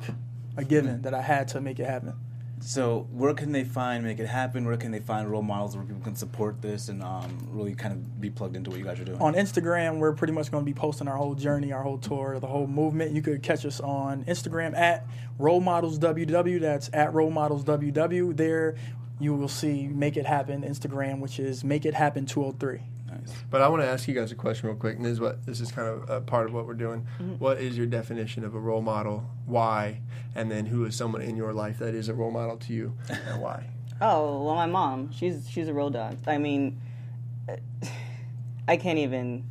a 0.56 0.64
given 0.64 1.02
that 1.02 1.14
I 1.14 1.22
had 1.22 1.48
to 1.48 1.60
make 1.60 1.78
it 1.78 1.86
happen. 1.86 2.14
So 2.62 3.08
where 3.10 3.34
can 3.34 3.52
they 3.52 3.64
find 3.64 4.04
Make 4.04 4.20
It 4.20 4.28
Happen? 4.28 4.64
Where 4.64 4.76
can 4.76 4.92
they 4.92 5.00
find 5.00 5.28
role 5.30 5.42
models 5.42 5.76
where 5.76 5.84
people 5.84 6.02
can 6.02 6.14
support 6.14 6.62
this 6.62 6.88
and 6.88 7.02
um, 7.02 7.48
really 7.50 7.74
kind 7.74 7.92
of 7.92 8.20
be 8.20 8.30
plugged 8.30 8.56
into 8.56 8.70
what 8.70 8.78
you 8.78 8.84
guys 8.84 9.00
are 9.00 9.04
doing? 9.04 9.20
On 9.20 9.34
Instagram, 9.34 9.98
we're 9.98 10.12
pretty 10.12 10.32
much 10.32 10.50
going 10.50 10.64
to 10.64 10.70
be 10.70 10.74
posting 10.74 11.08
our 11.08 11.16
whole 11.16 11.34
journey, 11.34 11.72
our 11.72 11.82
whole 11.82 11.98
tour, 11.98 12.38
the 12.38 12.46
whole 12.46 12.66
movement. 12.68 13.12
You 13.12 13.20
could 13.20 13.42
catch 13.42 13.66
us 13.66 13.80
on 13.80 14.24
Instagram 14.24 14.76
at 14.76 15.06
Role 15.38 15.60
Models 15.60 15.98
WW. 15.98 16.60
That's 16.60 16.88
at 16.92 17.12
Role 17.12 17.30
Models 17.30 17.64
WW. 17.64 18.36
There, 18.36 18.76
you 19.18 19.34
will 19.34 19.48
see 19.48 19.88
Make 19.88 20.16
It 20.16 20.26
Happen 20.26 20.62
Instagram, 20.62 21.18
which 21.18 21.40
is 21.40 21.64
Make 21.64 21.84
It 21.84 21.94
Happen 21.94 22.26
203. 22.26 22.80
Nice. 23.26 23.36
But 23.50 23.62
I 23.62 23.68
want 23.68 23.82
to 23.82 23.88
ask 23.88 24.08
you 24.08 24.14
guys 24.14 24.32
a 24.32 24.34
question 24.34 24.68
real 24.68 24.76
quick, 24.76 24.96
and 24.96 25.04
this 25.04 25.12
is 25.12 25.20
what 25.20 25.44
this 25.46 25.60
is 25.60 25.72
kind 25.72 25.88
of 25.88 26.08
a 26.08 26.20
part 26.20 26.46
of 26.46 26.52
what 26.52 26.66
we're 26.66 26.74
doing. 26.74 27.06
Mm-hmm. 27.20 27.34
What 27.34 27.60
is 27.60 27.76
your 27.76 27.86
definition 27.86 28.44
of 28.44 28.54
a 28.54 28.58
role 28.58 28.82
model? 28.82 29.28
Why? 29.46 30.00
And 30.34 30.50
then 30.50 30.66
who 30.66 30.84
is 30.84 30.96
someone 30.96 31.22
in 31.22 31.36
your 31.36 31.52
life 31.52 31.78
that 31.78 31.94
is 31.94 32.08
a 32.08 32.14
role 32.14 32.30
model 32.30 32.56
to 32.58 32.72
you, 32.72 32.96
and 33.08 33.40
why? 33.40 33.68
Oh 34.04 34.42
well, 34.42 34.56
my 34.56 34.66
mom. 34.66 35.12
She's 35.12 35.48
she's 35.48 35.68
a 35.68 35.74
real 35.74 35.88
dog. 35.88 36.18
I 36.26 36.36
mean, 36.36 36.80
I 38.66 38.76
can't 38.76 38.98
even. 38.98 39.44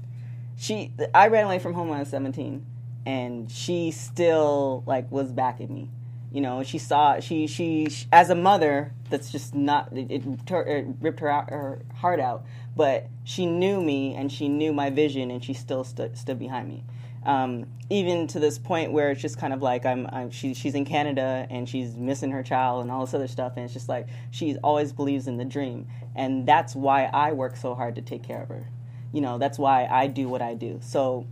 She. 0.58 0.94
I 1.14 1.28
ran 1.28 1.46
away 1.46 1.58
from 1.60 1.74
home 1.74 1.88
when 1.88 1.98
I 1.98 2.02
was 2.02 2.10
seventeen, 2.10 2.66
and 3.06 3.50
she 3.50 3.92
still 3.92 4.84
like 4.86 5.10
was 5.10 5.32
backing 5.32 5.74
me. 5.74 5.90
You 6.34 6.42
know, 6.42 6.64
she 6.64 6.80
saw 6.80 7.22
she 7.22 7.48
she, 7.48 7.90
she 7.90 8.08
as 8.12 8.30
a 8.30 8.36
mother. 8.36 8.94
That's 9.12 9.32
just 9.32 9.54
not. 9.54 9.96
It, 9.96 10.10
it, 10.10 10.24
it 10.26 10.86
ripped 11.02 11.20
her 11.20 11.30
out, 11.30 11.50
her 11.50 11.82
heart 11.96 12.20
out. 12.20 12.46
But 12.76 13.08
she 13.24 13.46
knew 13.46 13.82
me, 13.82 14.16
and 14.16 14.32
she 14.32 14.50
knew 14.50 14.74
my 14.74 14.90
vision, 14.90 15.30
and 15.30 15.44
she 15.44 15.54
still 15.54 15.84
stood 15.84 16.18
stood 16.18 16.40
behind 16.40 16.68
me. 16.68 16.84
Um, 17.24 17.68
even 17.92 18.26
to 18.28 18.40
this 18.40 18.58
point 18.58 18.94
where 18.94 19.12
it's 19.12 19.22
just 19.22 19.38
kind 19.38 19.54
of 19.54 19.62
like 19.62 19.86
I'm, 19.86 20.08
I'm 20.08 20.32
she, 20.32 20.56
she's 20.56 20.74
in 20.74 20.86
Canada 20.86 21.46
and 21.52 21.70
she's 21.70 21.96
missing 21.96 22.32
her 22.32 22.42
child 22.42 22.82
and 22.82 22.90
all 22.90 23.06
this 23.06 23.14
other 23.14 23.28
stuff, 23.28 23.54
and 23.58 23.66
it's 23.66 23.74
just 23.74 23.90
like 23.90 24.08
she 24.32 24.58
always 24.64 24.92
believes 24.92 25.28
in 25.28 25.38
the 25.38 25.46
dream, 25.46 25.88
and 26.16 26.48
that's 26.48 26.76
why 26.76 27.04
I 27.06 27.34
work 27.34 27.58
so 27.58 27.76
hard 27.76 27.96
to 27.96 28.02
take 28.02 28.24
care 28.24 28.42
of 28.42 28.50
her. 28.50 28.68
You 29.14 29.22
know, 29.22 29.38
that's 29.38 29.60
why 29.60 29.86
I 29.86 30.08
do 30.08 30.30
what 30.30 30.42
I 30.42 30.56
do. 30.56 30.80
So 30.82 31.28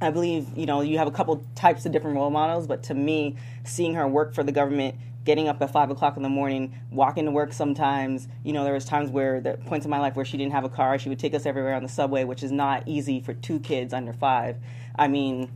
I 0.00 0.10
believe, 0.10 0.46
you 0.56 0.66
know, 0.66 0.80
you 0.80 0.98
have 0.98 1.08
a 1.08 1.10
couple 1.10 1.44
types 1.56 1.84
of 1.84 1.92
different 1.92 2.16
role 2.16 2.30
models, 2.30 2.66
but 2.66 2.84
to 2.84 2.94
me, 2.94 3.36
seeing 3.64 3.94
her 3.94 4.06
work 4.06 4.32
for 4.32 4.44
the 4.44 4.52
government, 4.52 4.94
getting 5.28 5.46
up 5.46 5.60
at 5.60 5.70
five 5.70 5.90
o'clock 5.90 6.16
in 6.16 6.22
the 6.22 6.28
morning, 6.30 6.74
walking 6.90 7.26
to 7.26 7.30
work 7.30 7.52
sometimes, 7.52 8.28
you 8.44 8.52
know, 8.54 8.64
there 8.64 8.72
was 8.72 8.86
times 8.86 9.10
where 9.10 9.42
the 9.42 9.58
points 9.66 9.84
in 9.84 9.90
my 9.90 10.00
life 10.00 10.16
where 10.16 10.24
she 10.24 10.38
didn't 10.38 10.52
have 10.52 10.64
a 10.64 10.70
car, 10.70 10.98
she 10.98 11.10
would 11.10 11.18
take 11.18 11.34
us 11.34 11.44
everywhere 11.44 11.74
on 11.74 11.82
the 11.82 11.88
subway, 11.90 12.24
which 12.24 12.42
is 12.42 12.50
not 12.50 12.82
easy 12.86 13.20
for 13.20 13.34
two 13.34 13.60
kids 13.60 13.92
under 13.92 14.14
five. 14.14 14.56
I 14.96 15.06
mean, 15.06 15.50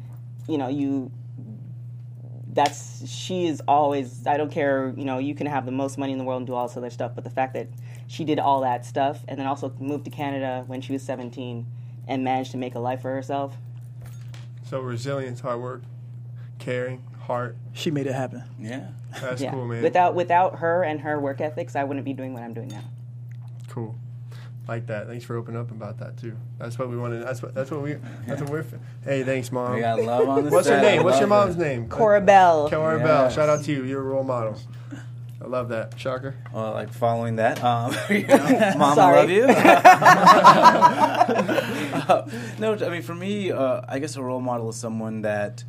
you 0.47 0.59
know, 0.59 0.69
you 0.69 1.11
that's 2.53 3.09
she 3.09 3.47
is 3.47 3.63
always 3.67 4.27
I 4.27 4.37
don't 4.37 4.53
care, 4.53 4.93
you 4.95 5.07
know, 5.07 5.17
you 5.17 5.35
can 5.35 5.47
have 5.47 5.65
the 5.65 5.73
most 5.73 5.97
money 5.97 6.13
in 6.13 6.19
the 6.19 6.25
world 6.25 6.41
and 6.41 6.47
do 6.47 6.53
all 6.53 6.69
this 6.69 6.77
other 6.77 6.91
stuff, 6.91 7.13
but 7.15 7.25
the 7.25 7.31
fact 7.31 7.55
that 7.55 7.69
she 8.09 8.25
did 8.25 8.39
all 8.39 8.61
that 8.61 8.85
stuff 8.85 9.21
and 9.27 9.41
then 9.41 9.47
also 9.47 9.73
moved 9.81 10.05
to 10.05 10.11
Canada 10.11 10.65
when 10.67 10.83
she 10.83 10.93
was 10.93 11.03
17 11.03 11.65
and 12.09 12.23
managed 12.23 12.51
to 12.51 12.59
make 12.59 12.75
a 12.75 12.79
life 12.79 13.01
for 13.01 13.15
herself. 13.15 13.57
So 14.69 14.81
resilience, 14.81 15.41
hard 15.41 15.63
work, 15.63 15.83
caring, 16.59 17.03
heart. 17.23 17.57
She 17.73 17.91
made 17.91 18.07
it 18.07 18.13
happen. 18.13 18.43
Yeah. 18.59 18.89
That's 19.21 19.41
yeah. 19.41 19.51
cool, 19.51 19.67
man. 19.67 19.83
Without 19.83 20.15
without 20.15 20.59
her 20.59 20.83
and 20.85 21.01
her 21.01 21.19
work 21.21 21.41
ethics, 21.41 21.77
I 21.77 21.85
wouldn't 21.85 22.05
be 22.05 22.13
doing 22.13 22.35
what 22.35 22.43
I'm 22.43 22.55
doing 22.55 22.69
now. 22.69 22.85
Cool. 23.69 23.97
Like 24.69 24.87
that. 24.87 25.07
Thanks 25.09 25.25
for 25.25 25.37
opening 25.37 25.61
up 25.61 25.71
about 25.71 25.99
that 25.99 26.17
too. 26.17 26.37
That's 26.59 26.79
what 26.79 26.89
we 26.89 26.97
wanted. 26.97 27.25
That's 27.27 27.43
what. 27.43 27.55
That's 27.55 27.71
what 27.71 27.83
we. 27.83 27.97
That's 28.27 28.41
what 28.41 28.51
we're. 28.51 28.65
Hey, 29.05 29.25
thanks, 29.25 29.51
mom. 29.51 29.75
We 29.75 29.81
got 29.81 30.01
love 30.01 30.29
on 30.29 30.45
the 30.45 30.51
What's 30.51 30.69
her 30.69 30.81
name? 30.81 31.03
What's 31.03 31.19
your 31.19 31.29
mom's 31.29 31.57
it. 31.57 31.61
name? 31.61 31.89
Cora 31.89 32.21
Bell. 32.21 32.71
Cora 32.71 32.99
Bell. 32.99 33.29
Shout 33.31 33.49
out 33.49 33.65
to 33.65 33.73
you. 33.73 33.85
You're 33.85 34.01
a 34.01 34.05
role 34.05 34.25
model. 34.25 34.57
I 35.43 35.47
love 35.49 35.71
that. 35.71 35.99
Shocker. 35.99 36.37
Well, 36.53 36.73
like 36.73 36.93
following 36.93 37.37
that, 37.37 37.63
um, 37.65 37.93
you 38.11 38.27
know, 38.27 38.37
mom, 38.79 38.99
I 38.99 39.17
love 39.17 39.31
you. 39.31 39.45
Uh, 42.09 42.29
no, 42.61 42.75
I 42.75 42.89
mean, 42.89 43.03
for 43.03 43.15
me, 43.15 43.51
uh, 43.51 43.81
I 43.89 43.99
guess 43.99 44.15
a 44.15 44.23
role 44.23 44.41
model 44.41 44.69
is 44.69 44.77
someone 44.77 45.23
that, 45.23 45.65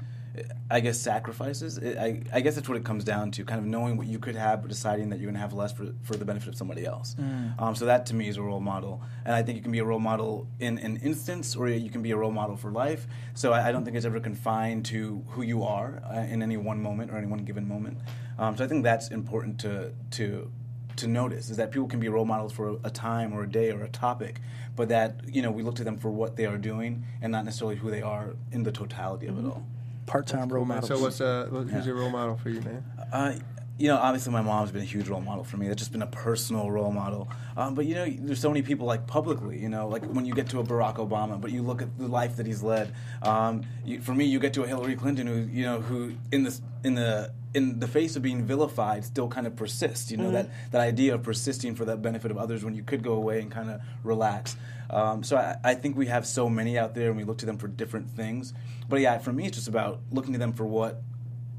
I 0.69 0.79
guess, 0.79 0.99
sacrifices. 0.99 1.77
It, 1.77 1.97
I, 1.97 2.21
I 2.33 2.41
guess 2.41 2.55
that's 2.55 2.67
what 2.67 2.77
it 2.77 2.83
comes 2.83 3.03
down 3.03 3.29
to, 3.31 3.45
kind 3.45 3.59
of 3.59 3.65
knowing 3.65 3.97
what 3.97 4.07
you 4.07 4.17
could 4.17 4.35
have, 4.35 4.61
but 4.61 4.69
deciding 4.69 5.09
that 5.09 5.19
you're 5.19 5.27
going 5.27 5.35
to 5.35 5.39
have 5.39 5.53
less 5.53 5.71
for, 5.71 5.93
for 6.01 6.15
the 6.15 6.25
benefit 6.25 6.49
of 6.49 6.55
somebody 6.55 6.85
else. 6.85 7.15
Um, 7.59 7.75
so 7.75 7.85
that, 7.85 8.07
to 8.07 8.15
me, 8.15 8.27
is 8.27 8.37
a 8.37 8.41
role 8.41 8.59
model. 8.59 9.01
And 9.25 9.35
I 9.35 9.43
think 9.43 9.57
you 9.57 9.61
can 9.61 9.71
be 9.71 9.79
a 9.79 9.85
role 9.85 9.99
model 9.99 10.47
in 10.59 10.79
an 10.79 10.97
instance, 10.97 11.55
or 11.55 11.67
you 11.69 11.91
can 11.91 12.01
be 12.01 12.11
a 12.11 12.17
role 12.17 12.31
model 12.31 12.57
for 12.57 12.71
life. 12.71 13.05
So 13.35 13.53
I, 13.53 13.67
I 13.67 13.71
don't 13.71 13.85
think 13.85 13.95
it's 13.95 14.05
ever 14.05 14.19
confined 14.19 14.85
to 14.87 15.23
who 15.29 15.43
you 15.43 15.63
are 15.63 16.01
uh, 16.11 16.21
in 16.21 16.41
any 16.41 16.57
one 16.57 16.81
moment 16.81 17.11
or 17.11 17.17
any 17.17 17.27
one 17.27 17.45
given 17.45 17.67
moment. 17.67 17.99
Um, 18.39 18.57
so 18.57 18.63
I 18.63 18.67
think 18.67 18.83
that's 18.83 19.09
important 19.09 19.59
to 19.59 19.91
to 20.11 20.51
to 20.95 21.07
notice 21.07 21.49
is 21.49 21.57
that 21.57 21.71
people 21.71 21.87
can 21.87 21.99
be 21.99 22.07
role 22.07 22.25
models 22.25 22.53
for 22.53 22.77
a 22.83 22.89
time 22.89 23.33
or 23.33 23.43
a 23.43 23.49
day 23.49 23.71
or 23.71 23.83
a 23.83 23.89
topic, 23.89 24.39
but 24.75 24.89
that 24.89 25.21
you 25.27 25.41
know 25.41 25.51
we 25.51 25.63
look 25.63 25.75
to 25.75 25.83
them 25.83 25.97
for 25.97 26.09
what 26.09 26.35
they 26.35 26.45
are 26.45 26.57
doing 26.57 27.05
and 27.21 27.31
not 27.31 27.45
necessarily 27.45 27.75
who 27.75 27.91
they 27.91 28.01
are 28.01 28.35
in 28.51 28.63
the 28.63 28.71
totality 28.71 29.27
of 29.27 29.37
it 29.37 29.45
all. 29.45 29.65
Part 30.05 30.27
time 30.27 30.49
role 30.49 30.65
model. 30.65 30.87
So 30.87 30.99
what's 30.99 31.21
uh 31.21 31.47
who's 31.49 31.71
Yeah. 31.71 31.83
your 31.85 31.95
role 31.95 32.09
model 32.09 32.35
for 32.37 32.49
you, 32.49 32.61
man? 32.61 32.83
Uh, 33.11 33.33
you 33.77 33.87
know, 33.87 33.97
obviously, 33.97 34.31
my 34.31 34.41
mom's 34.41 34.71
been 34.71 34.83
a 34.83 34.85
huge 34.85 35.07
role 35.07 35.21
model 35.21 35.43
for 35.43 35.57
me. 35.57 35.67
That's 35.67 35.79
just 35.79 35.91
been 35.91 36.03
a 36.03 36.07
personal 36.07 36.69
role 36.69 36.91
model. 36.91 37.27
Um, 37.57 37.73
but 37.73 37.85
you 37.85 37.95
know, 37.95 38.07
there's 38.07 38.39
so 38.39 38.49
many 38.49 38.61
people 38.61 38.85
like 38.85 39.07
publicly. 39.07 39.59
You 39.59 39.69
know, 39.69 39.87
like 39.87 40.03
when 40.05 40.25
you 40.25 40.33
get 40.35 40.49
to 40.49 40.59
a 40.59 40.63
Barack 40.63 40.97
Obama, 40.97 41.41
but 41.41 41.51
you 41.51 41.63
look 41.63 41.81
at 41.81 41.97
the 41.97 42.07
life 42.07 42.35
that 42.35 42.45
he's 42.45 42.61
led. 42.61 42.93
Um, 43.23 43.63
you, 43.83 43.99
for 43.99 44.13
me, 44.13 44.25
you 44.25 44.39
get 44.39 44.53
to 44.53 44.63
a 44.63 44.67
Hillary 44.67 44.95
Clinton, 44.95 45.25
who 45.25 45.37
you 45.51 45.63
know, 45.63 45.81
who 45.81 46.13
in 46.31 46.43
this 46.43 46.61
in 46.83 46.93
the 46.93 47.33
in 47.55 47.79
the 47.79 47.87
face 47.87 48.15
of 48.15 48.21
being 48.21 48.45
vilified, 48.45 49.05
still 49.05 49.27
kind 49.27 49.47
of 49.47 49.55
persists. 49.55 50.11
You 50.11 50.17
know, 50.17 50.29
that 50.31 50.49
that 50.69 50.81
idea 50.81 51.15
of 51.15 51.23
persisting 51.23 51.73
for 51.73 51.83
the 51.83 51.97
benefit 51.97 52.29
of 52.29 52.37
others 52.37 52.63
when 52.63 52.75
you 52.75 52.83
could 52.83 53.03
go 53.03 53.13
away 53.13 53.41
and 53.41 53.51
kind 53.51 53.71
of 53.71 53.81
relax. 54.03 54.55
Um, 54.91 55.23
so 55.23 55.37
I, 55.37 55.57
I 55.63 55.73
think 55.73 55.97
we 55.97 56.05
have 56.07 56.27
so 56.27 56.47
many 56.47 56.77
out 56.77 56.93
there, 56.93 57.07
and 57.07 57.17
we 57.17 57.23
look 57.23 57.39
to 57.39 57.47
them 57.47 57.57
for 57.57 57.67
different 57.67 58.11
things. 58.11 58.53
But 58.87 59.01
yeah, 59.01 59.17
for 59.17 59.33
me, 59.33 59.47
it's 59.47 59.57
just 59.57 59.67
about 59.67 60.01
looking 60.11 60.33
to 60.33 60.39
them 60.39 60.53
for 60.53 60.65
what 60.65 61.01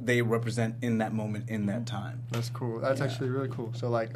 they 0.07 0.23
represent 0.23 0.77
in 0.83 0.99
that 0.99 1.13
moment 1.13 1.49
in 1.49 1.67
that 1.67 1.85
mm-hmm. 1.85 1.97
time. 1.97 2.23
That's 2.31 2.51
cool. 2.51 2.81
That's 2.81 3.01
actually 3.01 3.31
really 3.31 3.49
cool. 3.49 3.73
So 3.75 3.89
like, 3.89 4.11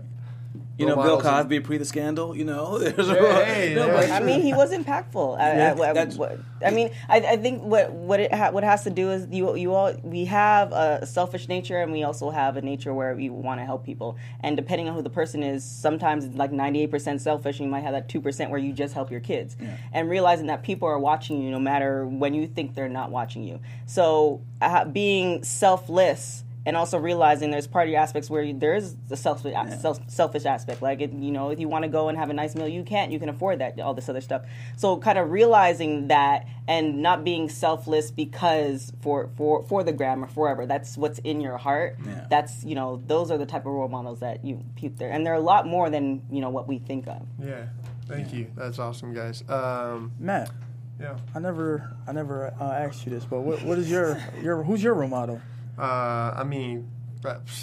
You 0.79 0.87
know, 0.87 0.95
Bill 0.95 1.05
models 1.17 1.25
and- 1.25 1.35
Cosby 1.49 1.61
pre 1.61 1.77
the 1.79 1.85
scandal. 1.85 2.37
You 2.37 2.45
know, 2.45 2.79
there's 2.79 3.09
Hey, 3.09 3.69
hey, 3.69 3.75
no, 3.75 3.89
but- 3.89 4.11
I 4.13 4.21
mean, 4.21 4.43
he 4.43 4.53
was 4.55 4.71
impactful. 4.71 5.37
I, 5.37 5.57
Yeah, 5.57 5.75
I- 5.77 5.91
I- 6.01 6.05
what- 6.15 6.39
I 6.65 6.71
mean, 6.71 6.91
I, 7.09 7.17
I 7.19 7.37
think 7.37 7.63
what 7.65 7.91
what 7.93 8.21
it 8.21 8.33
ha- 8.33 8.51
what 8.53 8.63
has 8.63 8.85
to 8.85 8.91
do 8.91 9.11
is 9.11 9.27
you 9.31 9.57
you 9.57 9.75
all 9.75 9.93
we 10.05 10.25
have 10.27 10.71
a 10.73 11.05
selfish 11.05 11.49
nature 11.49 11.79
and 11.83 11.91
we 11.93 12.05
also 12.05 12.31
have 12.31 12.57
a 12.57 12.63
nature 12.63 12.95
where 12.95 13.15
we 13.17 13.29
want 13.29 13.61
to 13.61 13.65
help 13.65 13.85
people. 13.85 14.17
And 14.41 14.57
depending 14.57 14.89
on 14.89 14.95
who 14.95 15.03
the 15.03 15.11
person 15.11 15.43
is, 15.43 15.65
sometimes 15.65 16.25
it's 16.25 16.37
like 16.37 16.53
ninety 16.53 16.83
eight 16.83 16.93
percent 16.93 17.21
selfish, 17.23 17.59
and 17.59 17.67
you 17.67 17.71
might 17.73 17.83
have 17.83 17.93
that 17.93 18.09
two 18.09 18.21
percent 18.21 18.51
where 18.53 18.61
you 18.61 18.73
just 18.73 18.95
help 18.95 19.11
your 19.11 19.21
kids. 19.21 19.57
And 19.93 20.09
realizing 20.09 20.47
that 20.47 20.63
people 20.63 20.87
are 20.87 20.99
watching 20.99 21.43
you 21.43 21.51
no 21.51 21.59
matter 21.59 22.07
when 22.07 22.35
you 22.35 22.47
think 22.47 22.77
they're 22.77 22.89
not 22.89 23.11
watching 23.11 23.43
you. 23.43 23.59
So 23.87 24.43
uh, 24.63 24.85
being 24.85 25.43
selfless 25.43 26.45
and 26.69 26.77
also 26.77 26.99
realizing 26.99 27.51
there's 27.51 27.67
part 27.67 27.89
of 27.89 27.95
aspects 27.95 28.29
where 28.29 28.43
you, 28.43 28.53
there 28.53 28.75
is 28.75 28.95
the 29.09 29.17
selfish 29.17 29.55
self, 29.81 29.99
selfish 30.11 30.45
aspect. 30.45 30.83
Like 30.83 31.01
it, 31.01 31.15
you 31.15 31.31
know, 31.31 31.49
if 31.49 31.59
you 31.59 31.67
want 31.67 31.85
to 31.85 31.89
go 31.89 32.11
and 32.11 32.19
have 32.19 32.29
a 32.29 32.35
nice 32.35 32.55
meal, 32.55 32.69
you 32.69 32.83
can't. 32.83 33.11
You 33.11 33.19
can 33.19 33.31
afford 33.31 33.61
that. 33.61 33.81
All 33.81 33.95
this 33.95 34.07
other 34.11 34.21
stuff. 34.21 34.43
So 34.77 34.99
kind 34.99 35.17
of 35.17 35.31
realizing 35.31 36.09
that 36.09 36.47
and 36.69 37.01
not 37.01 37.25
being 37.25 37.49
selfless 37.49 38.11
because 38.11 38.93
for 39.01 39.31
for 39.39 39.65
for 39.65 39.83
the 39.83 39.93
gram 39.93 40.23
or 40.23 40.29
forever. 40.29 40.67
That's 40.67 40.99
what's 40.99 41.21
in 41.21 41.41
your 41.41 41.57
heart. 41.57 41.97
Yeah. 42.05 42.27
That's 42.29 42.63
you 42.65 42.75
know 42.75 43.03
those 43.07 43.31
are 43.31 43.39
the 43.39 43.47
type 43.47 43.63
of 43.63 43.73
role 43.73 43.89
models 43.89 44.21
that 44.21 44.45
you 44.45 44.63
keep 44.77 44.99
there, 44.99 45.11
and 45.11 45.25
they're 45.25 45.33
a 45.33 45.41
lot 45.41 45.67
more 45.67 45.89
than 45.89 46.21
you 46.31 46.43
know 46.43 46.51
what 46.51 46.69
we 46.69 46.81
think 46.81 47.09
of. 47.09 47.23
yeah. 47.43 47.65
Thank 48.07 48.33
you. 48.33 48.51
That's 48.57 48.79
awesome, 48.79 49.13
guys. 49.13 49.43
Um, 49.51 50.13
Matt, 50.19 50.51
yeah. 50.99 51.19
I 51.35 51.39
never, 51.41 51.95
I 52.07 52.13
never 52.13 52.55
uh, 52.59 52.73
asked 52.73 53.05
you 53.05 53.13
this, 53.13 53.27
but 53.27 53.41
what, 53.41 53.63
what 53.65 53.77
is 53.77 53.91
your, 53.91 54.19
your, 54.43 54.63
who's 54.63 54.83
your 54.83 54.95
role 54.95 55.11
model? 55.11 55.43
Uh, 55.79 56.35
I 56.37 56.45
mean, 56.45 56.89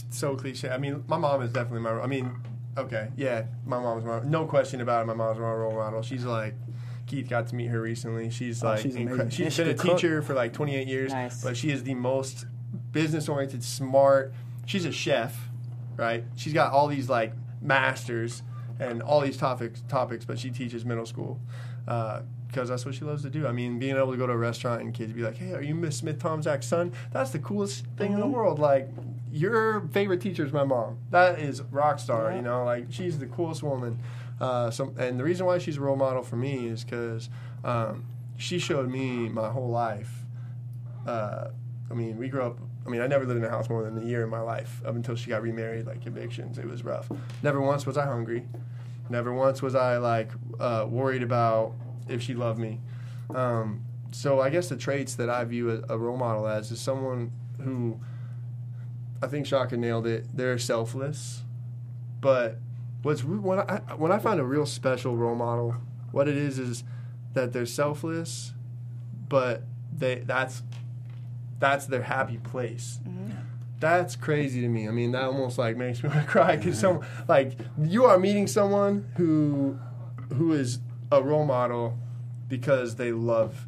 so 0.09 0.36
cliche. 0.36 0.70
I 0.70 0.78
mean, 0.78 1.03
my 1.07 1.18
mom 1.18 1.41
is 1.41 1.51
definitely 1.51 1.82
my. 1.82 1.91
I 1.91 2.07
mean, 2.07 2.32
okay, 2.78 3.09
yeah, 3.16 3.43
my 3.66 3.80
mom's 3.80 4.05
my. 4.05 4.22
No 4.24 4.45
question 4.45 4.82
about 4.82 5.03
it. 5.03 5.05
My 5.07 5.13
mom's 5.13 5.39
my 5.39 5.51
role 5.51 5.74
model. 5.74 6.01
She's 6.01 6.24
like. 6.26 6.55
Keith 7.07 7.30
got 7.30 7.45
to 7.49 7.55
meet 7.55 7.68
her 7.68 7.80
recently. 7.80 8.32
She's 8.32 8.63
Oh, 8.63 8.70
like, 8.70 8.80
she's 8.82 8.95
incre- 8.95 9.32
she's 9.32 9.53
she 9.53 9.61
been 9.63 9.76
a 9.76 9.78
cook. 9.78 9.97
teacher 9.97 10.24
for 10.24 10.34
like 10.34 10.53
28 10.53 10.88
years, 10.88 11.11
Nice. 11.11 11.43
but 11.43 11.55
she 11.55 11.70
is 11.70 11.84
the 11.84 11.93
most 11.93 12.47
business 12.93 13.30
oriented, 13.30 13.63
smart. 13.63 14.34
She's 14.66 14.86
a 14.86 14.91
chef, 14.91 15.49
right? 15.97 16.24
She's 16.36 16.51
got 16.51 16.72
all 16.72 16.88
these 16.88 17.07
like 17.07 17.34
masters 17.61 18.41
and 18.80 19.03
all 19.03 19.22
these 19.22 19.38
topics 19.38 19.84
topics, 19.88 20.26
but 20.26 20.39
she 20.39 20.49
teaches 20.49 20.84
middle 20.84 21.05
school. 21.05 21.39
Because 22.48 22.70
that's 22.70 22.86
what 22.86 22.96
she 22.96 23.06
loves 23.06 23.24
to 23.24 23.30
do. 23.30 23.48
I 23.48 23.52
mean, 23.52 23.80
being 23.80 23.98
able 23.98 24.12
to 24.12 24.18
go 24.18 24.28
to 24.28 24.34
a 24.34 24.38
restaurant 24.38 24.82
and 24.82 24.93
kids 24.93 25.14
be 25.14 25.22
like, 25.22 25.38
"Hey, 25.38 25.54
are 25.54 25.62
you 25.62 25.76
Miss 25.76 25.98
Smith 25.98 26.20
Tomzak's 26.20 26.68
son?" 26.68 26.93
That's 27.12 27.32
the 27.32 27.39
coolest 27.39 27.86
thing 27.98 28.14
in 28.14 28.20
the 28.20 28.28
world. 28.28 28.60
Like, 28.60 28.89
your 29.32 29.82
favorite 29.91 30.22
teacher 30.22 30.46
is 30.46 30.54
my 30.54 30.64
mom. 30.64 30.98
That 31.12 31.39
is 31.39 31.62
rock 31.64 32.00
star. 32.00 32.34
You 32.34 32.41
know, 32.41 32.64
like 32.64 32.88
she's 32.89 33.20
the 33.20 33.28
coolest 33.28 33.64
woman. 33.64 34.00
Uh, 34.39 34.70
so, 34.70 34.93
and 34.98 35.20
the 35.20 35.24
reason 35.24 35.46
why 35.46 35.58
she's 35.58 35.78
a 35.78 35.82
role 35.82 35.96
model 35.96 36.24
for 36.24 36.36
me 36.36 36.68
is 36.68 36.84
because 36.84 37.30
um, 37.64 38.06
she 38.38 38.60
showed 38.60 38.89
me 38.89 39.30
my 39.30 39.50
whole 39.50 39.70
life. 39.70 40.24
Uh, 41.06 41.50
I 41.89 41.93
mean, 41.93 42.18
we 42.18 42.28
grew 42.30 42.41
up. 42.41 42.58
I 42.86 42.89
mean, 42.89 43.02
I 43.02 43.08
never 43.08 43.26
lived 43.26 43.39
in 43.39 43.46
a 43.46 43.50
house 43.50 43.70
more 43.70 43.84
than 43.84 43.98
a 43.98 44.06
year 44.06 44.24
in 44.24 44.30
my 44.30 44.41
life 44.41 44.82
up 44.86 44.96
until 44.96 45.16
she 45.16 45.30
got 45.30 45.41
remarried. 45.41 45.86
Like 45.86 46.06
evictions, 46.06 46.58
it 46.58 46.66
was 46.66 46.84
rough. 46.84 47.10
Never 47.43 47.62
once 47.62 47.86
was 47.86 47.98
I 47.98 48.06
hungry. 48.06 48.46
Never 49.10 49.34
once 49.34 49.62
was 49.62 49.76
I 49.76 49.98
like 49.98 50.32
uh, 50.60 50.86
worried 50.89 51.24
about 51.24 51.74
if 52.08 52.22
she 52.22 52.34
loved 52.34 52.60
me. 52.60 52.80
Um, 53.34 53.82
so 54.12 54.39
I 54.39 54.49
guess 54.49 54.70
the 54.70 54.78
traits 54.78 55.16
that 55.16 55.30
I 55.30 55.43
view 55.43 55.70
a, 55.72 55.93
a 55.93 55.97
role 55.97 56.18
model 56.18 56.47
as 56.47 56.72
is 56.72 56.80
someone 56.80 57.32
who 57.62 57.99
I 59.22 59.28
think 59.28 59.45
Shaka 59.45 59.78
nailed 59.78 60.08
it. 60.08 60.26
They're 60.34 60.58
selfless, 60.58 61.43
but 62.22 62.58
what's 63.01 63.24
when 63.24 63.60
I 63.60 63.82
when 63.97 64.12
I 64.12 64.20
find 64.20 64.39
a 64.39 64.43
real 64.43 64.66
special 64.66 65.16
role 65.16 65.36
model, 65.36 65.76
what 66.12 66.28
it 66.28 66.38
is 66.38 66.60
is 66.60 66.84
that 67.34 67.53
they're 67.53 67.66
selfless, 67.66 68.53
but 69.28 69.64
they 69.97 70.20
that's 70.20 70.64
that's 71.60 71.86
their 71.86 72.03
happy 72.03 72.38
place. 72.38 72.99
That's 73.80 74.16
crazy 74.16 74.62
to 74.62 74.68
me. 74.68 74.88
I 74.88 74.91
mean, 74.91 75.12
that 75.12 75.24
almost 75.24 75.58
like 75.58 75.76
makes 75.78 76.01
me 76.01 76.10
want 76.10 76.22
to 76.22 76.28
cry 76.32 76.56
because 76.56 76.80
some 76.80 77.01
like 77.28 77.58
you 77.82 78.06
are 78.06 78.18
meeting 78.18 78.47
someone 78.47 79.06
who 79.18 79.78
who 80.34 80.53
is 80.53 80.80
a 81.12 81.22
role 81.22 81.45
model 81.45 81.97
because 82.47 82.95
they 82.95 83.12
love 83.12 83.68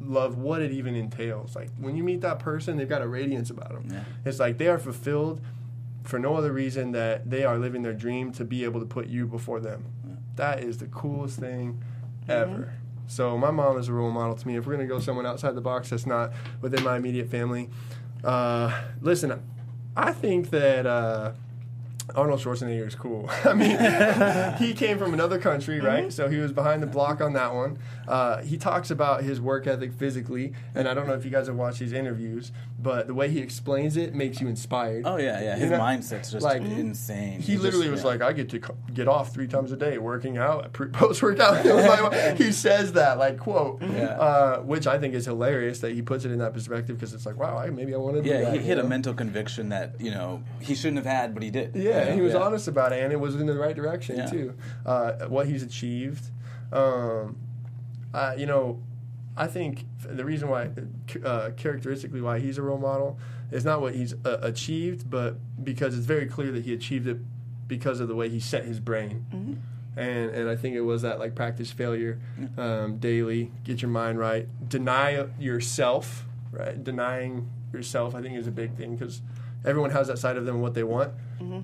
love 0.00 0.38
what 0.38 0.62
it 0.62 0.70
even 0.70 0.94
entails. 0.94 1.56
Like 1.56 1.70
when 1.78 1.96
you 1.96 2.04
meet 2.04 2.20
that 2.20 2.38
person, 2.38 2.76
they've 2.76 2.88
got 2.88 3.02
a 3.02 3.08
radiance 3.08 3.50
about 3.50 3.70
them. 3.70 3.88
Yeah. 3.90 4.04
It's 4.24 4.38
like 4.38 4.58
they 4.58 4.68
are 4.68 4.78
fulfilled 4.78 5.40
for 6.04 6.18
no 6.18 6.36
other 6.36 6.52
reason 6.52 6.92
that 6.92 7.28
they 7.28 7.44
are 7.44 7.58
living 7.58 7.82
their 7.82 7.92
dream 7.92 8.32
to 8.32 8.44
be 8.44 8.64
able 8.64 8.80
to 8.80 8.86
put 8.86 9.08
you 9.08 9.26
before 9.26 9.60
them. 9.60 9.84
That 10.36 10.62
is 10.62 10.78
the 10.78 10.86
coolest 10.86 11.38
thing 11.40 11.82
ever. 12.28 12.72
So 13.08 13.36
my 13.36 13.50
mom 13.50 13.78
is 13.78 13.88
a 13.88 13.92
role 13.92 14.10
model 14.10 14.36
to 14.36 14.46
me. 14.46 14.56
If 14.56 14.66
we're 14.66 14.74
gonna 14.74 14.86
go 14.86 15.00
someone 15.00 15.26
outside 15.26 15.54
the 15.54 15.60
box 15.60 15.90
that's 15.90 16.06
not 16.06 16.32
within 16.60 16.84
my 16.84 16.96
immediate 16.96 17.28
family, 17.28 17.68
uh, 18.22 18.82
listen, 19.00 19.42
I 19.96 20.12
think 20.12 20.50
that. 20.50 20.86
Uh, 20.86 21.32
Arnold 22.14 22.40
Schwarzenegger 22.40 22.86
is 22.86 22.94
cool. 22.94 23.28
I 23.44 23.52
mean, 23.52 23.76
he 24.58 24.72
came 24.74 24.98
from 24.98 25.12
another 25.14 25.38
country, 25.38 25.80
right? 25.80 26.12
So 26.12 26.28
he 26.28 26.38
was 26.38 26.52
behind 26.52 26.82
the 26.82 26.86
block 26.86 27.20
on 27.20 27.34
that 27.34 27.54
one. 27.54 27.78
Uh, 28.06 28.42
he 28.42 28.56
talks 28.56 28.90
about 28.90 29.22
his 29.22 29.40
work 29.40 29.66
ethic 29.66 29.92
physically, 29.92 30.52
and 30.74 30.88
I 30.88 30.94
don't 30.94 31.06
know 31.06 31.14
if 31.14 31.24
you 31.24 31.30
guys 31.30 31.46
have 31.46 31.56
watched 31.56 31.80
his 31.80 31.92
interviews, 31.92 32.50
but 32.80 33.08
the 33.08 33.14
way 33.14 33.28
he 33.28 33.40
explains 33.40 33.96
it 33.96 34.14
makes 34.14 34.40
you 34.40 34.46
inspired. 34.46 35.02
Oh 35.04 35.16
yeah, 35.16 35.40
yeah. 35.42 35.54
You 35.56 35.62
His 35.62 35.70
know, 35.72 35.80
mindset's 35.80 36.30
just 36.30 36.44
like, 36.44 36.62
insane. 36.62 37.40
He 37.40 37.56
literally 37.56 37.86
just- 37.86 37.90
was 37.90 38.00
yeah. 38.02 38.06
like, 38.06 38.22
I 38.22 38.32
get 38.32 38.48
to 38.50 38.60
co- 38.60 38.76
get 38.94 39.08
off 39.08 39.34
three 39.34 39.48
times 39.48 39.72
a 39.72 39.76
day 39.76 39.98
working 39.98 40.38
out, 40.38 40.72
post 40.92 41.20
workout. 41.22 42.36
he 42.38 42.52
says 42.52 42.92
that, 42.92 43.18
like, 43.18 43.38
quote, 43.38 43.82
Yeah. 43.82 44.04
uh, 44.10 44.60
which 44.60 44.86
I 44.86 44.96
think 44.98 45.14
is 45.14 45.24
hilarious 45.26 45.80
that 45.80 45.92
he 45.92 46.02
puts 46.02 46.24
it 46.24 46.30
in 46.30 46.38
that 46.38 46.54
perspective 46.54 46.96
because 46.96 47.14
it's 47.14 47.26
like, 47.26 47.36
wow, 47.36 47.56
I, 47.58 47.70
maybe 47.70 47.94
I 47.94 47.98
want 47.98 48.22
to 48.22 48.28
Yeah, 48.28 48.42
that. 48.42 48.52
he 48.52 48.58
you 48.58 48.64
hit 48.64 48.78
a 48.78 48.84
mental 48.84 49.12
conviction 49.12 49.70
that 49.70 50.00
you 50.00 50.12
know 50.12 50.44
he 50.60 50.74
shouldn't 50.76 50.98
have 50.98 51.06
had, 51.06 51.34
but 51.34 51.42
he 51.42 51.50
did. 51.50 51.74
Yeah, 51.74 52.04
you 52.04 52.10
know? 52.10 52.14
he 52.14 52.20
was 52.20 52.34
Yeah. 52.34 52.40
honest 52.40 52.68
about 52.68 52.92
it, 52.92 53.02
and 53.02 53.12
it 53.12 53.18
was 53.18 53.34
in 53.34 53.46
the 53.46 53.58
right 53.58 53.74
direction 53.74 54.28
too. 54.30 54.54
Uh, 54.86 55.26
what 55.26 55.46
he's 55.48 55.64
achieved, 55.64 56.26
um, 56.72 57.36
uh, 58.14 58.34
you 58.38 58.46
know, 58.46 58.80
I 59.38 59.46
think 59.46 59.86
the 60.04 60.24
reason 60.24 60.48
why, 60.48 60.70
uh, 61.24 61.50
characteristically, 61.56 62.20
why 62.20 62.40
he's 62.40 62.58
a 62.58 62.62
role 62.62 62.78
model 62.78 63.18
is 63.52 63.64
not 63.64 63.80
what 63.80 63.94
he's 63.94 64.12
uh, 64.24 64.38
achieved, 64.42 65.08
but 65.08 65.36
because 65.64 65.96
it's 65.96 66.06
very 66.06 66.26
clear 66.26 66.50
that 66.52 66.64
he 66.64 66.72
achieved 66.74 67.06
it 67.06 67.18
because 67.68 68.00
of 68.00 68.08
the 68.08 68.14
way 68.14 68.28
he 68.28 68.40
set 68.40 68.64
his 68.64 68.80
brain. 68.80 69.24
And, 69.96 70.30
and 70.30 70.48
I 70.48 70.56
think 70.56 70.74
it 70.76 70.82
was 70.82 71.02
that 71.02 71.18
like 71.18 71.34
practice 71.34 71.70
failure 71.70 72.18
um, 72.56 72.98
daily, 72.98 73.50
get 73.64 73.80
your 73.82 73.90
mind 73.90 74.18
right, 74.18 74.46
deny 74.68 75.26
yourself, 75.38 76.24
right? 76.52 76.82
Denying 76.82 77.48
yourself, 77.72 78.14
I 78.14 78.22
think, 78.22 78.36
is 78.36 78.46
a 78.46 78.52
big 78.52 78.74
thing 78.76 78.96
because 78.96 79.22
everyone 79.64 79.90
has 79.90 80.06
that 80.08 80.18
side 80.18 80.36
of 80.36 80.44
them 80.46 80.60
what 80.60 80.74
they 80.74 80.84
want 80.84 81.12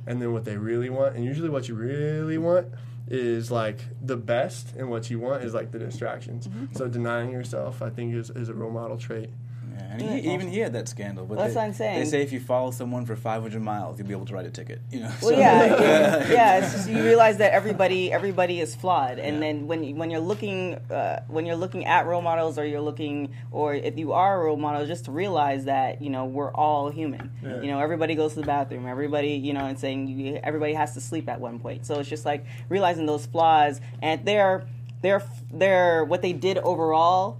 and 0.06 0.22
then 0.22 0.32
what 0.32 0.44
they 0.44 0.56
really 0.56 0.90
want. 0.90 1.16
And 1.16 1.24
usually, 1.24 1.48
what 1.48 1.68
you 1.68 1.74
really 1.74 2.38
want 2.38 2.68
is 3.08 3.50
like 3.50 3.80
the 4.00 4.16
best, 4.16 4.74
and 4.76 4.90
what 4.90 5.10
you 5.10 5.18
want 5.18 5.44
is 5.44 5.54
like 5.54 5.72
the 5.72 5.78
distractions. 5.78 6.48
Mm-hmm. 6.48 6.76
So, 6.76 6.88
denying 6.88 7.30
yourself, 7.30 7.82
I 7.82 7.90
think, 7.90 8.14
is, 8.14 8.30
is 8.30 8.48
a 8.48 8.54
role 8.54 8.70
model 8.70 8.96
trait. 8.96 9.30
Yeah, 9.74 9.92
and 9.92 10.02
he, 10.02 10.32
even 10.32 10.48
he 10.48 10.58
had 10.58 10.72
that 10.74 10.88
scandal. 10.88 11.26
But 11.26 11.38
That's 11.38 11.54
they, 11.54 11.60
what 11.60 11.66
I'm 11.66 11.72
saying. 11.72 12.00
They 12.00 12.04
say 12.06 12.22
if 12.22 12.32
you 12.32 12.40
follow 12.40 12.70
someone 12.70 13.06
for 13.06 13.16
500 13.16 13.60
miles, 13.60 13.98
you'll 13.98 14.08
be 14.08 14.14
able 14.14 14.26
to 14.26 14.34
write 14.34 14.46
a 14.46 14.50
ticket. 14.50 14.80
You 14.90 15.00
know. 15.00 15.12
Well, 15.22 15.30
so- 15.32 15.38
yeah, 15.38 15.64
yeah, 15.80 16.28
yeah. 16.32 16.58
It's 16.58 16.72
just, 16.72 16.88
you 16.88 17.02
realize 17.02 17.38
that 17.38 17.52
everybody, 17.52 18.12
everybody 18.12 18.60
is 18.60 18.74
flawed, 18.74 19.18
and 19.18 19.42
then 19.42 19.66
when 19.66 19.96
when 19.96 20.10
you're 20.10 20.20
looking, 20.20 20.74
uh, 20.90 21.22
when 21.28 21.46
you're 21.46 21.56
looking 21.56 21.86
at 21.86 22.06
role 22.06 22.22
models, 22.22 22.58
or 22.58 22.64
you're 22.64 22.80
looking, 22.80 23.34
or 23.50 23.74
if 23.74 23.98
you 23.98 24.12
are 24.12 24.40
a 24.40 24.44
role 24.44 24.56
model, 24.56 24.86
just 24.86 25.06
to 25.06 25.10
realize 25.10 25.64
that 25.64 26.00
you 26.02 26.10
know 26.10 26.24
we're 26.24 26.52
all 26.52 26.90
human. 26.90 27.30
You 27.42 27.68
know, 27.68 27.80
everybody 27.80 28.14
goes 28.14 28.34
to 28.34 28.40
the 28.40 28.46
bathroom. 28.46 28.86
Everybody, 28.86 29.32
you 29.32 29.52
know, 29.52 29.66
and 29.66 29.78
saying 29.78 30.08
you, 30.08 30.40
everybody 30.42 30.74
has 30.74 30.94
to 30.94 31.00
sleep 31.00 31.28
at 31.28 31.40
one 31.40 31.58
point. 31.58 31.86
So 31.86 31.98
it's 32.00 32.08
just 32.08 32.24
like 32.24 32.44
realizing 32.68 33.06
those 33.06 33.26
flaws, 33.26 33.80
and 34.02 34.24
they're 34.24 34.66
they're 35.02 35.22
they're 35.52 36.04
what 36.04 36.22
they 36.22 36.32
did 36.32 36.58
overall, 36.58 37.38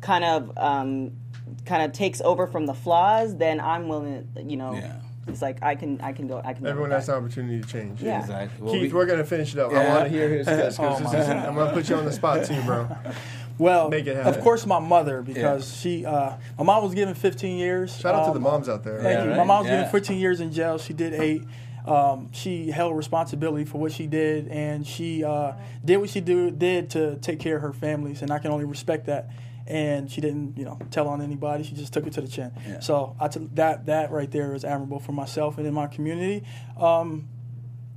kind 0.00 0.24
of. 0.24 0.56
Um, 0.56 1.12
kind 1.66 1.82
of 1.82 1.92
takes 1.92 2.20
over 2.22 2.46
from 2.46 2.66
the 2.66 2.74
flaws 2.74 3.36
then 3.36 3.60
i'm 3.60 3.88
willing 3.88 4.26
to, 4.34 4.42
you 4.42 4.56
know 4.56 4.72
Yeah. 4.74 4.96
it's 5.26 5.42
like 5.42 5.62
i 5.62 5.74
can 5.74 6.00
i 6.00 6.12
can 6.12 6.26
go 6.26 6.40
i 6.44 6.52
can 6.54 6.66
Everyone 6.66 6.90
has 6.90 7.06
that. 7.06 7.12
the 7.12 7.18
opportunity 7.18 7.60
to 7.60 7.66
change. 7.68 8.02
Yeah. 8.02 8.20
Exactly. 8.20 8.62
Well, 8.64 8.72
Keith, 8.74 8.92
we- 8.92 8.98
we, 8.98 9.02
are 9.02 9.06
gonna 9.06 9.24
finish 9.24 9.52
it 9.54 9.58
up. 9.60 9.72
I 9.72 9.88
want 9.88 10.04
to 10.04 10.10
hear 10.10 10.28
his 10.28 10.46
because 10.46 10.78
Oh, 10.78 10.90
this 10.98 11.00
my 11.12 11.18
is, 11.20 11.26
God. 11.26 11.36
I'm 11.46 11.54
gonna 11.54 11.72
put 11.72 11.88
you 11.88 11.96
on 11.96 12.04
the 12.04 12.12
spot 12.12 12.44
too, 12.44 12.60
bro. 12.62 12.88
Well, 13.56 13.88
Make 13.88 14.06
it 14.06 14.16
of 14.16 14.40
course, 14.40 14.66
my 14.66 14.80
mother 14.80 15.22
because 15.22 15.76
she, 15.80 16.04
uh, 16.04 16.36
my 16.58 16.64
mom 16.64 16.82
was 16.82 16.92
given 16.94 17.14
15 17.14 17.56
years. 17.56 17.96
Shout 17.96 18.14
out 18.14 18.22
to 18.24 18.28
Um, 18.30 18.34
the 18.34 18.40
moms 18.40 18.68
out 18.68 18.82
there. 18.82 19.00
Thank 19.00 19.14
Yeah, 19.18 19.22
you. 19.24 19.28
right? 19.30 19.36
My 19.38 19.44
mom 19.44 19.58
was 19.60 19.68
Yeah. 19.68 19.76
given 19.76 19.90
15 19.92 20.18
years 20.18 20.40
in 20.40 20.50
jail. 20.52 20.76
She 20.78 20.92
did 20.92 21.14
eight. 21.14 21.42
Um, 21.86 22.30
she 22.32 22.70
held 22.70 22.96
responsibility 22.96 23.64
for 23.64 23.78
what 23.78 23.92
she 23.92 24.06
did, 24.08 24.48
and 24.48 24.84
she 24.86 25.22
uh, 25.22 25.52
did 25.84 25.98
what 25.98 26.10
she 26.10 26.20
do, 26.20 26.50
did 26.50 26.90
to 26.90 27.16
take 27.16 27.38
care 27.38 27.56
of 27.56 27.62
her 27.62 27.72
families, 27.72 28.22
and 28.22 28.30
I 28.32 28.38
can 28.40 28.50
only 28.50 28.64
respect 28.64 29.06
that. 29.06 29.28
And 29.66 30.10
she 30.10 30.20
didn't, 30.20 30.58
you 30.58 30.64
know, 30.64 30.78
tell 30.90 31.08
on 31.08 31.22
anybody. 31.22 31.64
She 31.64 31.74
just 31.74 31.92
took 31.92 32.06
it 32.06 32.12
to 32.14 32.20
the 32.20 32.28
chin. 32.28 32.52
Yeah. 32.68 32.80
So 32.80 33.16
I 33.18 33.28
t- 33.28 33.48
that 33.54 33.86
that 33.86 34.10
right 34.10 34.30
there 34.30 34.54
is 34.54 34.64
admirable 34.64 35.00
for 35.00 35.12
myself 35.12 35.56
and 35.56 35.66
in 35.66 35.72
my 35.72 35.86
community. 35.86 36.44
Um, 36.78 37.28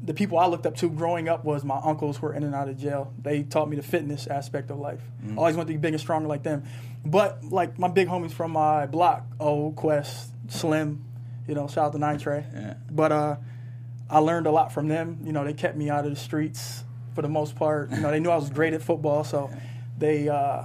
the 0.01 0.13
people 0.13 0.37
I 0.37 0.45
looked 0.45 0.65
up 0.65 0.75
to 0.77 0.89
growing 0.89 1.27
up 1.27 1.43
was 1.43 1.63
my 1.65 1.79
uncles 1.83 2.17
who 2.17 2.27
were 2.27 2.33
in 2.33 2.43
and 2.43 2.55
out 2.55 2.69
of 2.69 2.77
jail. 2.77 3.13
They 3.21 3.43
taught 3.43 3.67
me 3.67 3.75
the 3.75 3.83
fitness 3.83 4.27
aspect 4.27 4.69
of 4.69 4.77
life. 4.77 5.01
Mm. 5.25 5.37
Always 5.37 5.55
wanted 5.55 5.67
to 5.67 5.73
be 5.73 5.77
big 5.77 5.93
and 5.93 5.99
stronger 5.99 6.27
like 6.27 6.43
them. 6.43 6.63
But 7.05 7.43
like 7.43 7.77
my 7.79 7.87
big 7.87 8.07
homies 8.07 8.31
from 8.31 8.51
my 8.51 8.85
block, 8.85 9.25
old 9.39 9.75
Quest, 9.75 10.31
Slim, 10.49 11.03
you 11.47 11.55
know, 11.55 11.67
shout 11.67 11.87
out 11.87 11.91
to 11.93 11.99
Nine 11.99 12.19
Trey. 12.19 12.45
Yeah. 12.53 12.75
But 12.91 13.11
uh, 13.11 13.35
I 14.09 14.19
learned 14.19 14.47
a 14.47 14.51
lot 14.51 14.71
from 14.71 14.87
them. 14.87 15.19
You 15.23 15.31
know, 15.31 15.43
they 15.43 15.53
kept 15.53 15.75
me 15.75 15.89
out 15.89 16.05
of 16.05 16.11
the 16.11 16.19
streets 16.19 16.83
for 17.15 17.21
the 17.21 17.29
most 17.29 17.55
part. 17.55 17.91
You 17.91 17.99
know, 17.99 18.11
they 18.11 18.19
knew 18.19 18.29
I 18.29 18.35
was 18.35 18.49
great 18.49 18.73
at 18.73 18.81
football, 18.81 19.23
so 19.23 19.49
they 19.97 20.29
uh, 20.29 20.63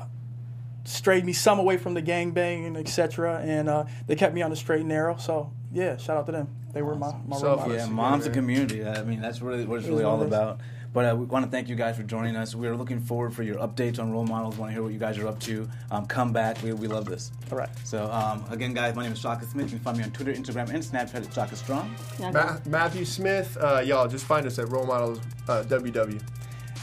strayed 0.85 1.24
me 1.24 1.33
some 1.33 1.59
away 1.59 1.76
from 1.76 1.95
the 1.95 2.03
gang 2.03 2.33
banging, 2.33 2.76
etc. 2.76 3.41
And 3.45 3.68
uh, 3.68 3.85
they 4.07 4.16
kept 4.16 4.35
me 4.35 4.43
on 4.43 4.51
the 4.51 4.57
straight 4.57 4.80
and 4.80 4.89
narrow. 4.89 5.16
So 5.16 5.53
yeah, 5.72 5.97
shout 5.97 6.16
out 6.16 6.26
to 6.26 6.33
them. 6.33 6.49
They 6.72 6.83
were 6.83 6.95
my, 6.95 7.12
my 7.26 7.37
role 7.39 7.57
models. 7.57 7.68
Yeah, 7.76 7.87
Yeah, 7.87 7.91
mom's 7.91 8.26
a 8.26 8.30
community. 8.30 8.85
I 8.85 9.03
mean, 9.03 9.20
that's 9.20 9.43
really 9.43 9.64
what 9.64 9.78
it's 9.80 9.89
really 9.89 10.01
is 10.01 10.07
all 10.07 10.22
about. 10.22 10.61
But 10.95 11.11
uh, 11.11 11.16
we 11.16 11.24
want 11.24 11.45
to 11.47 11.51
thank 11.51 11.70
you 11.70 11.74
guys 11.74 11.97
for 11.97 12.03
joining 12.03 12.37
us. 12.37 12.55
We're 12.55 12.76
looking 12.76 13.01
forward 13.01 13.33
for 13.35 13.43
your 13.43 13.57
updates 13.57 13.99
on 13.99 14.12
role 14.12 14.26
models. 14.26 14.59
Want 14.59 14.70
to 14.70 14.74
hear 14.74 14.83
what 14.83 14.93
you 14.93 14.99
guys 14.99 15.16
are 15.16 15.26
up 15.26 15.41
to. 15.41 15.66
Um, 15.91 16.05
come 16.05 16.35
back. 16.35 16.62
We, 16.62 16.74
we 16.74 16.87
love 16.87 17.07
this. 17.07 17.33
All 17.51 17.57
right. 17.57 17.70
So 17.85 18.11
um, 18.12 18.45
again, 18.51 18.74
guys, 18.74 18.95
my 18.95 19.03
name 19.05 19.12
is 19.12 19.18
Shaka 19.18 19.47
Smith. 19.47 19.66
You 19.66 19.78
can 19.78 19.78
find 19.80 19.97
me 19.97 20.05
on 20.05 20.11
Twitter, 20.11 20.35
Instagram, 20.35 20.68
and 20.68 20.83
Snapchat 20.83 21.26
at 21.26 21.33
Shaka 21.33 21.57
Strong. 21.57 21.95
Ma- 22.20 22.59
Matthew 22.66 23.07
Smith, 23.07 23.57
uh, 23.59 23.83
y'all 23.83 24.07
just 24.07 24.26
find 24.26 24.47
us 24.47 24.59
at 24.59 24.68
Role 24.68 24.85
Models 24.85 25.20
uh, 25.49 25.62
WW. 25.66 26.20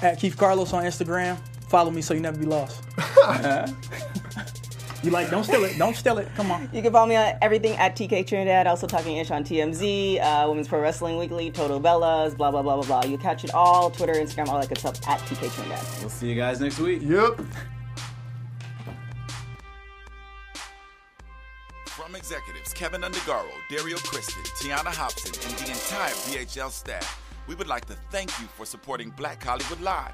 At 0.01 0.17
Keith 0.17 0.35
Carlos 0.37 0.73
on 0.73 0.85
Instagram. 0.85 1.37
Follow 1.69 1.91
me 1.91 2.01
so 2.01 2.15
you 2.15 2.19
never 2.19 2.37
be 2.37 2.47
lost. 2.47 2.83
you 5.03 5.11
like, 5.11 5.29
don't 5.29 5.43
steal 5.43 5.63
it. 5.63 5.77
Don't 5.77 5.95
steal 5.95 6.17
it. 6.17 6.27
Come 6.35 6.49
on. 6.49 6.67
You 6.73 6.81
can 6.81 6.91
follow 6.91 7.07
me 7.07 7.15
on 7.15 7.35
everything 7.43 7.73
at 7.77 7.95
TK 7.95 8.25
Trinidad, 8.25 8.65
also 8.65 8.87
talking 8.87 9.17
ish 9.17 9.29
on 9.29 9.43
TMZ, 9.43 10.19
uh, 10.19 10.49
Women's 10.49 10.67
Pro 10.67 10.81
Wrestling 10.81 11.17
Weekly, 11.17 11.51
Total 11.51 11.79
Bellas, 11.79 12.35
blah, 12.35 12.49
blah, 12.49 12.63
blah, 12.63 12.81
blah, 12.81 12.85
blah. 12.85 13.03
You 13.03 13.19
catch 13.19 13.43
it 13.43 13.53
all, 13.53 13.91
Twitter, 13.91 14.13
Instagram, 14.13 14.47
all 14.47 14.59
that 14.59 14.67
good 14.67 14.79
stuff 14.79 14.95
at 15.07 15.19
TK 15.21 15.53
Trinidad. 15.53 15.85
We'll 15.99 16.09
see 16.09 16.27
you 16.27 16.35
guys 16.35 16.59
next 16.59 16.79
week. 16.79 17.03
Yep. 17.03 17.39
From 21.85 22.15
executives 22.15 22.73
Kevin 22.73 23.01
Undergaro, 23.01 23.51
Dario 23.69 23.97
Kristen, 23.97 24.41
Tiana 24.57 24.87
Hobson, 24.87 25.31
and 25.47 25.59
the 25.59 25.71
entire 25.71 26.13
BHL 26.13 26.71
staff, 26.71 27.21
we 27.45 27.53
would 27.53 27.67
like 27.67 27.85
to 27.85 27.93
thank 28.09 28.29
you 28.39 28.47
for 28.47 28.65
supporting 28.65 29.11
Black 29.11 29.43
Hollywood 29.43 29.81
Live, 29.81 30.13